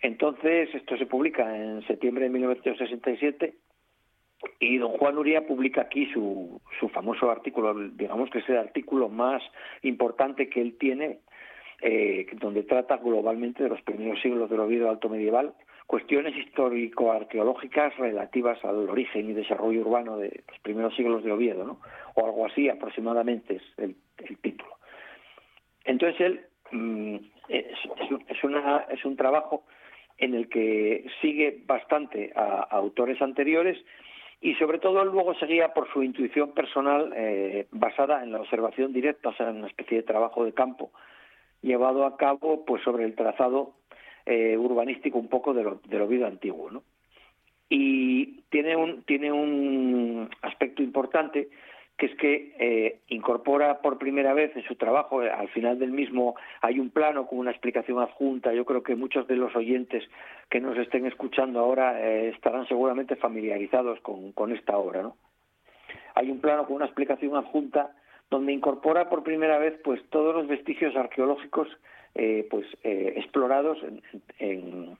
Entonces 0.00 0.74
esto 0.74 0.98
se 0.98 1.06
publica 1.06 1.56
en 1.56 1.86
septiembre 1.86 2.24
de 2.24 2.30
1967 2.30 3.54
y 4.58 4.78
don 4.78 4.92
Juan 4.92 5.18
Uría 5.18 5.46
publica 5.46 5.82
aquí 5.82 6.06
su, 6.12 6.60
su 6.78 6.88
famoso 6.88 7.30
artículo, 7.30 7.74
digamos 7.90 8.30
que 8.30 8.38
es 8.38 8.48
el 8.48 8.58
artículo 8.58 9.08
más 9.08 9.42
importante 9.82 10.48
que 10.48 10.60
él 10.60 10.76
tiene, 10.78 11.18
eh, 11.82 12.26
donde 12.34 12.62
trata 12.62 12.96
globalmente 12.98 13.62
de 13.62 13.68
los 13.68 13.82
primeros 13.82 14.20
siglos 14.20 14.48
del 14.48 14.60
Oviedo 14.60 14.88
alto 14.88 15.08
medieval, 15.08 15.54
cuestiones 15.86 16.36
histórico-arqueológicas 16.36 17.96
relativas 17.98 18.64
al 18.64 18.88
origen 18.88 19.28
y 19.28 19.34
desarrollo 19.34 19.82
urbano 19.82 20.16
de 20.16 20.42
los 20.48 20.58
primeros 20.60 20.94
siglos 20.96 21.22
de 21.24 21.32
Oviedo, 21.32 21.64
¿no? 21.64 21.80
o 22.14 22.26
algo 22.26 22.46
así 22.46 22.68
aproximadamente 22.68 23.56
es 23.56 23.62
el, 23.78 23.96
título. 24.40 24.70
Entonces 25.84 26.20
él 26.20 26.40
mm, 26.70 27.16
es, 27.48 27.66
es, 28.28 28.44
una, 28.44 28.86
es 28.90 29.04
un 29.04 29.16
trabajo 29.16 29.64
en 30.18 30.34
el 30.34 30.48
que 30.48 31.04
sigue 31.20 31.62
bastante 31.66 32.32
a 32.34 32.60
autores 32.70 33.20
anteriores 33.20 33.76
y 34.44 34.54
sobre 34.56 34.78
todo 34.78 35.02
luego 35.06 35.34
seguía 35.36 35.72
por 35.72 35.90
su 35.90 36.02
intuición 36.02 36.52
personal 36.52 37.14
eh, 37.16 37.66
basada 37.70 38.22
en 38.22 38.30
la 38.30 38.42
observación 38.42 38.92
directa, 38.92 39.30
o 39.30 39.34
sea, 39.34 39.48
en 39.48 39.56
una 39.56 39.68
especie 39.68 39.96
de 39.96 40.02
trabajo 40.02 40.44
de 40.44 40.52
campo 40.52 40.90
llevado 41.62 42.04
a 42.04 42.18
cabo 42.18 42.62
pues 42.66 42.82
sobre 42.82 43.04
el 43.04 43.14
trazado 43.14 43.72
eh, 44.26 44.58
urbanístico 44.58 45.16
un 45.18 45.28
poco 45.28 45.54
de 45.54 45.62
lo, 45.64 45.80
del 45.88 46.02
Oviedo 46.02 46.26
antiguo, 46.26 46.70
¿no? 46.70 46.82
Y 47.70 48.42
tiene 48.50 48.76
un 48.76 49.02
tiene 49.04 49.32
un 49.32 50.28
aspecto 50.42 50.82
importante 50.82 51.48
que 51.96 52.06
es 52.06 52.14
que 52.16 52.54
eh, 52.58 53.00
incorpora 53.08 53.80
por 53.80 53.98
primera 53.98 54.34
vez 54.34 54.54
en 54.56 54.64
su 54.64 54.74
trabajo, 54.74 55.22
eh, 55.22 55.30
al 55.30 55.48
final 55.48 55.78
del 55.78 55.92
mismo 55.92 56.34
hay 56.60 56.80
un 56.80 56.90
plano 56.90 57.26
con 57.26 57.38
una 57.38 57.52
explicación 57.52 58.00
adjunta, 58.00 58.52
yo 58.52 58.64
creo 58.64 58.82
que 58.82 58.96
muchos 58.96 59.28
de 59.28 59.36
los 59.36 59.54
oyentes 59.54 60.02
que 60.50 60.60
nos 60.60 60.76
estén 60.76 61.06
escuchando 61.06 61.60
ahora 61.60 62.00
eh, 62.00 62.30
estarán 62.30 62.66
seguramente 62.66 63.14
familiarizados 63.14 64.00
con, 64.00 64.52
esta 64.52 64.76
obra, 64.76 65.02
¿no? 65.02 65.16
Hay 66.16 66.30
un 66.30 66.40
plano 66.40 66.66
con 66.66 66.76
una 66.76 66.86
explicación 66.86 67.36
adjunta 67.36 67.92
donde 68.30 68.52
incorpora 68.52 69.08
por 69.08 69.22
primera 69.22 69.58
vez 69.58 69.78
pues 69.84 70.00
todos 70.10 70.34
los 70.34 70.46
vestigios 70.48 70.96
arqueológicos 70.96 71.68
pues 72.48 72.64
explorados 72.82 73.82
en, 73.82 74.00
en, 74.38 74.96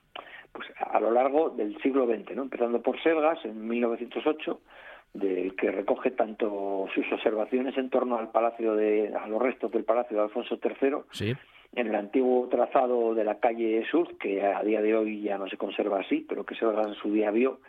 pues 0.51 0.67
a 0.77 0.99
lo 0.99 1.11
largo 1.11 1.49
del 1.51 1.77
siglo 1.81 2.05
XX, 2.05 2.35
¿no? 2.35 2.43
empezando 2.43 2.81
por 2.81 3.01
Selgas 3.01 3.43
en 3.45 3.67
1908, 3.67 4.59
del 5.15 5.55
que 5.55 5.71
recoge 5.71 6.11
tanto 6.11 6.87
sus 6.93 7.09
observaciones 7.11 7.77
en 7.77 7.89
torno 7.89 8.17
al 8.17 8.31
palacio 8.31 8.75
de 8.75 9.13
a 9.15 9.27
los 9.27 9.41
restos 9.41 9.71
del 9.71 9.85
palacio 9.85 10.17
de 10.17 10.23
Alfonso 10.23 10.59
III 10.61 11.29
en 11.75 11.87
el 11.87 11.95
antiguo 11.95 12.47
trazado 12.49 13.15
de 13.15 13.23
la 13.23 13.39
calle 13.39 13.85
Sur 13.89 14.17
que 14.17 14.43
a 14.43 14.61
día 14.61 14.81
de 14.81 14.95
hoy 14.95 15.21
ya 15.21 15.37
no 15.37 15.47
se 15.47 15.57
conserva 15.57 16.01
así 16.01 16.25
pero 16.27 16.45
que 16.45 16.55
se 16.55 16.65
en 16.65 16.95
su 16.95 17.11
día 17.11 17.31
vio 17.31 17.59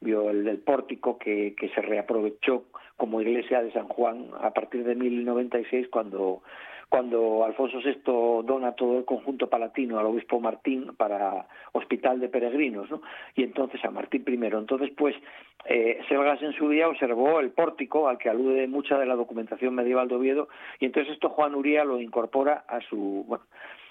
vio 0.00 0.30
el 0.30 0.44
del 0.44 0.58
pórtico 0.58 1.18
que, 1.18 1.54
que 1.54 1.68
se 1.70 1.82
reaprovechó 1.82 2.64
como 2.96 3.20
iglesia 3.20 3.62
de 3.62 3.72
San 3.72 3.88
Juan 3.88 4.30
a 4.40 4.50
partir 4.50 4.84
de 4.84 4.94
1096 4.94 5.88
cuando 5.90 6.42
cuando 6.88 7.44
Alfonso 7.44 7.78
VI 7.78 8.00
dona 8.46 8.72
todo 8.72 8.98
el 8.98 9.04
conjunto 9.04 9.48
palatino 9.48 9.98
al 9.98 10.06
obispo 10.06 10.40
Martín 10.40 10.94
para 10.96 11.46
hospital 11.72 12.20
de 12.20 12.28
peregrinos, 12.28 12.90
¿no? 12.90 13.02
y 13.34 13.42
entonces 13.42 13.84
a 13.84 13.90
Martín 13.90 14.24
I. 14.26 14.34
Entonces, 14.34 14.90
pues, 14.96 15.16
eh, 15.64 16.00
Selgas 16.08 16.40
en 16.42 16.52
su 16.52 16.68
día 16.68 16.88
observó 16.88 17.40
el 17.40 17.50
pórtico 17.50 18.08
al 18.08 18.18
que 18.18 18.30
alude 18.30 18.66
mucha 18.68 18.98
de 18.98 19.06
la 19.06 19.16
documentación 19.16 19.74
medieval 19.74 20.08
de 20.08 20.14
Oviedo, 20.14 20.48
y 20.78 20.86
entonces 20.86 21.14
esto 21.14 21.28
Juan 21.30 21.54
Uría 21.54 21.84
lo 21.84 22.00
incorpora 22.00 22.64
a 22.68 22.80
su, 22.80 23.24
bueno, 23.26 23.44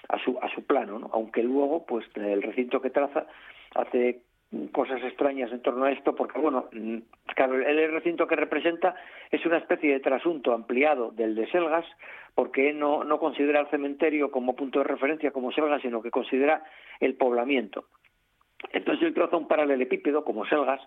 a 0.08 0.18
su, 0.18 0.38
a 0.40 0.48
su 0.54 0.64
plano, 0.64 0.98
¿no? 0.98 1.10
aunque 1.12 1.42
luego, 1.42 1.84
pues, 1.84 2.04
el 2.14 2.42
recinto 2.42 2.80
que 2.80 2.90
traza 2.90 3.26
hace 3.74 4.22
cosas 4.72 5.02
extrañas 5.02 5.50
en 5.52 5.60
torno 5.60 5.84
a 5.84 5.92
esto, 5.92 6.14
porque, 6.14 6.38
bueno, 6.38 6.68
mm, 6.72 6.98
claro, 7.34 7.54
el 7.54 7.92
recinto 7.92 8.26
que 8.26 8.36
representa 8.36 8.94
es 9.30 9.44
una 9.44 9.58
especie 9.58 9.92
de 9.92 10.00
trasunto 10.00 10.52
ampliado 10.52 11.10
del 11.10 11.34
de 11.34 11.50
Selgas, 11.50 11.84
porque 12.34 12.72
no, 12.72 13.04
no 13.04 13.18
considera 13.18 13.60
el 13.60 13.68
cementerio 13.68 14.30
como 14.30 14.54
punto 14.54 14.78
de 14.78 14.84
referencia 14.84 15.32
como 15.32 15.52
Selgas, 15.52 15.82
sino 15.82 16.02
que 16.02 16.10
considera 16.10 16.62
el 17.00 17.14
poblamiento. 17.14 17.86
Entonces 18.72 19.08
él 19.08 19.14
traza 19.14 19.36
un 19.36 19.48
paralelepípedo 19.48 20.24
como 20.24 20.46
Selgas, 20.46 20.80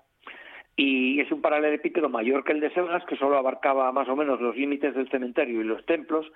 y 0.75 1.19
es 1.19 1.29
un 1.31 1.41
paralelepípedo 1.41 2.07
mayor 2.07 2.45
que 2.45 2.53
el 2.53 2.61
de 2.61 2.73
Selgas, 2.73 3.03
que 3.05 3.17
solo 3.17 3.37
abarcaba 3.37 3.91
más 3.91 4.07
o 4.07 4.15
menos 4.15 4.39
los 4.39 4.55
límites 4.55 4.95
del 4.95 5.09
cementerio 5.09 5.59
y 5.59 5.65
los 5.65 5.85
templos, 5.85 6.31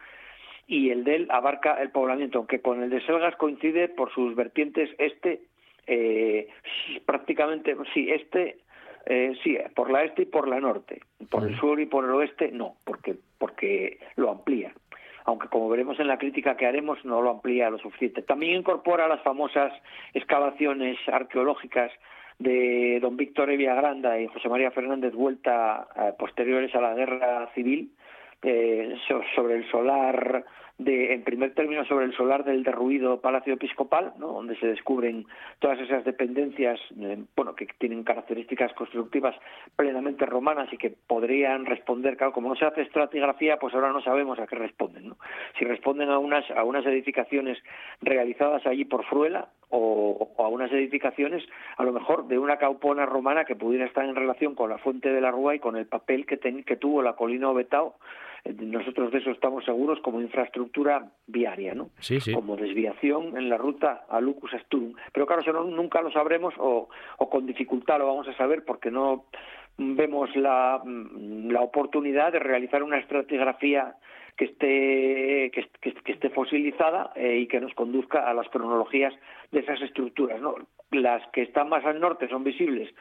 y 0.67 0.89
el 0.89 1.05
de 1.05 1.15
él 1.15 1.28
abarca 1.30 1.82
el 1.82 1.91
poblamiento, 1.91 2.39
aunque 2.39 2.61
con 2.61 2.84
el 2.84 2.89
de 2.89 3.01
Selgas 3.05 3.36
coincide 3.38 3.88
por 3.88 4.13
sus 4.13 4.36
vertientes 4.36 4.89
este 4.97 5.43
eh, 5.88 6.48
prácticamente, 7.06 7.76
sí, 7.94 8.10
este, 8.12 8.58
eh, 9.06 9.34
sí, 9.44 9.58
por 9.76 9.92
la 9.92 10.04
este 10.04 10.24
y 10.24 10.26
por 10.26 10.48
la 10.48 10.60
norte. 10.60 11.02
Por 11.30 11.44
el 11.44 11.58
sur 11.60 11.80
y 11.80 11.86
por 11.86 12.06
el 12.06 12.12
oeste, 12.12 12.52
no, 12.52 12.78
porque, 12.84 13.16
porque 13.38 14.00
lo 14.16 14.32
amplía. 14.32 14.74
Aunque 15.26 15.48
como 15.48 15.70
veremos 15.70 16.00
en 16.00 16.08
la 16.08 16.18
crítica 16.18 16.58
que 16.58 16.66
haremos, 16.66 17.04
no 17.06 17.22
lo 17.22 17.32
amplía 17.32 17.70
lo 17.70 17.78
suficiente. 17.78 18.22
También 18.22 18.60
incorpora 18.60 19.08
las 19.08 19.22
famosas 19.22 19.74
excavaciones 20.14 20.98
arqueológicas 21.08 21.92
de 22.40 23.00
don 23.02 23.16
Víctor 23.16 23.50
Evia 23.50 23.76
Granda 23.76 24.20
y 24.20 24.28
José 24.28 24.50
María 24.50 24.72
Fernández 24.72 25.14
Vuelta 25.14 25.88
eh, 25.96 26.14
posteriores 26.18 26.74
a 26.76 26.82
la 26.82 26.94
guerra 26.94 27.50
civil, 27.54 27.92
eh, 28.42 28.96
sobre 29.36 29.56
el 29.56 29.70
solar 29.72 30.44
de, 30.78 31.13
en 31.13 31.24
primer 31.24 31.53
término, 31.53 31.86
sobre 31.86 32.05
el 32.05 32.15
solar 32.15 32.43
del 32.43 32.63
derruido 32.63 33.21
Palacio 33.21 33.53
Episcopal, 33.53 34.13
¿no? 34.17 34.28
donde 34.28 34.57
se 34.57 34.67
descubren 34.67 35.26
todas 35.59 35.80
esas 35.80 36.03
dependencias, 36.03 36.80
eh, 36.99 37.24
bueno, 37.36 37.55
que 37.55 37.67
tienen 37.78 38.03
características 38.03 38.74
constructivas 38.74 39.36
plenamente 39.76 40.26
romanas 40.26 40.71
y 40.74 40.78
que 40.78 40.89
podrían 41.07 41.65
responder, 41.65 42.17
claro, 42.17 42.34
como 42.34 42.49
no 42.49 42.55
se 42.55 42.65
hace 42.65 42.82
estratigrafía, 42.82 43.57
pues 43.57 43.74
ahora 43.74 43.91
no 43.91 44.01
sabemos 44.01 44.39
a 44.39 44.47
qué 44.47 44.55
responden. 44.55 45.13
Si 45.57 45.65
responden 45.65 46.09
a 46.09 46.17
unas, 46.17 46.49
a 46.51 46.63
unas 46.63 46.86
edificaciones 46.86 47.57
realizadas 48.01 48.65
allí 48.65 48.86
por 48.86 49.05
Fruela 49.05 49.49
o, 49.76 50.30
a 50.38 50.47
unas 50.47 50.71
edificaciones, 50.71 51.43
a 51.78 51.84
lo 51.84 51.91
mejor 51.91 52.28
de 52.28 52.38
una 52.38 52.57
caupona 52.57 53.05
romana 53.05 53.43
que 53.43 53.55
pudiera 53.55 53.86
estar 53.86 54.05
en 54.05 54.15
relación 54.15 54.53
con 54.53 54.69
la 54.69 54.78
fuente 54.78 55.11
de 55.11 55.19
la 55.19 55.32
Rúa 55.32 55.55
y 55.55 55.59
con 55.59 55.76
el 55.76 55.88
papel 55.88 56.28
que, 56.28 56.38
que 56.38 56.76
tuvo 56.76 57.01
la 57.01 57.13
colina 57.13 57.49
Obetao 57.49 57.95
eh, 58.45 58.53
nosotros 58.53 59.11
de 59.11 59.17
eso 59.17 59.32
estamos 59.32 59.65
seguros 59.65 59.99
como 60.01 60.21
infraestructura 60.21 61.09
viaria, 61.26 61.74
¿no? 61.74 61.89
Sí, 61.99 62.19
sí. 62.19 62.34
Como 62.34 62.55
desviación 62.55 63.36
en 63.36 63.49
la 63.49 63.57
ruta 63.57 64.05
a 64.09 64.21
Lucus 64.21 64.53
Asturum. 64.53 64.93
Pero 65.11 65.26
claro, 65.26 65.41
eso 65.41 65.51
nunca 65.63 66.01
lo 66.01 66.11
sabremos 66.11 66.53
o, 66.59 66.89
o 67.17 67.30
con 67.30 67.47
dificultad 67.47 67.97
lo 67.97 68.07
vamos 68.07 68.28
a 68.28 68.38
saber 68.38 68.63
porque 68.63 68.91
no 68.91 69.26
vemos 69.78 70.36
la, 70.36 70.84
la 70.86 71.61
oportunidad 71.61 72.32
de 72.32 72.39
realizar 72.39 72.84
una 72.84 72.99
estratigrafía 72.99 73.95
que 74.38 74.46
esté, 74.46 75.52
que, 75.52 76.12
esté 76.12 76.30
fosilizada 76.30 77.12
eh, 77.16 77.38
y 77.38 77.48
que 77.48 77.60
nos 77.60 77.74
conduzca 77.74 78.30
a 78.30 78.34
las 78.34 78.48
cronologías 78.50 79.14
de 79.52 79.60
esas 79.60 79.82
estructuras. 79.82 80.42
¿no? 80.42 80.56
Las 80.92 81.26
que 81.32 81.44
están 81.44 81.70
más 81.70 81.86
al 81.86 82.00
norte 82.00 82.28
son 82.28 82.44
visibles 82.44 82.94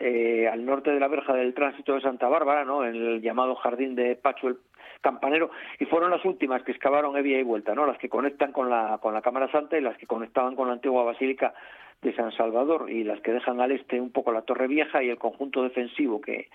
eh, 0.00 0.48
al 0.50 0.64
norte 0.64 0.90
de 0.90 1.00
la 1.00 1.08
verja 1.08 1.34
del 1.34 1.54
tránsito 1.54 1.94
de 1.94 2.00
Santa 2.00 2.28
Bárbara, 2.28 2.64
¿no? 2.64 2.84
en 2.84 2.94
el 2.94 3.22
llamado 3.22 3.54
jardín 3.56 3.94
de 3.94 4.16
Pacho 4.16 4.48
el 4.48 4.58
Campanero, 5.00 5.50
y 5.80 5.84
fueron 5.86 6.10
las 6.10 6.24
últimas 6.24 6.62
que 6.62 6.72
excavaron 6.72 7.16
Evia 7.16 7.40
y 7.40 7.42
Vuelta, 7.42 7.74
¿no? 7.74 7.86
las 7.86 7.98
que 7.98 8.08
conectan 8.08 8.52
con 8.52 8.70
la, 8.70 8.98
con 9.02 9.14
la 9.14 9.22
Cámara 9.22 9.50
Santa 9.50 9.76
y 9.76 9.80
las 9.80 9.98
que 9.98 10.06
conectaban 10.06 10.54
con 10.54 10.68
la 10.68 10.74
antigua 10.74 11.02
Basílica 11.02 11.54
de 12.02 12.14
San 12.14 12.32
Salvador 12.32 12.90
y 12.90 13.04
las 13.04 13.20
que 13.20 13.32
dejan 13.32 13.60
al 13.60 13.72
este 13.72 14.00
un 14.00 14.10
poco 14.10 14.32
la 14.32 14.42
Torre 14.42 14.66
Vieja 14.66 15.02
y 15.02 15.10
el 15.10 15.18
conjunto 15.18 15.62
defensivo 15.62 16.20
que, 16.20 16.48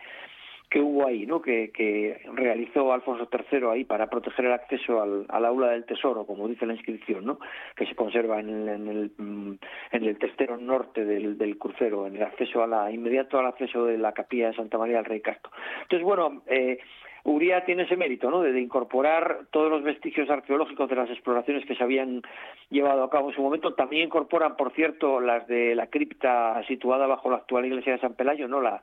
que 0.70 0.82
hubo 0.82 1.08
ahí, 1.08 1.26
¿no? 1.26 1.42
Que, 1.42 1.72
que, 1.72 2.20
realizó 2.34 2.92
Alfonso 2.92 3.30
III 3.32 3.68
ahí 3.72 3.84
para 3.86 4.10
proteger 4.10 4.46
el 4.46 4.54
acceso 4.54 5.02
al, 5.02 5.26
aula 5.30 5.70
del 5.70 5.86
tesoro, 5.86 6.26
como 6.26 6.48
dice 6.48 6.66
la 6.66 6.74
inscripción, 6.74 7.26
¿no? 7.26 7.40
Que 7.76 7.86
se 7.86 7.96
conserva 7.96 8.40
en 8.40 8.50
el, 8.50 8.70
en 8.70 8.88
el, 8.88 9.12
mm, 9.18 9.54
en 9.92 10.04
el 10.04 10.18
testero 10.18 10.58
norte 10.58 11.06
del, 11.06 11.58
crucero, 11.58 12.08
en 12.08 12.18
el 12.18 12.24
acceso 12.24 12.64
a 12.64 12.68
la 12.68 12.92
inmediato 12.92 13.40
al 13.40 13.48
acceso 13.48 13.86
de 13.86 13.98
la 13.98 14.12
capilla 14.12 14.48
de 14.48 14.56
Santa 14.56 14.78
María 14.78 14.98
del 14.98 15.06
Rey 15.06 15.22
Castro. 15.22 15.52
Entonces, 15.84 16.06
bueno, 16.06 16.44
eh, 16.48 16.80
Uría 17.24 17.66
tiene 17.66 17.84
ese 17.84 17.98
mérito, 17.98 18.32
¿no? 18.32 18.42
De, 18.42 18.58
incorporar 18.58 19.48
todos 19.52 19.70
los 19.70 19.84
vestigios 19.84 20.30
arqueológicos 20.30 20.90
de 20.90 20.96
las 20.96 21.10
exploraciones 21.10 21.66
que 21.66 21.76
se 21.76 21.84
habían 21.84 22.22
llevado 22.70 23.04
a 23.04 23.10
cabo 23.10 23.30
en 23.30 23.36
su 23.36 23.42
momento. 23.42 23.74
También 23.74 24.06
incorporan, 24.06 24.56
por 24.56 24.72
cierto, 24.72 25.20
las 25.20 25.46
de 25.46 25.76
la 25.76 25.88
cripta 25.88 26.64
situada 26.70 27.06
bajo 27.06 27.30
la 27.30 27.38
actual 27.38 27.66
iglesia 27.66 27.92
de 27.92 28.00
San 28.00 28.14
Pelayo, 28.14 28.48
¿no? 28.48 28.62
La, 28.62 28.82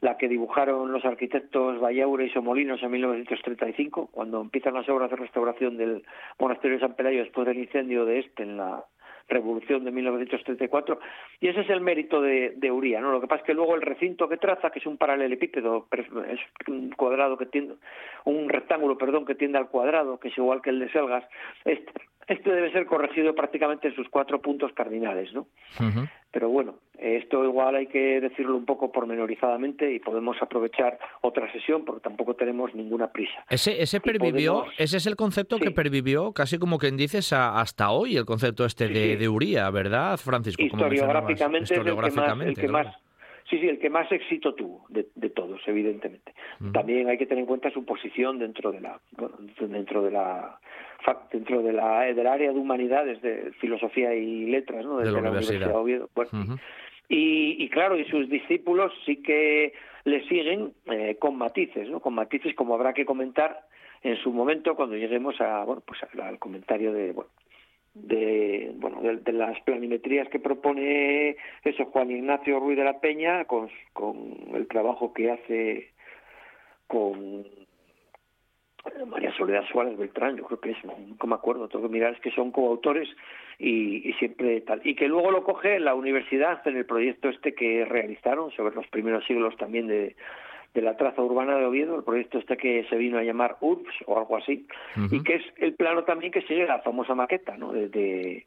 la 0.00 0.16
que 0.16 0.28
dibujaron 0.28 0.92
los 0.92 1.04
arquitectos 1.04 1.80
Vallaure 1.80 2.26
y 2.26 2.30
Somolinos 2.30 2.82
en 2.82 2.90
1935, 2.90 4.08
cuando 4.12 4.40
empiezan 4.40 4.74
las 4.74 4.88
obras 4.88 5.10
de 5.10 5.16
restauración 5.16 5.76
del 5.76 6.02
monasterio 6.38 6.76
de 6.76 6.86
San 6.86 6.94
Pelayo 6.94 7.20
después 7.20 7.46
del 7.46 7.58
incendio 7.58 8.04
de 8.04 8.20
este 8.20 8.42
en 8.42 8.56
la 8.56 8.84
revolución 9.28 9.84
de 9.84 9.90
1934 9.90 11.00
y 11.40 11.48
ese 11.48 11.62
es 11.62 11.70
el 11.70 11.80
mérito 11.80 12.20
de, 12.20 12.54
de 12.56 12.70
Uría 12.70 13.00
no 13.00 13.10
lo 13.10 13.20
que 13.20 13.26
pasa 13.26 13.40
es 13.40 13.46
que 13.46 13.54
luego 13.54 13.74
el 13.74 13.82
recinto 13.82 14.28
que 14.28 14.36
traza 14.36 14.70
que 14.70 14.78
es 14.78 14.86
un 14.86 14.96
paralelepípedo 14.96 15.88
es 16.28 16.40
un 16.68 16.90
cuadrado 16.90 17.36
que 17.36 17.46
tiende 17.46 17.74
un 18.24 18.48
rectángulo 18.48 18.96
perdón 18.96 19.26
que 19.26 19.34
tiende 19.34 19.58
al 19.58 19.68
cuadrado 19.68 20.20
que 20.20 20.28
es 20.28 20.38
igual 20.38 20.62
que 20.62 20.70
el 20.70 20.78
de 20.78 20.92
Selgas 20.92 21.24
este, 21.64 21.92
este 22.26 22.50
debe 22.50 22.72
ser 22.72 22.86
corregido 22.86 23.34
prácticamente 23.34 23.88
en 23.88 23.94
sus 23.94 24.08
cuatro 24.08 24.40
puntos 24.40 24.72
cardinales, 24.72 25.32
¿no? 25.32 25.46
Pero 26.32 26.48
bueno, 26.50 26.80
esto 26.98 27.44
igual 27.44 27.76
hay 27.76 27.86
que 27.86 28.20
decirlo 28.20 28.56
un 28.56 28.64
poco 28.64 28.90
pormenorizadamente 28.92 29.94
y 29.94 30.00
podemos 30.00 30.36
aprovechar 30.42 30.98
otra 31.22 31.50
sesión 31.52 31.84
porque 31.84 32.02
tampoco 32.02 32.34
tenemos 32.34 32.74
ninguna 32.74 33.10
prisa. 33.10 33.44
Ese, 33.48 33.80
ese 33.80 34.00
pervivió, 34.00 34.64
ese 34.76 34.96
es 34.96 35.06
el 35.06 35.16
concepto 35.16 35.58
que 35.58 35.70
pervivió 35.70 36.32
casi 36.32 36.58
como 36.58 36.78
quien 36.78 36.96
dices 36.96 37.32
hasta 37.32 37.90
hoy, 37.90 38.16
el 38.16 38.26
concepto 38.26 38.64
este 38.64 38.88
de, 38.88 39.16
de 39.16 39.28
Uría, 39.28 39.70
¿verdad, 39.70 40.16
Francisco? 40.18 40.62
Historiográficamente, 40.62 41.74
es 41.74 41.80
el 41.80 42.54
que 42.56 42.68
más, 42.68 42.88
Sí, 43.48 43.58
sí, 43.60 43.68
el 43.68 43.78
que 43.78 43.90
más 43.90 44.10
éxito 44.10 44.54
tuvo 44.54 44.86
de, 44.88 45.04
todos, 45.30 45.60
evidentemente. 45.66 46.34
También 46.72 47.08
hay 47.08 47.16
que 47.16 47.26
tener 47.26 47.42
en 47.42 47.46
cuenta 47.46 47.70
su 47.70 47.84
posición 47.84 48.38
dentro 48.38 48.72
de 48.72 48.80
la, 48.80 49.00
dentro 49.60 50.02
de 50.02 50.10
la 50.10 50.58
dentro 51.30 51.62
de 51.62 51.72
la, 51.72 52.00
del 52.00 52.26
área 52.26 52.52
de 52.52 52.58
humanidades, 52.58 53.22
de 53.22 53.52
filosofía 53.60 54.14
y 54.14 54.46
letras, 54.46 54.84
¿no? 54.84 54.98
de, 54.98 55.10
la, 55.12 55.18
Universidad 55.18 55.68
de 55.68 55.74
Oviedo. 55.74 56.10
y, 57.08 57.62
y, 57.62 57.68
claro, 57.68 57.96
y 57.96 58.04
sus 58.06 58.28
discípulos 58.28 58.92
sí 59.04 59.22
que 59.22 59.72
le 60.04 60.26
siguen 60.26 60.72
eh, 60.86 61.16
con 61.18 61.36
matices, 61.36 61.88
¿no? 61.88 62.00
Con 62.00 62.14
matices 62.14 62.54
como 62.54 62.74
habrá 62.74 62.92
que 62.94 63.04
comentar 63.04 63.66
en 64.02 64.16
su 64.16 64.32
momento 64.32 64.74
cuando 64.74 64.96
lleguemos 64.96 65.40
a, 65.40 65.64
bueno, 65.64 65.82
pues 65.86 66.00
al 66.20 66.38
comentario 66.38 66.92
de, 66.92 67.12
bueno, 67.12 67.30
de 68.02 68.72
bueno 68.76 69.00
de, 69.00 69.32
las 69.32 69.58
planimetrías 69.60 70.28
que 70.28 70.38
propone 70.38 71.36
eso 71.64 71.86
Juan 71.86 72.10
Ignacio 72.10 72.60
Ruiz 72.60 72.76
de 72.76 72.84
la 72.84 73.00
Peña 73.00 73.46
con, 73.46 73.70
con 73.92 74.36
el 74.54 74.66
trabajo 74.68 75.12
que 75.14 75.30
hace 75.30 75.90
con 76.86 77.46
María 79.06 79.32
Soledad 79.32 79.64
Suárez 79.70 79.96
Beltrán, 79.96 80.36
yo 80.36 80.44
creo 80.44 80.60
que 80.60 80.70
es, 80.70 80.84
no 80.84 80.94
me 81.26 81.34
acuerdo, 81.34 81.68
tengo 81.68 81.88
que 81.88 81.92
mirar, 81.92 82.14
es 82.14 82.20
que 82.20 82.30
son 82.30 82.52
coautores 82.52 83.08
y, 83.58 84.12
siempre 84.14 84.60
tal. 84.60 84.80
Y 84.84 84.94
que 84.94 85.08
luego 85.08 85.30
lo 85.30 85.44
coge 85.44 85.80
la 85.80 85.94
universidad 85.94 86.66
en 86.66 86.76
el 86.76 86.86
proyecto 86.86 87.28
este 87.28 87.54
que 87.54 87.84
realizaron 87.84 88.50
sobre 88.52 88.74
los 88.74 88.86
primeros 88.88 89.24
siglos 89.26 89.56
también 89.56 89.88
de, 89.88 90.16
de 90.76 90.82
la 90.82 90.96
traza 90.96 91.22
urbana 91.22 91.56
de 91.56 91.64
Oviedo, 91.64 91.96
el 91.96 92.04
proyecto 92.04 92.38
este 92.38 92.58
que 92.58 92.84
se 92.90 92.96
vino 92.96 93.18
a 93.18 93.22
llamar 93.22 93.56
URBS 93.60 93.94
o 94.04 94.18
algo 94.18 94.36
así, 94.36 94.66
y 95.10 95.22
que 95.22 95.36
es 95.36 95.42
el 95.56 95.74
plano 95.74 96.04
también 96.04 96.30
que 96.30 96.42
sigue 96.42 96.66
la 96.66 96.80
famosa 96.80 97.14
maqueta, 97.14 97.56
¿no? 97.56 97.72
De, 97.72 98.46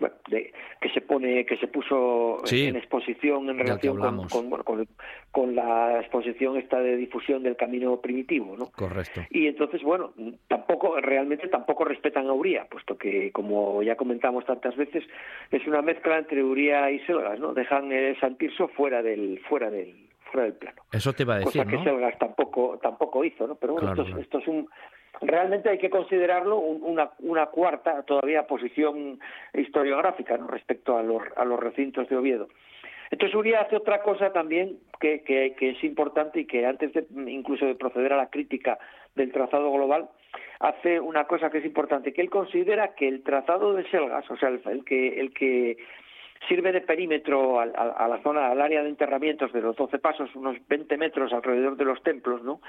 bueno, 0.00 0.14
de, 0.28 0.52
que 0.80 0.88
se 0.88 1.02
pone 1.02 1.44
que 1.44 1.58
se 1.58 1.68
puso 1.68 2.42
en 2.50 2.76
exposición 2.76 3.48
en 3.50 3.58
relación 3.58 3.98
con, 3.98 4.26
con, 4.64 4.88
con, 5.30 5.54
la 5.54 6.00
exposición 6.00 6.56
esta 6.56 6.80
de 6.80 6.96
difusión 6.96 7.42
del 7.42 7.56
camino 7.56 7.98
primitivo 8.00 8.56
no 8.58 8.66
correcto. 8.72 9.22
Y 9.30 9.46
entonces 9.46 9.82
bueno 9.82 10.12
tampoco 10.48 11.00
realmente 11.00 11.48
tampoco 11.48 11.84
respetan 11.84 12.26
a 12.26 12.32
Uría 12.32 12.66
puesto 12.66 12.98
que 12.98 13.30
como 13.32 13.82
ya 13.82 13.96
comentamos 13.96 14.44
tantas 14.44 14.76
veces 14.76 15.04
es 15.50 15.66
una 15.66 15.80
mezcla 15.80 16.18
entre 16.18 16.42
Uría 16.42 16.90
y 16.90 16.98
Selgas 17.06 17.38
no 17.38 17.54
dejan 17.54 17.90
el 17.92 18.18
Santirso 18.20 18.68
fuera 18.68 19.02
del 19.02 19.40
fuera 19.48 19.70
del 19.70 20.06
fuera 20.36 20.44
del 20.44 20.54
plano 20.54 20.82
eso 20.92 21.12
te 21.12 21.24
va 21.24 21.34
a 21.34 21.38
decir 21.38 21.64
cosa 21.64 21.70
que 21.70 21.82
Selgas 21.82 22.18
tampoco 22.18 22.78
tampoco 22.82 23.24
hizo 23.24 23.46
no 23.46 23.54
pero 23.54 23.74
bueno 23.74 23.90
esto, 23.90 24.18
esto 24.18 24.38
es 24.38 24.48
un 24.48 24.68
realmente 25.20 25.70
hay 25.70 25.78
que 25.78 25.90
considerarlo 25.90 26.58
una, 26.58 27.10
una 27.20 27.46
cuarta 27.46 28.02
todavía 28.02 28.46
posición 28.46 29.18
historiográfica 29.54 30.36
¿no? 30.36 30.48
respecto 30.48 30.96
a 30.96 31.02
los, 31.02 31.22
a 31.36 31.44
los 31.44 31.58
recintos 31.58 32.08
de 32.08 32.16
Oviedo. 32.16 32.48
Entonces 33.10 33.36
Uría 33.36 33.60
hace 33.60 33.76
otra 33.76 34.02
cosa 34.02 34.32
también 34.32 34.78
que, 35.00 35.22
que, 35.22 35.54
es 35.60 35.84
importante 35.84 36.40
y 36.40 36.44
que 36.44 36.66
antes 36.66 36.92
de 36.92 37.06
incluso 37.30 37.64
de 37.64 37.76
proceder 37.76 38.12
a 38.12 38.16
la 38.16 38.30
crítica 38.30 38.78
del 39.14 39.32
trazado 39.32 39.72
global 39.72 40.08
hace 40.58 40.98
una 40.98 41.24
cosa 41.26 41.50
que 41.50 41.58
es 41.58 41.64
importante 41.64 42.12
que 42.12 42.20
él 42.20 42.30
considera 42.30 42.94
que 42.94 43.06
el 43.06 43.22
trazado 43.22 43.74
de 43.74 43.88
Selgas, 43.90 44.28
o 44.28 44.36
sea 44.36 44.48
el, 44.48 44.84
que 44.84 45.20
el 45.20 45.32
que 45.32 45.76
sirve 46.48 46.72
de 46.72 46.80
perímetro 46.80 47.60
a, 47.60 47.66
la 47.66 48.20
zona, 48.22 48.50
al 48.50 48.60
área 48.60 48.82
de 48.82 48.88
enterramientos 48.88 49.52
de 49.52 49.60
los 49.60 49.76
doce 49.76 49.98
pasos, 49.98 50.34
unos 50.34 50.56
20 50.68 50.96
metros 50.96 51.32
alrededor 51.32 51.76
de 51.76 51.84
los 51.84 52.02
templos, 52.02 52.42
¿no? 52.42 52.60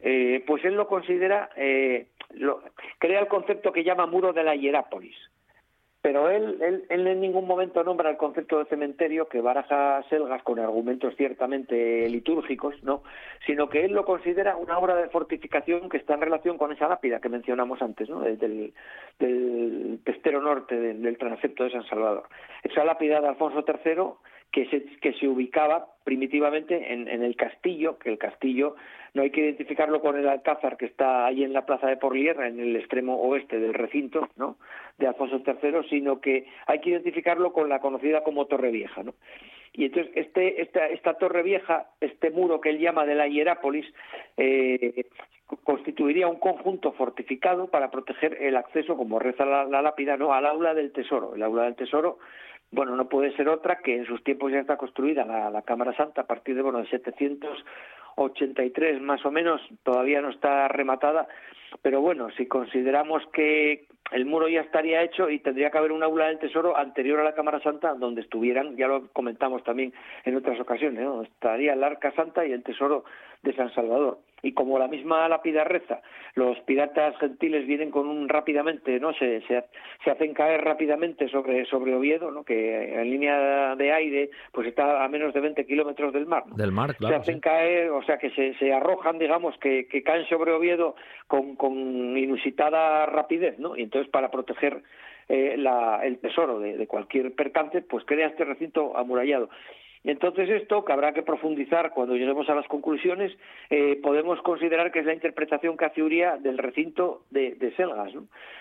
Eh, 0.00 0.42
pues 0.46 0.64
él 0.64 0.74
lo 0.74 0.86
considera, 0.86 1.50
eh, 1.56 2.08
crea 2.98 3.20
el 3.20 3.28
concepto 3.28 3.72
que 3.72 3.84
llama 3.84 4.06
muro 4.06 4.32
de 4.32 4.44
la 4.44 4.54
Hierápolis. 4.54 5.16
Pero 6.02 6.30
él, 6.30 6.58
él, 6.62 6.84
él, 6.88 7.06
en 7.06 7.20
ningún 7.20 7.46
momento 7.46 7.84
nombra 7.84 8.08
el 8.08 8.16
concepto 8.16 8.58
de 8.58 8.64
cementerio 8.66 9.28
que 9.28 9.42
baraja 9.42 10.02
Selgas 10.08 10.42
con 10.42 10.58
argumentos 10.58 11.14
ciertamente 11.16 12.08
litúrgicos, 12.08 12.82
¿no? 12.82 13.02
sino 13.46 13.68
que 13.68 13.84
él 13.84 13.92
lo 13.92 14.06
considera 14.06 14.56
una 14.56 14.78
obra 14.78 14.96
de 14.96 15.10
fortificación 15.10 15.90
que 15.90 15.98
está 15.98 16.14
en 16.14 16.22
relación 16.22 16.56
con 16.56 16.72
esa 16.72 16.88
lápida 16.88 17.20
que 17.20 17.28
mencionamos 17.28 17.82
antes, 17.82 18.08
¿no? 18.08 18.20
del, 18.20 18.72
del 19.18 20.00
testero 20.02 20.40
norte 20.40 20.74
del, 20.74 21.02
del 21.02 21.18
transepto 21.18 21.64
de 21.64 21.72
San 21.72 21.84
Salvador. 21.86 22.24
Esa 22.62 22.82
lápida 22.84 23.20
de 23.20 23.28
Alfonso 23.28 23.62
III 23.66 24.04
que 24.52 24.66
se, 24.66 24.84
que 25.00 25.12
se 25.14 25.28
ubicaba 25.28 25.88
primitivamente 26.04 26.92
en, 26.92 27.08
en, 27.08 27.22
el 27.22 27.36
castillo, 27.36 27.98
que 27.98 28.10
el 28.10 28.18
castillo 28.18 28.74
no 29.14 29.22
hay 29.22 29.30
que 29.30 29.42
identificarlo 29.42 30.00
con 30.00 30.18
el 30.18 30.28
alcázar 30.28 30.76
que 30.76 30.86
está 30.86 31.26
ahí 31.26 31.44
en 31.44 31.52
la 31.52 31.66
plaza 31.66 31.86
de 31.86 31.96
Porlier, 31.96 32.40
en 32.40 32.58
el 32.58 32.76
extremo 32.76 33.16
oeste 33.20 33.60
del 33.60 33.74
recinto, 33.74 34.28
¿no? 34.36 34.56
de 34.98 35.06
Alfonso 35.06 35.42
III, 35.46 35.88
sino 35.88 36.20
que 36.20 36.46
hay 36.66 36.80
que 36.80 36.90
identificarlo 36.90 37.52
con 37.52 37.68
la 37.68 37.80
conocida 37.80 38.22
como 38.22 38.46
Torre 38.46 38.70
Vieja, 38.70 39.02
¿no? 39.02 39.14
Y 39.72 39.84
entonces 39.84 40.12
este, 40.16 40.62
esta, 40.62 40.86
esta 40.86 41.14
torre 41.14 41.42
vieja, 41.42 41.86
este 42.00 42.30
muro 42.30 42.60
que 42.60 42.70
él 42.70 42.80
llama 42.80 43.06
de 43.06 43.14
la 43.14 43.28
Hierápolis, 43.28 43.86
eh, 44.36 45.04
constituiría 45.64 46.28
un 46.28 46.38
conjunto 46.38 46.92
fortificado 46.92 47.68
para 47.68 47.90
proteger 47.90 48.36
el 48.40 48.56
acceso, 48.56 48.96
como 48.96 49.18
reza 49.18 49.44
la, 49.44 49.82
lápida, 49.82 50.16
¿no? 50.16 50.32
al 50.32 50.46
aula 50.46 50.74
del 50.74 50.92
tesoro. 50.92 51.34
El 51.34 51.42
aula 51.42 51.64
del 51.64 51.76
tesoro, 51.76 52.18
bueno, 52.70 52.94
no 52.96 53.08
puede 53.08 53.34
ser 53.36 53.48
otra 53.48 53.78
que 53.78 53.96
en 53.96 54.04
sus 54.06 54.22
tiempos 54.22 54.52
ya 54.52 54.60
está 54.60 54.76
construida 54.76 55.24
la, 55.24 55.62
Cámara 55.62 55.96
Santa 55.96 56.20
a 56.22 56.26
partir 56.26 56.54
de, 56.54 56.62
bueno, 56.62 56.78
de 56.78 56.86
783 56.86 59.00
más 59.00 59.26
o 59.26 59.30
menos, 59.30 59.60
todavía 59.82 60.20
no 60.20 60.30
está 60.30 60.68
rematada, 60.68 61.26
pero 61.82 62.00
bueno, 62.00 62.30
si 62.36 62.46
consideramos 62.46 63.22
que 63.32 63.86
el 64.12 64.26
muro 64.26 64.48
ya 64.48 64.60
estaría 64.60 65.02
hecho 65.02 65.30
y 65.30 65.38
tendría 65.38 65.70
que 65.70 65.78
haber 65.78 65.92
un 65.92 66.02
aula 66.02 66.26
del 66.26 66.38
Tesoro 66.38 66.76
anterior 66.76 67.20
a 67.20 67.24
la 67.24 67.34
Cámara 67.34 67.60
Santa 67.60 67.94
donde 67.94 68.22
estuvieran, 68.22 68.76
ya 68.76 68.88
lo 68.88 69.08
comentamos 69.12 69.62
también 69.62 69.92
en 70.24 70.36
otras 70.36 70.58
ocasiones, 70.60 71.02
¿no? 71.02 71.22
estaría 71.22 71.74
el 71.74 71.84
Arca 71.84 72.12
Santa 72.12 72.44
y 72.44 72.52
el 72.52 72.62
Tesoro 72.62 73.04
de 73.42 73.54
San 73.54 73.72
Salvador. 73.74 74.18
Y 74.42 74.52
como 74.52 74.78
la 74.78 74.88
misma 74.88 75.28
lápida 75.28 75.64
reza, 75.64 76.00
los 76.34 76.58
piratas 76.60 77.16
gentiles 77.18 77.66
vienen 77.66 77.90
con 77.90 78.08
un 78.08 78.26
rápidamente, 78.26 78.98
¿no? 78.98 79.12
Se, 79.12 79.42
se, 79.42 79.64
se, 80.02 80.10
hacen 80.10 80.32
caer 80.32 80.64
rápidamente 80.64 81.28
sobre, 81.28 81.66
sobre 81.66 81.94
Oviedo, 81.94 82.30
¿no? 82.30 82.42
Que 82.42 82.94
en 82.94 83.10
línea 83.10 83.76
de 83.76 83.92
aire, 83.92 84.30
pues 84.52 84.66
está 84.66 85.04
a 85.04 85.08
menos 85.08 85.34
de 85.34 85.40
20 85.40 85.66
kilómetros 85.66 86.14
del 86.14 86.24
mar. 86.24 86.44
Del 86.56 86.72
mar, 86.72 86.96
claro. 86.96 87.16
Se 87.16 87.20
hacen 87.20 87.40
caer, 87.40 87.90
o 87.90 88.02
sea, 88.02 88.16
que 88.16 88.30
se, 88.30 88.54
se 88.54 88.72
arrojan, 88.72 89.18
digamos, 89.18 89.58
que, 89.58 89.86
que 89.88 90.02
caen 90.02 90.26
sobre 90.26 90.52
Oviedo 90.52 90.94
con, 91.26 91.54
con 91.60 92.16
inusitada 92.16 93.04
rapidez, 93.04 93.58
¿no? 93.58 93.76
Y 93.76 93.82
entonces 93.82 94.10
para 94.10 94.30
proteger 94.30 94.82
eh, 95.28 95.62
el 96.02 96.18
tesoro 96.18 96.58
de, 96.58 96.86
cualquier 96.86 97.34
percance, 97.34 97.82
pues 97.82 98.02
crea 98.06 98.28
este 98.28 98.46
recinto 98.46 98.96
amurallado. 98.96 99.50
Entonces 100.02 100.48
esto, 100.48 100.86
que 100.86 100.92
habrá 100.94 101.12
que 101.12 101.22
profundizar 101.22 101.90
cuando 101.90 102.16
lleguemos 102.16 102.48
a 102.48 102.54
las 102.54 102.66
conclusiones, 102.66 103.36
eh, 103.68 104.00
podemos 104.02 104.40
considerar 104.40 104.90
que 104.90 105.00
es 105.00 105.04
la 105.04 105.12
interpretación 105.12 105.76
que 105.76 105.84
hace 105.84 106.02
Uría 106.02 106.38
del 106.38 106.56
recinto 106.56 107.24
de, 107.28 107.74
Selgas, 107.76 108.10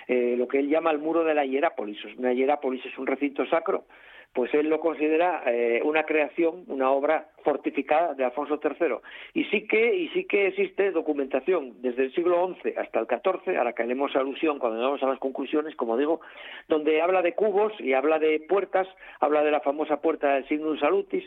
eh, 0.09 0.35
lo 0.37 0.49
que 0.49 0.59
él 0.59 0.67
llama 0.67 0.91
el 0.91 0.99
muro 0.99 1.23
de 1.23 1.35
la 1.35 1.45
Hierápolis. 1.45 2.03
Una 2.17 2.33
Hierápolis 2.33 2.85
es 2.85 2.97
un 2.97 3.07
recinto 3.07 3.45
sacro 3.45 3.85
pues 4.33 4.53
él 4.53 4.69
lo 4.69 4.79
considera 4.79 5.43
eh, 5.47 5.81
una 5.83 6.03
creación, 6.03 6.63
una 6.67 6.91
obra 6.91 7.29
fortificada 7.43 8.13
de 8.13 8.23
Alfonso 8.23 8.59
III. 8.63 8.97
Y 9.33 9.45
sí 9.45 9.67
que, 9.67 9.95
y 9.95 10.09
sí 10.09 10.25
que 10.25 10.47
existe 10.47 10.91
documentación 10.91 11.81
desde 11.81 12.05
el 12.05 12.13
siglo 12.13 12.55
XI 12.61 12.73
hasta 12.77 12.99
el 12.99 13.07
XIV, 13.07 13.57
a 13.57 13.63
la 13.63 13.73
que 13.73 13.83
haremos 13.83 14.15
alusión 14.15 14.59
cuando 14.59 14.77
llegamos 14.77 15.01
a 15.03 15.07
las 15.07 15.19
conclusiones, 15.19 15.75
como 15.75 15.97
digo, 15.97 16.21
donde 16.67 17.01
habla 17.01 17.21
de 17.21 17.33
cubos 17.33 17.73
y 17.79 17.93
habla 17.93 18.19
de 18.19 18.39
puertas, 18.47 18.87
habla 19.19 19.43
de 19.43 19.51
la 19.51 19.61
famosa 19.61 19.99
puerta 19.99 20.35
del 20.35 20.47
Signum 20.47 20.77
Salutis. 20.79 21.25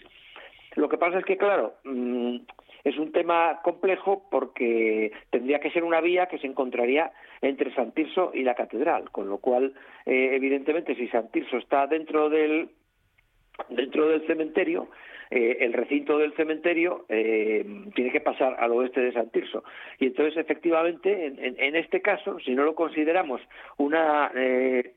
Lo 0.76 0.88
que 0.88 0.96
pasa 0.96 1.18
es 1.18 1.24
que, 1.24 1.36
claro, 1.36 1.74
mm, 1.84 2.36
es 2.84 2.98
un 2.98 3.12
tema 3.12 3.60
complejo 3.62 4.24
porque 4.30 5.12
tendría 5.30 5.60
que 5.60 5.70
ser 5.70 5.84
una 5.84 6.00
vía 6.00 6.26
que 6.26 6.38
se 6.38 6.46
encontraría 6.46 7.12
entre 7.40 7.74
San 7.74 7.92
Tirso 7.92 8.30
y 8.34 8.42
la 8.42 8.54
catedral, 8.54 9.10
con 9.10 9.28
lo 9.28 9.38
cual, 9.38 9.74
eh, 10.06 10.30
evidentemente, 10.34 10.94
si 10.94 11.08
San 11.08 11.30
Tirso 11.30 11.58
está 11.58 11.86
dentro 11.86 12.28
del 12.28 12.70
dentro 13.68 14.08
del 14.08 14.26
cementerio, 14.26 14.88
eh, 15.30 15.58
el 15.60 15.72
recinto 15.72 16.18
del 16.18 16.34
cementerio 16.34 17.06
eh, 17.08 17.64
tiene 17.94 18.12
que 18.12 18.20
pasar 18.20 18.56
al 18.58 18.72
oeste 18.72 19.00
de 19.00 19.12
San 19.12 19.30
Tirso. 19.30 19.64
Y 19.98 20.06
entonces, 20.06 20.36
efectivamente, 20.36 21.26
en, 21.26 21.76
este 21.76 22.02
caso, 22.02 22.38
si 22.40 22.54
no 22.54 22.64
lo 22.64 22.74
consideramos 22.74 23.40
una 23.78 24.30
eh, 24.34 24.92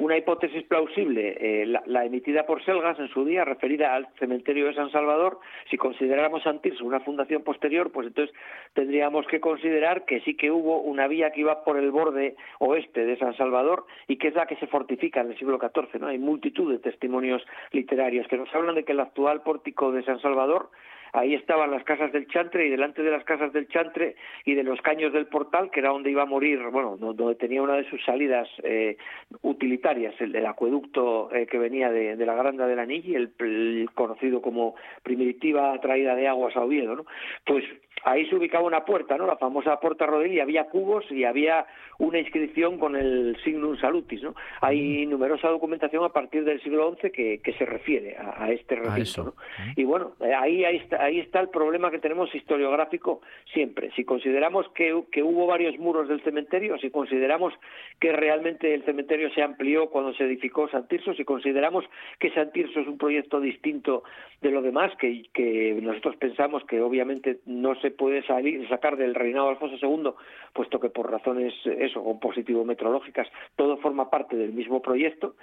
una 0.00 0.16
hipótesis 0.16 0.64
plausible, 0.64 1.36
eh, 1.38 1.66
la, 1.66 2.04
emitida 2.04 2.46
por 2.46 2.64
Selgas 2.64 2.98
en 2.98 3.08
su 3.08 3.24
día, 3.24 3.44
referida 3.44 3.94
al 3.94 4.08
cementerio 4.18 4.66
de 4.66 4.74
San 4.74 4.90
Salvador, 4.90 5.38
si 5.70 5.76
consideráramos 5.76 6.42
San 6.42 6.60
Tirso 6.60 6.86
una 6.86 7.00
fundación 7.00 7.42
posterior, 7.42 7.92
pues 7.92 8.06
entonces 8.06 8.34
tendríamos 8.72 9.26
que 9.26 9.40
considerar 9.40 10.06
que 10.06 10.20
sí 10.22 10.36
que 10.36 10.50
hubo 10.50 10.80
una 10.80 11.06
vía 11.06 11.30
que 11.32 11.42
iba 11.42 11.64
por 11.64 11.76
el 11.76 11.90
borde 11.90 12.34
oeste 12.60 13.04
de 13.04 13.18
San 13.18 13.36
Salvador 13.36 13.84
y 14.08 14.16
que 14.16 14.28
es 14.28 14.34
la 14.34 14.46
que 14.46 14.56
se 14.56 14.66
fortifica 14.66 15.20
en 15.20 15.32
el 15.32 15.38
siglo 15.38 15.58
XIV. 15.58 16.00
¿no? 16.00 16.06
Hay 16.06 16.18
multitud 16.18 16.72
de 16.72 16.78
testimonios 16.78 17.42
literarios 17.72 18.26
que 18.28 18.38
nos 18.38 18.52
hablan 18.54 18.76
de 18.76 18.84
que 18.84 18.92
el 18.92 19.00
actual 19.00 19.42
pórtico 19.42 19.92
de 19.92 20.02
San 20.04 20.18
Salvador 20.20 20.70
ahí 21.12 21.34
estaban 21.34 21.70
las 21.70 21.84
casas 21.84 22.12
del 22.12 22.26
Chantre 22.28 22.66
y 22.66 22.70
delante 22.70 23.02
de 23.02 23.10
las 23.10 23.24
casas 23.24 23.52
del 23.52 23.68
Chantre 23.68 24.16
y 24.44 24.54
de 24.54 24.62
los 24.62 24.80
caños 24.80 25.12
del 25.12 25.26
portal, 25.26 25.70
que 25.70 25.80
era 25.80 25.90
donde 25.90 26.10
iba 26.10 26.22
a 26.22 26.26
morir, 26.26 26.60
bueno, 26.70 26.96
donde 26.96 27.34
tenía 27.34 27.62
una 27.62 27.76
de 27.76 27.88
sus 27.88 28.02
salidas 28.04 28.48
eh, 28.62 28.96
utilitarias, 29.42 30.14
el 30.20 30.44
acueducto 30.46 31.34
eh, 31.34 31.46
que 31.46 31.58
venía 31.58 31.90
de, 31.90 32.16
de, 32.16 32.26
la 32.26 32.34
Granda 32.34 32.66
del 32.66 32.78
Anillo, 32.78 33.16
el, 33.16 33.32
el, 33.38 33.90
conocido 33.94 34.40
como 34.42 34.74
primitiva 35.02 35.78
traída 35.80 36.14
de 36.14 36.28
aguas 36.28 36.56
a 36.56 36.64
Oviedo, 36.64 36.96
¿no? 36.96 37.06
Pues 37.44 37.64
ahí 38.04 38.26
se 38.26 38.36
ubicaba 38.36 38.64
una 38.64 38.84
puerta, 38.84 39.16
¿no? 39.16 39.26
La 39.26 39.36
famosa 39.36 39.78
puerta 39.80 40.06
Rodel 40.06 40.32
y 40.32 40.40
había 40.40 40.64
cubos 40.64 41.04
y 41.10 41.24
había 41.24 41.66
una 41.98 42.18
inscripción 42.18 42.78
con 42.78 42.96
el 42.96 43.36
signum 43.44 43.76
salutis, 43.78 44.22
¿no? 44.22 44.34
Hay 44.60 45.06
numerosa 45.06 45.48
documentación 45.48 46.04
a 46.04 46.10
partir 46.10 46.44
del 46.44 46.62
siglo 46.62 46.96
XI 47.00 47.10
que, 47.10 47.40
que 47.42 47.52
se 47.54 47.66
refiere 47.66 48.16
a, 48.16 48.44
a 48.44 48.50
este 48.50 48.76
recinto, 48.76 49.24
¿no? 49.24 49.34
Y 49.76 49.84
bueno, 49.84 50.12
ahí, 50.38 50.64
ahí, 50.64 50.76
está, 50.76 50.99
ahí 51.00 51.18
está 51.20 51.40
el 51.40 51.48
problema 51.48 51.90
que 51.90 51.98
tenemos 51.98 52.34
historiográfico 52.34 53.20
siempre. 53.52 53.90
Si 53.96 54.04
consideramos 54.04 54.68
que, 54.70 54.92
hubo 54.92 55.46
varios 55.46 55.78
muros 55.78 56.08
del 56.08 56.22
cementerio, 56.22 56.78
si 56.78 56.90
consideramos 56.90 57.54
que 57.98 58.12
realmente 58.12 58.74
el 58.74 58.84
cementerio 58.84 59.30
se 59.32 59.42
amplió 59.42 59.88
cuando 59.90 60.12
se 60.14 60.24
edificó 60.24 60.68
San 60.68 60.86
Tirso, 60.88 61.14
si 61.14 61.24
consideramos 61.24 61.84
que 62.18 62.30
San 62.30 62.52
Tirso 62.52 62.80
es 62.80 62.86
un 62.86 62.98
proyecto 62.98 63.40
distinto 63.40 64.04
de 64.40 64.50
lo 64.50 64.62
demás, 64.62 64.92
que, 64.98 65.24
que 65.32 65.78
nosotros 65.82 66.16
pensamos 66.16 66.64
que 66.64 66.80
obviamente 66.80 67.38
no 67.46 67.74
se 67.80 67.90
puede 67.90 68.22
salir, 68.24 68.68
sacar 68.68 68.96
del 68.96 69.14
reinado 69.14 69.46
de 69.46 69.52
Alfonso 69.52 69.76
II, 69.80 70.10
puesto 70.52 70.80
que 70.80 70.90
por 70.90 71.10
razones 71.10 71.54
eso, 71.64 72.02
compositivo 72.04 72.64
metrológicas, 72.64 73.28
todo 73.56 73.76
forma 73.78 74.10
parte 74.10 74.36
del 74.36 74.52
mismo 74.52 74.82
proyecto, 74.82 75.34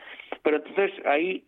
pero 0.43 0.57
entonces 0.57 0.91
ahí 1.05 1.43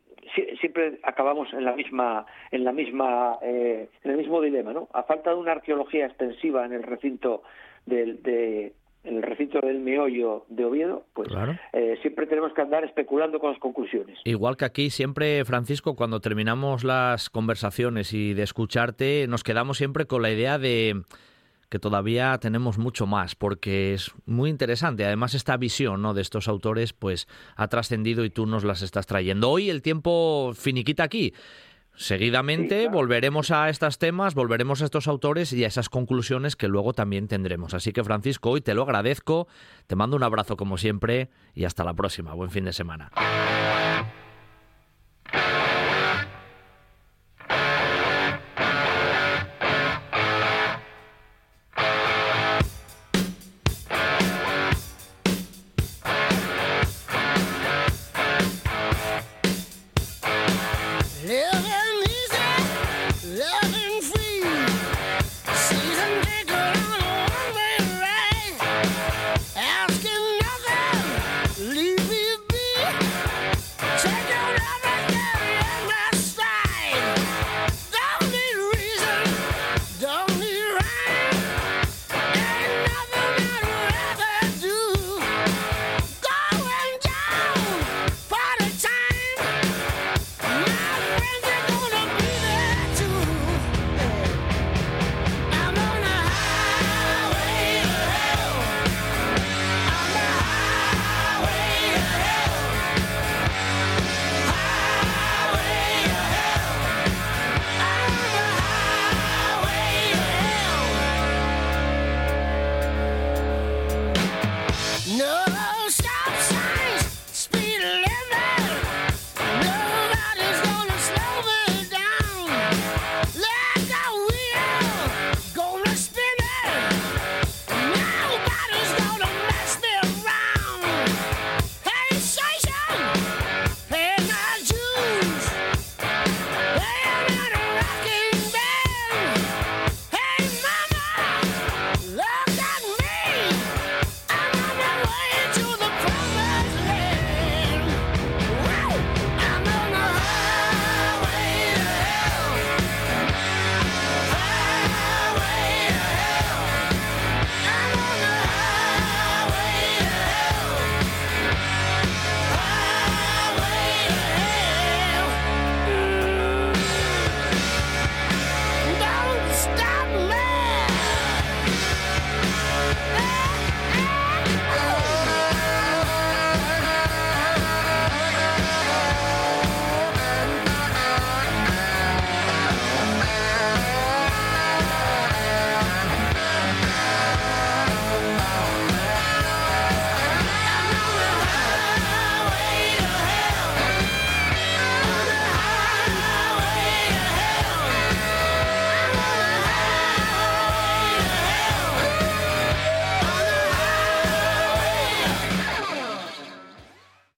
siempre 0.59 0.99
acabamos 1.03 1.51
en 1.53 1.65
la 1.65 1.75
misma 1.75 2.25
en 2.51 2.63
la 2.63 2.71
misma 2.71 3.37
eh, 3.41 3.89
en 4.03 4.11
el 4.11 4.17
mismo 4.17 4.41
dilema 4.41 4.73
no 4.73 4.87
a 4.93 5.03
falta 5.03 5.31
de 5.31 5.37
una 5.37 5.53
arqueología 5.53 6.05
extensiva 6.05 6.65
en 6.65 6.73
el 6.73 6.83
recinto 6.83 7.43
del, 7.85 8.21
de, 8.23 8.73
en 9.03 9.17
el 9.17 9.23
recinto 9.23 9.59
del 9.61 9.79
meollo 9.79 10.45
de 10.49 10.65
Oviedo, 10.65 11.05
pues 11.13 11.29
claro. 11.29 11.57
eh, 11.73 11.97
siempre 12.01 12.27
tenemos 12.27 12.53
que 12.53 12.61
andar 12.61 12.83
especulando 12.83 13.39
con 13.39 13.51
las 13.51 13.59
conclusiones. 13.59 14.19
Igual 14.25 14.57
que 14.57 14.65
aquí, 14.65 14.89
siempre, 14.89 15.43
Francisco, 15.45 15.95
cuando 15.95 16.19
terminamos 16.19 16.83
las 16.83 17.29
conversaciones 17.29 18.13
y 18.13 18.33
de 18.33 18.43
escucharte, 18.43 19.25
nos 19.27 19.43
quedamos 19.43 19.77
siempre 19.77 20.05
con 20.05 20.21
la 20.21 20.31
idea 20.31 20.59
de 20.59 21.01
que 21.69 21.79
todavía 21.79 22.37
tenemos 22.39 22.77
mucho 22.77 23.05
más, 23.05 23.35
porque 23.35 23.93
es 23.93 24.11
muy 24.25 24.49
interesante. 24.49 25.05
Además, 25.05 25.35
esta 25.35 25.55
visión 25.57 26.01
¿no? 26.01 26.13
de 26.13 26.21
estos 26.21 26.47
autores 26.47 26.93
pues 26.93 27.27
ha 27.55 27.67
trascendido 27.67 28.25
y 28.25 28.29
tú 28.29 28.45
nos 28.45 28.63
las 28.63 28.81
estás 28.81 29.05
trayendo. 29.05 29.49
Hoy 29.49 29.69
el 29.69 29.81
tiempo 29.81 30.51
finiquita 30.55 31.03
aquí. 31.03 31.33
Seguidamente 31.95 32.75
sí, 32.75 32.81
claro. 32.83 32.97
volveremos 32.97 33.51
a 33.51 33.69
estos 33.69 33.97
temas, 33.97 34.33
volveremos 34.33 34.81
a 34.81 34.85
estos 34.85 35.07
autores 35.09 35.51
y 35.51 35.65
a 35.65 35.67
esas 35.67 35.89
conclusiones 35.89 36.55
que 36.55 36.69
luego 36.69 36.93
también 36.93 37.27
tendremos. 37.27 37.73
Así 37.73 37.91
que 37.91 38.03
Francisco, 38.05 38.51
hoy 38.51 38.61
te 38.61 38.73
lo 38.73 38.83
agradezco, 38.83 39.47
te 39.85 39.97
mando 39.97 40.15
un 40.15 40.23
abrazo 40.23 40.55
como 40.55 40.77
siempre 40.77 41.29
y 41.53 41.65
hasta 41.65 41.83
la 41.83 41.93
próxima. 41.93 42.33
Buen 42.33 42.51
fin 42.51 42.63
de 42.63 42.73
semana. 42.73 43.11